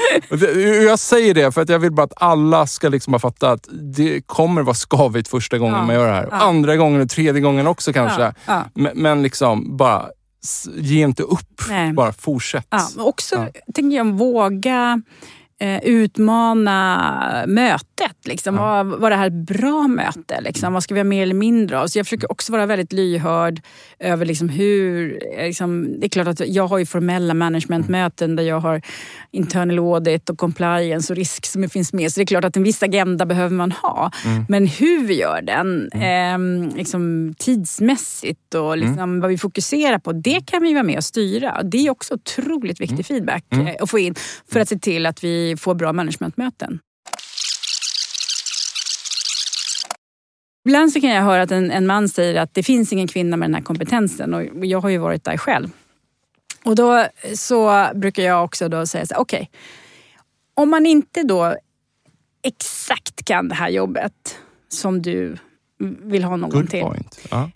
jag 0.88 1.00
säger 1.00 1.34
det 1.34 1.52
för 1.52 1.62
att 1.62 1.70
jag 1.70 1.80
vill 1.80 1.92
bara 1.92 2.04
att 2.04 2.14
alla 2.24 2.68
ska 2.68 2.90
liksom 2.90 3.12
bara 3.12 3.20
fatta 3.20 3.52
att 3.52 3.68
det 3.96 4.22
kommer 4.26 4.62
vara 4.62 4.76
skavigt 4.76 5.28
första 5.28 5.58
gången 5.58 5.76
Ja. 5.76 5.86
man 5.86 5.96
gör 5.96 6.08
det 6.08 6.14
här. 6.14 6.28
Ja. 6.32 6.38
Andra 6.38 6.76
gången 6.76 7.02
och 7.02 7.10
tredje 7.10 7.42
gången 7.42 7.68
också 7.68 7.94
kanske. 7.94 8.34
Ja. 8.46 8.64
Men, 8.74 8.92
men 8.96 9.24
liksom 9.24 9.78
bara 9.78 10.06
ge 10.76 11.02
inte 11.02 11.24
upp. 11.24 11.62
Nej. 11.70 11.94
Bara 11.94 12.12
fortsätt. 12.14 12.68
Ja, 12.70 12.88
också 12.98 13.48
tänker 13.74 13.98
jag 13.98 14.06
våga 14.06 15.02
eh, 15.60 15.84
utmana 15.84 17.44
mötet. 17.48 18.18
Liksom. 18.26 18.56
Var, 18.56 18.84
var 18.84 19.10
det 19.10 19.16
här 19.16 19.28
ett 19.28 19.34
bra 19.34 19.88
möte? 19.88 20.42
Liksom? 20.42 20.74
Vad 20.74 20.84
ska 20.84 20.94
vi 20.94 21.00
ha 21.00 21.06
mer 21.06 21.24
eller 21.24 21.34
mindre 21.36 21.80
av? 21.80 21.88
Så 21.88 22.00
jag 22.00 22.06
försöker 22.06 22.32
också 22.32 22.52
vara 22.52 22.66
väldigt 22.66 22.94
lyhörd 22.94 23.62
över 24.00 24.26
liksom 24.26 24.50
hur... 24.50 25.20
eh, 25.38 25.48
Liksom, 25.48 26.00
det 26.00 26.06
är 26.06 26.10
klart 26.10 26.28
att 26.28 26.48
jag 26.48 26.68
har 26.68 26.78
ju 26.78 26.86
formella 26.86 27.34
managementmöten 27.34 28.36
där 28.36 28.44
jag 28.44 28.60
har 28.60 28.82
internal 29.32 29.80
audit 29.80 30.30
och 30.30 30.38
compliance 30.38 31.14
och 31.14 31.18
risk 31.18 31.46
som 31.46 31.70
finns 31.70 31.94
med. 31.94 32.12
Så 32.12 32.20
det 32.20 32.24
är 32.24 32.26
klart 32.26 32.46
att 32.46 32.58
en 32.58 32.64
viss 32.64 32.84
agenda 32.84 33.26
behöver 33.26 33.56
man 33.56 33.72
ha. 33.72 34.12
Men 34.50 34.68
hur 34.68 35.06
vi 35.08 35.20
gör 35.20 35.42
den 35.42 35.90
eh, 35.92 36.76
liksom, 36.78 37.34
tidsmässigt 37.38 38.54
och 38.56 38.78
liksom, 38.78 39.20
vad 39.22 39.30
vi 39.30 39.38
fokuserar 39.38 40.00
på, 40.00 40.12
det 40.12 40.48
kan 40.48 40.64
vi 40.64 40.74
vara 40.74 40.84
med 40.84 40.98
och 40.98 41.04
styra. 41.04 41.64
Det 41.64 41.78
är 41.78 41.90
också 41.90 42.14
otroligt 42.14 42.82
viktig 42.82 43.06
feedback 43.06 43.44
eh, 43.52 43.76
att 43.84 43.90
få 43.90 44.00
in 44.00 44.16
för 44.52 44.60
att 44.60 44.70
se 44.70 44.80
till 44.80 45.06
att 45.06 45.24
vi 45.24 45.47
får 45.56 45.76
bra 45.76 45.94
managementmöten. 45.94 46.80
Ibland 50.66 50.92
så 50.92 51.02
kan 51.02 51.10
jag 51.10 51.24
höra 51.24 51.42
att 51.42 51.52
en, 51.52 51.72
en 51.72 51.88
man 51.88 52.10
säger 52.10 52.42
att 52.42 52.54
det 52.54 52.64
finns 52.64 52.94
ingen 52.94 53.08
kvinna 53.08 53.38
med 53.38 53.50
den 53.50 53.56
här 53.56 53.62
kompetensen 53.62 54.34
och 54.34 54.66
jag 54.66 54.80
har 54.80 54.90
ju 54.90 54.98
varit 54.98 55.24
där 55.24 55.38
själv. 55.38 55.70
Och 56.64 56.76
då 56.76 57.06
så 57.36 57.88
brukar 57.96 58.24
jag 58.24 58.44
också 58.44 58.70
då 58.70 58.86
säga 58.86 59.06
så 59.06 59.14
här, 59.14 59.22
okej, 59.22 59.50
om 60.54 60.70
man 60.70 60.86
inte 60.86 61.24
då 61.24 61.56
exakt 62.44 63.26
kan 63.26 63.50
det 63.50 63.56
här 63.56 63.70
jobbet 63.70 64.38
som 64.70 65.02
du 65.02 65.38
vill 66.02 66.24
ha 66.24 66.36
någon 66.36 66.50
Good 66.50 66.70
till. 66.70 66.82
point. 66.82 67.20
Ja. 67.32 67.52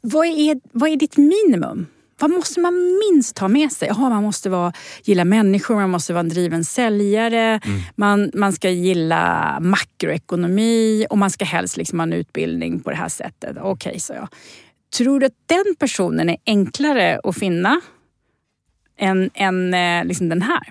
Vad 0.00 0.26
är, 0.26 0.60
vad 0.72 0.90
är 0.90 0.96
ditt 0.96 1.16
minimum? 1.16 1.86
Vad 2.18 2.30
måste 2.30 2.60
man 2.60 3.00
minst 3.10 3.38
ha 3.38 3.48
med 3.48 3.72
sig? 3.72 3.88
Jaha, 3.88 4.08
man 4.08 4.22
måste 4.22 4.50
vara, 4.50 4.72
gilla 5.02 5.24
människor, 5.24 5.74
man 5.74 5.90
måste 5.90 6.12
vara 6.12 6.20
en 6.20 6.28
driven 6.28 6.64
säljare, 6.64 7.60
man, 7.96 8.30
man 8.34 8.52
ska 8.52 8.70
gilla 8.70 9.58
makroekonomi 9.60 11.06
och 11.10 11.18
man 11.18 11.30
ska 11.30 11.44
helst 11.44 11.76
liksom 11.76 11.98
ha 11.98 12.06
en 12.06 12.12
utbildning 12.12 12.80
på 12.80 12.90
det 12.90 12.96
här 12.96 13.08
sättet. 13.08 13.56
Okej, 13.60 14.00
sa 14.00 14.14
jag. 14.14 14.28
Tror 14.96 15.20
du 15.20 15.26
att 15.26 15.32
den 15.46 15.74
personen 15.78 16.28
är 16.28 16.36
enklare 16.46 17.20
att 17.24 17.38
finna 17.38 17.80
än, 18.98 19.30
än 19.34 19.74
eh, 19.74 20.04
liksom 20.04 20.28
den 20.28 20.42
här? 20.42 20.62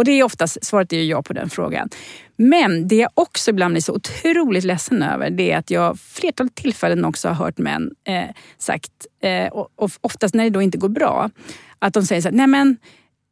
Och 0.00 0.04
det 0.04 0.10
är 0.10 0.24
oftast, 0.24 0.64
svaret 0.64 0.92
är 0.92 0.96
ju 0.96 1.04
ja 1.04 1.22
på 1.22 1.32
den 1.32 1.50
frågan. 1.50 1.88
Men 2.36 2.88
det 2.88 2.96
jag 2.96 3.10
också 3.14 3.50
ibland 3.50 3.74
blir 3.74 3.82
så 3.82 3.94
otroligt 3.94 4.64
ledsen 4.64 5.02
över 5.02 5.30
det 5.30 5.52
är 5.52 5.58
att 5.58 5.70
jag 5.70 5.98
flertal 5.98 6.48
tillfällen 6.48 7.04
också 7.04 7.28
har 7.28 7.34
hört 7.34 7.58
män 7.58 7.90
eh, 8.04 8.24
sagt, 8.58 8.92
eh, 9.22 9.46
och, 9.46 9.68
och 9.76 9.90
oftast 10.00 10.34
när 10.34 10.44
det 10.44 10.50
då 10.50 10.62
inte 10.62 10.78
går 10.78 10.88
bra, 10.88 11.30
att 11.78 11.94
de 11.94 12.02
säger 12.02 12.22
så 12.22 12.28
här, 12.28 12.36
nej 12.36 12.46
men 12.46 12.76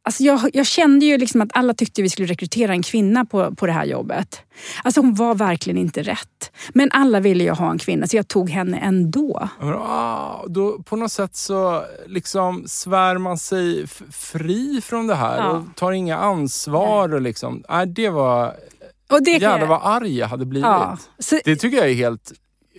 Alltså 0.03 0.23
jag, 0.23 0.49
jag 0.53 0.65
kände 0.65 1.05
ju 1.05 1.17
liksom 1.17 1.41
att 1.41 1.49
alla 1.53 1.73
tyckte 1.73 2.01
vi 2.01 2.09
skulle 2.09 2.27
rekrytera 2.27 2.71
en 2.71 2.81
kvinna 2.83 3.25
på, 3.25 3.55
på 3.55 3.65
det 3.65 3.71
här 3.71 3.85
jobbet. 3.85 4.41
Alltså 4.83 5.01
hon 5.01 5.13
var 5.13 5.35
verkligen 5.35 5.77
inte 5.77 6.01
rätt. 6.03 6.51
Men 6.73 6.89
alla 6.91 7.19
ville 7.19 7.43
ju 7.43 7.51
ha 7.51 7.71
en 7.71 7.77
kvinna 7.77 8.07
så 8.07 8.15
jag 8.17 8.27
tog 8.27 8.49
henne 8.49 8.77
ändå. 8.77 9.49
Men, 9.59 9.73
ah, 9.73 10.45
då, 10.47 10.83
på 10.83 10.95
något 10.95 11.11
sätt 11.11 11.35
så 11.35 11.83
liksom 12.07 12.63
svär 12.67 13.17
man 13.17 13.37
sig 13.37 13.87
fri 14.11 14.81
från 14.81 15.07
det 15.07 15.15
här 15.15 15.37
Ja. 15.37 15.49
och 15.49 15.63
tar 15.75 15.91
inga 15.91 16.17
ansvar. 16.17 17.13
Och 17.13 17.21
liksom, 17.21 17.63
nej, 17.69 17.87
det 17.87 18.09
var... 18.09 18.55
Och 19.11 19.23
det 19.23 19.31
Jävlar 19.31 19.67
vad 19.67 19.79
arg 19.83 20.17
jag 20.17 20.27
hade 20.27 20.45
blivit. 20.45 20.65
ja, 20.65 20.97
så, 21.19 21.39
Det 21.45 21.55
tycker 21.55 21.77
jag 21.77 21.89
är 21.89 21.93
helt... 21.93 22.31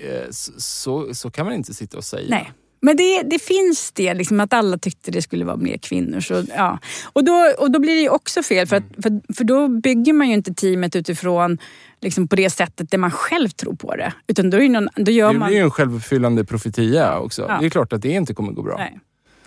Eh, 0.02 0.26
så, 0.58 1.14
så 1.14 1.30
kan 1.30 1.46
man 1.46 1.54
inte 1.54 1.74
sitta 1.74 1.96
och 1.96 2.04
säga. 2.04 2.26
Nej. 2.30 2.52
Men 2.80 2.96
det, 2.96 3.22
det 3.22 3.38
finns 3.38 3.92
det, 3.92 4.14
liksom, 4.14 4.40
att 4.40 4.52
alla 4.52 4.78
tyckte 4.78 5.10
det 5.10 5.22
skulle 5.22 5.44
vara 5.44 5.56
mer 5.56 5.76
kvinnor. 5.76 6.20
Så, 6.20 6.44
ja. 6.56 6.78
och, 7.12 7.24
då, 7.24 7.52
och 7.58 7.70
då 7.70 7.80
blir 7.80 7.94
det 7.94 8.00
ju 8.00 8.08
också 8.08 8.42
fel, 8.42 8.66
för, 8.66 8.76
att, 8.76 8.84
för, 9.02 9.34
för 9.34 9.44
då 9.44 9.68
bygger 9.68 10.12
man 10.12 10.28
ju 10.28 10.34
inte 10.34 10.54
teamet 10.54 10.96
utifrån 10.96 11.58
liksom, 12.00 12.28
på 12.28 12.36
det 12.36 12.50
sättet 12.50 12.90
där 12.90 12.98
man 12.98 13.10
själv 13.10 13.48
tror 13.48 13.74
på 13.74 13.96
det. 13.96 14.12
Utan 14.26 14.50
då, 14.50 14.62
är 14.62 14.68
någon, 14.68 14.88
då 14.96 15.12
gör 15.12 15.32
det 15.32 15.38
man... 15.38 15.48
blir 15.48 15.58
ju 15.58 15.64
en 15.64 15.70
självuppfyllande 15.70 16.44
profetia 16.44 17.18
också. 17.18 17.46
Ja. 17.48 17.58
Det 17.60 17.66
är 17.66 17.70
klart 17.70 17.92
att 17.92 18.02
det 18.02 18.10
inte 18.10 18.34
kommer 18.34 18.52
gå 18.52 18.62
bra. 18.62 18.76
Nej. 18.76 19.00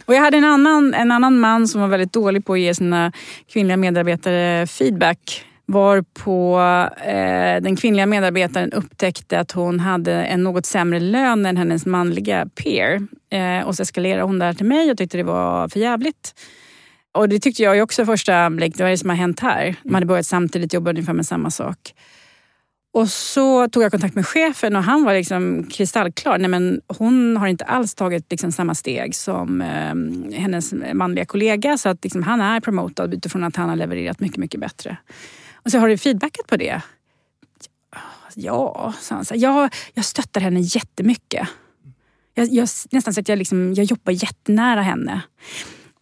Och 0.05 0.14
jag 0.14 0.22
hade 0.22 0.38
en 0.38 0.43
annan, 0.43 0.93
en 0.93 1.12
annan 1.12 1.39
man 1.39 1.68
som 1.68 1.82
var 1.82 1.88
väldigt 1.88 2.14
dålig 2.14 2.45
på 2.45 2.53
att 2.53 2.60
ge 2.60 2.76
sina 2.76 3.12
kvinnliga 3.53 3.78
medarbetare 3.78 4.68
feedback 4.68 5.45
varpå 5.74 6.59
eh, 7.05 7.61
den 7.61 7.76
kvinnliga 7.76 8.05
medarbetaren 8.05 8.71
upptäckte 8.71 9.39
att 9.39 9.51
hon 9.51 9.80
hade 9.80 10.13
en 10.13 10.43
något 10.43 10.65
sämre 10.65 10.99
lön 10.99 11.45
än 11.45 11.57
hennes 11.57 11.86
manliga 11.86 12.47
peer. 12.55 13.07
Eh, 13.30 13.67
och 13.67 13.76
så 13.76 13.84
eskalerade 13.84 14.24
hon 14.24 14.39
där 14.39 14.53
till 14.53 14.65
mig 14.65 14.91
och 14.91 14.97
tyckte 14.97 15.17
det 15.17 15.24
var 15.24 15.67
för 15.67 15.80
jävligt. 15.80 16.36
Och 17.11 17.30
det 17.30 17.39
tyckte 17.39 17.63
jag 17.63 17.76
ju 17.76 17.82
också 17.82 18.05
första 18.05 18.36
anblick. 18.36 18.80
Vad 18.80 18.88
är 18.88 18.91
det 18.91 18.97
som 18.97 19.09
har 19.09 19.17
hänt 19.17 19.39
här? 19.39 19.76
De 19.84 19.93
hade 19.93 20.05
börjat 20.05 20.26
samtidigt 20.26 20.74
jobba 20.74 20.89
ungefär 20.89 21.13
med 21.13 21.26
samma 21.26 21.51
sak. 21.51 21.93
Och 22.93 23.09
så 23.09 23.67
tog 23.67 23.84
jag 23.84 23.91
kontakt 23.91 24.15
med 24.15 24.28
chefen 24.28 24.76
och 24.76 24.84
han 24.84 25.03
var 25.03 25.13
liksom 25.13 25.67
kristallklar. 25.71 26.38
Nej, 26.38 26.47
men 26.47 26.82
hon 26.88 27.38
har 27.38 27.47
inte 27.47 27.65
alls 27.65 27.95
tagit 27.95 28.32
liksom 28.32 28.51
samma 28.51 28.76
steg 28.76 29.15
som 29.15 29.61
eh, 29.61 30.39
hennes 30.39 30.74
manliga 30.93 31.26
kollega. 31.26 31.78
Så 31.78 31.89
att 31.89 32.03
liksom, 32.03 32.24
han 32.24 32.41
är 32.41 32.59
promotad 32.59 33.13
utifrån 33.13 33.43
att 33.43 33.55
han 33.55 33.69
har 33.69 33.76
levererat 33.76 34.19
mycket, 34.19 34.38
mycket 34.38 34.59
bättre. 34.59 34.97
Och 35.66 35.72
så 35.72 35.80
har 35.80 35.88
du 35.88 35.97
feedbackat 35.97 36.47
på 36.47 36.57
det? 36.57 36.82
Ja, 38.36 38.93
sa 38.99 39.16
han. 39.16 39.26
Så, 39.26 39.34
jag, 39.38 39.74
jag 39.93 40.05
stöttar 40.05 40.41
henne 40.41 40.59
jättemycket. 40.59 41.47
Jag, 42.34 42.47
jag, 42.47 42.70
nästan 42.91 43.14
så 43.14 43.20
att 43.20 43.30
jag, 43.30 43.38
liksom, 43.38 43.74
jag 43.74 43.86
jobbar 43.86 44.14
jättenära 44.14 44.82
henne. 44.82 45.22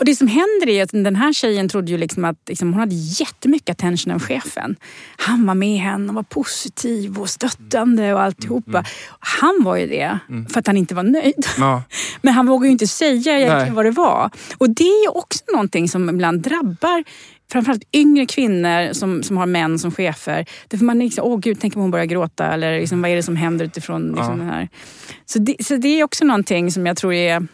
Och 0.02 0.06
det 0.06 0.16
som 0.16 0.28
händer 0.28 0.70
är 0.70 0.84
att 0.84 0.90
den 0.92 1.16
här 1.16 1.34
tjejen 1.34 1.70
trodde 1.70 1.92
ju 1.92 1.98
liksom 1.98 2.26
att 2.26 2.38
liksom, 2.48 2.74
hon 2.74 2.80
hade 2.80 2.96
jättemycket 2.96 3.70
attention 3.70 4.14
av 4.14 4.20
chefen. 4.20 4.76
Han 5.18 5.46
var 5.46 5.56
med 5.56 5.80
henne 5.80 6.10
och 6.10 6.16
var 6.16 6.24
positiv 6.24 7.20
och 7.20 7.30
stöttande 7.30 8.14
och 8.14 8.22
alltihopa. 8.22 8.78
Mm. 8.78 8.84
Han 9.20 9.64
var 9.64 9.78
ju 9.78 9.88
det 9.88 10.20
för 10.50 10.60
att 10.60 10.68
han 10.68 10.78
inte 10.78 10.96
var 10.96 11.04
nöjd. 11.04 11.46
Ja. 11.58 11.84
Men 12.22 12.34
han 12.34 12.46
vågade 12.46 12.68
ju 12.68 12.72
inte 12.72 12.88
säga 12.88 13.38
egentligen 13.38 13.58
Nej. 13.58 13.72
vad 13.72 13.86
det 13.86 13.92
var. 13.92 14.30
Och 14.58 14.70
det 14.70 14.84
är 14.84 15.18
också 15.18 15.44
någonting 15.52 15.90
som 15.90 16.10
ibland 16.10 16.42
drabbar 16.42 17.04
framförallt 17.52 17.84
yngre 17.94 18.26
kvinnor 18.26 18.94
som, 18.94 19.24
som 19.24 19.38
har 19.38 19.46
män 19.46 19.80
som 19.80 19.92
chefer. 19.92 20.46
Därför 20.68 20.86
man 20.86 21.00
liksom, 21.00 21.26
åh 21.26 21.40
gud, 21.40 21.58
tänk 21.62 21.76
om 21.76 21.82
hon 21.82 21.92
börjar 21.92 22.06
gråta 22.06 22.48
eller 22.48 22.80
liksom, 22.80 23.02
vad 23.02 23.12
är 23.12 23.16
det 23.16 23.24
som 23.24 23.36
händer 23.36 23.66
utifrån 23.66 24.08
liksom, 24.08 24.26
Ja. 24.26 24.32
den 24.32 24.50
här. 24.50 24.70
Så 25.26 25.40
det, 25.40 25.56
så 25.66 25.76
det 25.76 26.00
är 26.00 26.04
också 26.04 26.26
någonting 26.26 26.72
som 26.72 26.86
jag 26.86 26.98
tror 26.98 27.14
är 27.14 27.48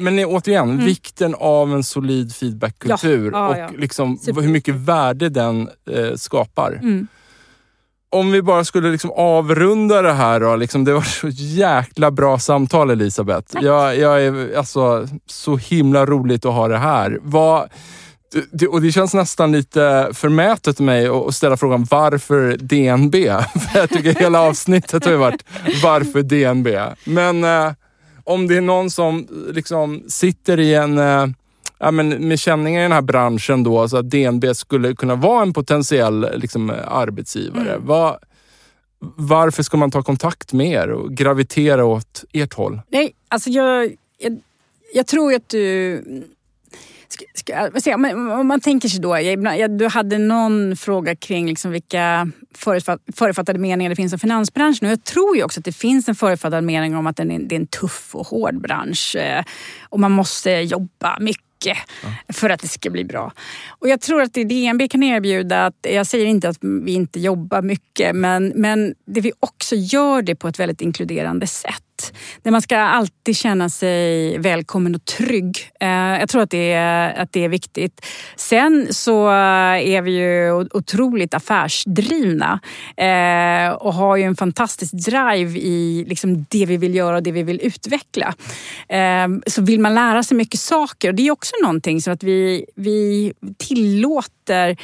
Men 0.00 0.24
återigen, 0.24 0.84
vikten 0.84 1.34
av 1.38 1.72
en 1.74 1.84
solid 1.84 2.34
feedbackkultur 2.34 3.28
Mm. 3.28 3.34
Ja, 3.34 3.56
ja, 3.58 3.66
och 3.66 3.74
ja. 3.74 3.80
Liksom, 3.80 4.18
hur 4.26 4.48
mycket 4.48 4.74
värde 4.74 5.28
den 5.28 5.68
eh, 5.90 6.14
skapar. 6.16 6.72
Mm. 6.82 7.06
Om 8.10 8.32
vi 8.32 8.42
bara 8.42 8.64
skulle 8.64 8.90
liksom 8.90 9.10
avrunda 9.10 10.02
det 10.02 10.12
här 10.12 10.40
då. 10.40 10.56
Liksom, 10.56 10.84
det 10.84 10.92
var 10.92 11.02
så 11.02 11.28
jäkla 11.28 12.10
bra 12.10 12.38
samtal 12.38 12.90
Elisabeth. 12.90 13.56
Jag, 13.60 13.98
jag 13.98 14.22
är 14.24 14.56
alltså 14.56 15.08
så 15.26 15.56
himla 15.56 16.06
roligt 16.06 16.44
att 16.46 16.54
ha 16.54 16.68
det 16.68 16.78
här. 16.78 17.18
Vad, 17.22 17.68
det- 18.52 18.66
och 18.68 18.82
det 18.82 18.92
känns 18.92 19.14
nästan 19.14 19.52
lite 19.52 20.10
förmätet 20.12 20.80
av 20.80 20.86
mig 20.86 21.06
att 21.08 21.34
ställa 21.34 21.56
frågan 21.56 21.86
varför 21.90 22.56
DNB? 22.56 23.14
För 23.72 23.78
jag 23.78 23.90
tycker 23.90 24.14
hela 24.14 24.40
avsnittet 24.40 25.04
har 25.04 25.12
ju 25.12 25.18
varit 25.18 25.44
varför 25.82 26.22
DNB? 26.22 26.68
Men 27.04 27.44
eh, 27.44 27.72
om 28.24 28.48
det 28.48 28.56
är 28.56 28.60
någon 28.60 28.90
som 28.90 29.28
liksom 29.52 30.02
sitter 30.08 30.60
i 30.60 30.74
en 30.74 30.98
eh, 30.98 31.26
ja, 31.78 31.90
men 31.90 32.28
med 32.28 32.38
känningar 32.38 32.80
i 32.80 32.82
den 32.82 32.92
här 32.92 33.02
branschen 33.02 33.62
då, 33.64 33.88
så 33.88 33.96
att 33.96 34.10
DNB 34.10 34.44
skulle 34.56 34.94
kunna 34.94 35.14
vara 35.14 35.42
en 35.42 35.52
potentiell 35.52 36.26
liksom, 36.36 36.72
arbetsgivare. 36.88 37.76
Vad- 37.80 38.16
varför 39.16 39.62
ska 39.62 39.76
man 39.76 39.90
ta 39.90 40.02
kontakt 40.02 40.52
med 40.52 40.66
er 40.72 40.88
och 40.90 41.10
gravitera 41.12 41.84
åt 41.84 42.24
ert 42.32 42.54
håll? 42.54 42.80
Nej, 42.88 43.12
alltså 43.28 43.50
jag, 43.50 43.92
jag, 44.18 44.40
jag 44.94 45.06
tror 45.06 45.34
att 45.34 45.48
du... 45.48 46.02
Ska, 47.12 47.24
ska, 47.80 47.90
jag, 47.90 48.02
om, 48.40 48.46
man 48.46 48.60
tänker 48.60 48.88
sig 48.88 49.00
då, 49.00 49.18
jag, 49.18 49.58
jag, 49.58 49.78
du 49.78 49.88
hade 49.88 50.18
någon 50.18 50.76
fråga 50.76 51.16
kring 51.16 51.46
liksom 51.46 51.70
vilka 51.70 52.28
förutfatt, 52.54 53.00
förutfattade 53.16 53.58
meningar 53.58 53.90
det 53.90 53.96
finns 53.96 54.12
om 54.12 54.18
finansbranschen. 54.18 54.86
Och 54.86 54.92
jag 54.92 55.04
tror 55.04 55.36
ju 55.36 55.42
också 55.42 55.60
att 55.60 55.64
det 55.64 55.72
finns 55.72 56.08
en 56.08 56.14
förutfattad 56.14 56.64
mening 56.64 56.96
om 56.96 57.06
att 57.06 57.16
den 57.16 57.30
är, 57.30 57.38
det 57.38 57.54
är 57.54 57.60
en 57.60 57.66
tuff 57.66 58.14
och 58.14 58.26
hård 58.26 58.60
bransch. 58.60 59.16
eh, 59.16 59.44
Och 59.88 60.00
man 60.00 60.12
måste 60.12 60.50
jobba 60.50 61.18
mycket 61.20 61.78
för 62.32 62.50
att 62.50 62.60
det 62.60 62.68
ska 62.68 62.90
bli 62.90 63.04
bra. 63.04 63.32
Och 63.68 63.88
jag 63.88 64.00
tror 64.00 64.22
att 64.22 64.34
det 64.34 64.44
DNB 64.44 64.88
kan 64.88 65.02
erbjuda, 65.02 65.66
att, 65.66 65.76
jag 65.80 66.06
säger 66.06 66.26
inte 66.26 66.48
att 66.48 66.58
vi 66.60 66.92
inte 66.92 67.20
jobbar 67.20 67.62
mycket, 67.62 68.16
men, 68.16 68.52
men 68.56 68.94
det 69.04 69.20
vi 69.20 69.32
också 69.40 69.74
gör 69.76 70.22
det 70.22 70.34
på 70.34 70.48
ett 70.48 70.58
väldigt 70.58 70.80
inkluderande 70.80 71.46
sätt. 71.46 71.91
Där 72.42 72.50
man 72.50 72.62
ska 72.62 72.78
alltid 72.78 73.36
känna 73.36 73.68
sig 73.68 74.38
välkommen 74.38 74.94
och 74.94 75.04
trygg. 75.04 75.70
Eh, 75.80 75.88
jag 75.88 76.28
tror 76.28 76.42
att 76.42 76.50
det, 76.50 76.72
är, 76.72 77.22
att 77.22 77.32
det 77.32 77.44
är 77.44 77.48
viktigt. 77.48 78.06
Sen 78.36 78.86
så 78.90 79.28
är 79.28 80.02
vi 80.02 80.10
ju 80.10 80.52
otroligt 80.52 81.34
affärsdrivna 81.34 82.60
eh, 82.96 83.72
och 83.72 83.94
har 83.94 84.16
ju 84.16 84.22
en 84.22 84.36
fantastisk 84.36 84.92
drive 84.92 85.58
i 85.58 86.04
liksom 86.08 86.46
det 86.48 86.66
vi 86.66 86.76
vill 86.76 86.94
göra 86.94 87.16
och 87.16 87.22
det 87.22 87.32
vi 87.32 87.42
vill 87.42 87.60
utveckla. 87.60 88.34
Eh, 88.88 89.28
så 89.46 89.62
vill 89.62 89.80
man 89.80 89.94
lära 89.94 90.22
sig 90.22 90.36
mycket 90.36 90.60
saker 90.60 91.08
och 91.08 91.14
det 91.14 91.26
är 91.26 91.30
också 91.30 91.52
någonting 91.62 92.02
som 92.02 92.12
att 92.12 92.22
vi, 92.22 92.66
vi 92.76 93.32
tillåter 93.58 94.76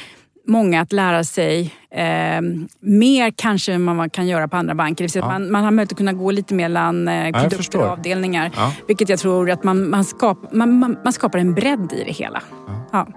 många 0.49 0.81
att 0.81 0.93
lära 0.93 1.23
sig 1.23 1.73
eh, 1.91 2.41
mer 2.79 3.33
kanske 3.35 3.73
än 3.73 3.81
man 3.81 4.09
kan 4.09 4.27
göra 4.27 4.47
på 4.47 4.57
andra 4.57 4.75
banker. 4.75 5.03
Det 5.03 5.15
vill 5.15 5.23
att 5.23 5.29
man, 5.29 5.51
man 5.51 5.63
har 5.63 5.71
möjlighet 5.71 5.91
att 5.91 5.97
kunna 5.97 6.13
gå 6.13 6.31
lite 6.31 6.53
mellan 6.53 7.07
eh, 7.07 7.31
produkter 7.31 7.57
förstår. 7.57 7.79
och 7.79 7.87
avdelningar. 7.87 8.51
Ja. 8.55 8.73
Vilket 8.87 9.09
jag 9.09 9.19
tror 9.19 9.51
att 9.51 9.63
man, 9.63 9.89
man, 9.89 10.05
skap, 10.05 10.37
man, 10.53 11.13
skapar 11.13 11.39
en 11.39 11.53
bredd 11.53 11.93
i 11.93 12.03
det 12.03 12.11
hela. 12.11 12.41
Ja. 12.91 13.07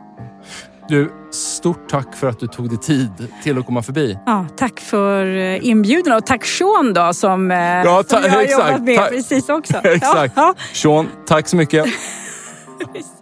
Du, 0.89 1.12
stort 1.30 1.89
tack 1.89 2.16
för 2.16 2.28
att 2.28 2.41
du 2.41 2.47
tog 2.47 2.68
dig 2.68 2.78
tid 2.78 3.11
till 3.43 3.59
att 3.59 3.66
komma 3.66 3.83
förbi. 3.83 4.18
Ja, 4.26 4.47
tack 4.57 4.80
för 4.80 5.26
eh, 5.37 5.66
inbjudan 5.66 6.16
och 6.16 6.26
tack 6.26 6.45
Sean 6.45 6.95
då 6.95 7.14
som, 7.14 7.51
eh, 7.51 7.59
Ja, 7.59 8.05
som 8.07 8.22
jag 8.22 8.30
har 8.30 8.43
exakt. 8.43 8.68
jobbat 8.68 8.83
med 8.83 8.97
Ta- 8.99 9.07
precis 9.07 9.49
också. 9.49 9.76
Exakt. 9.85 10.33
Ja, 10.37 10.55
Sean, 10.72 11.09
tack 11.26 11.49
så 11.49 11.57
mycket. 11.57 11.87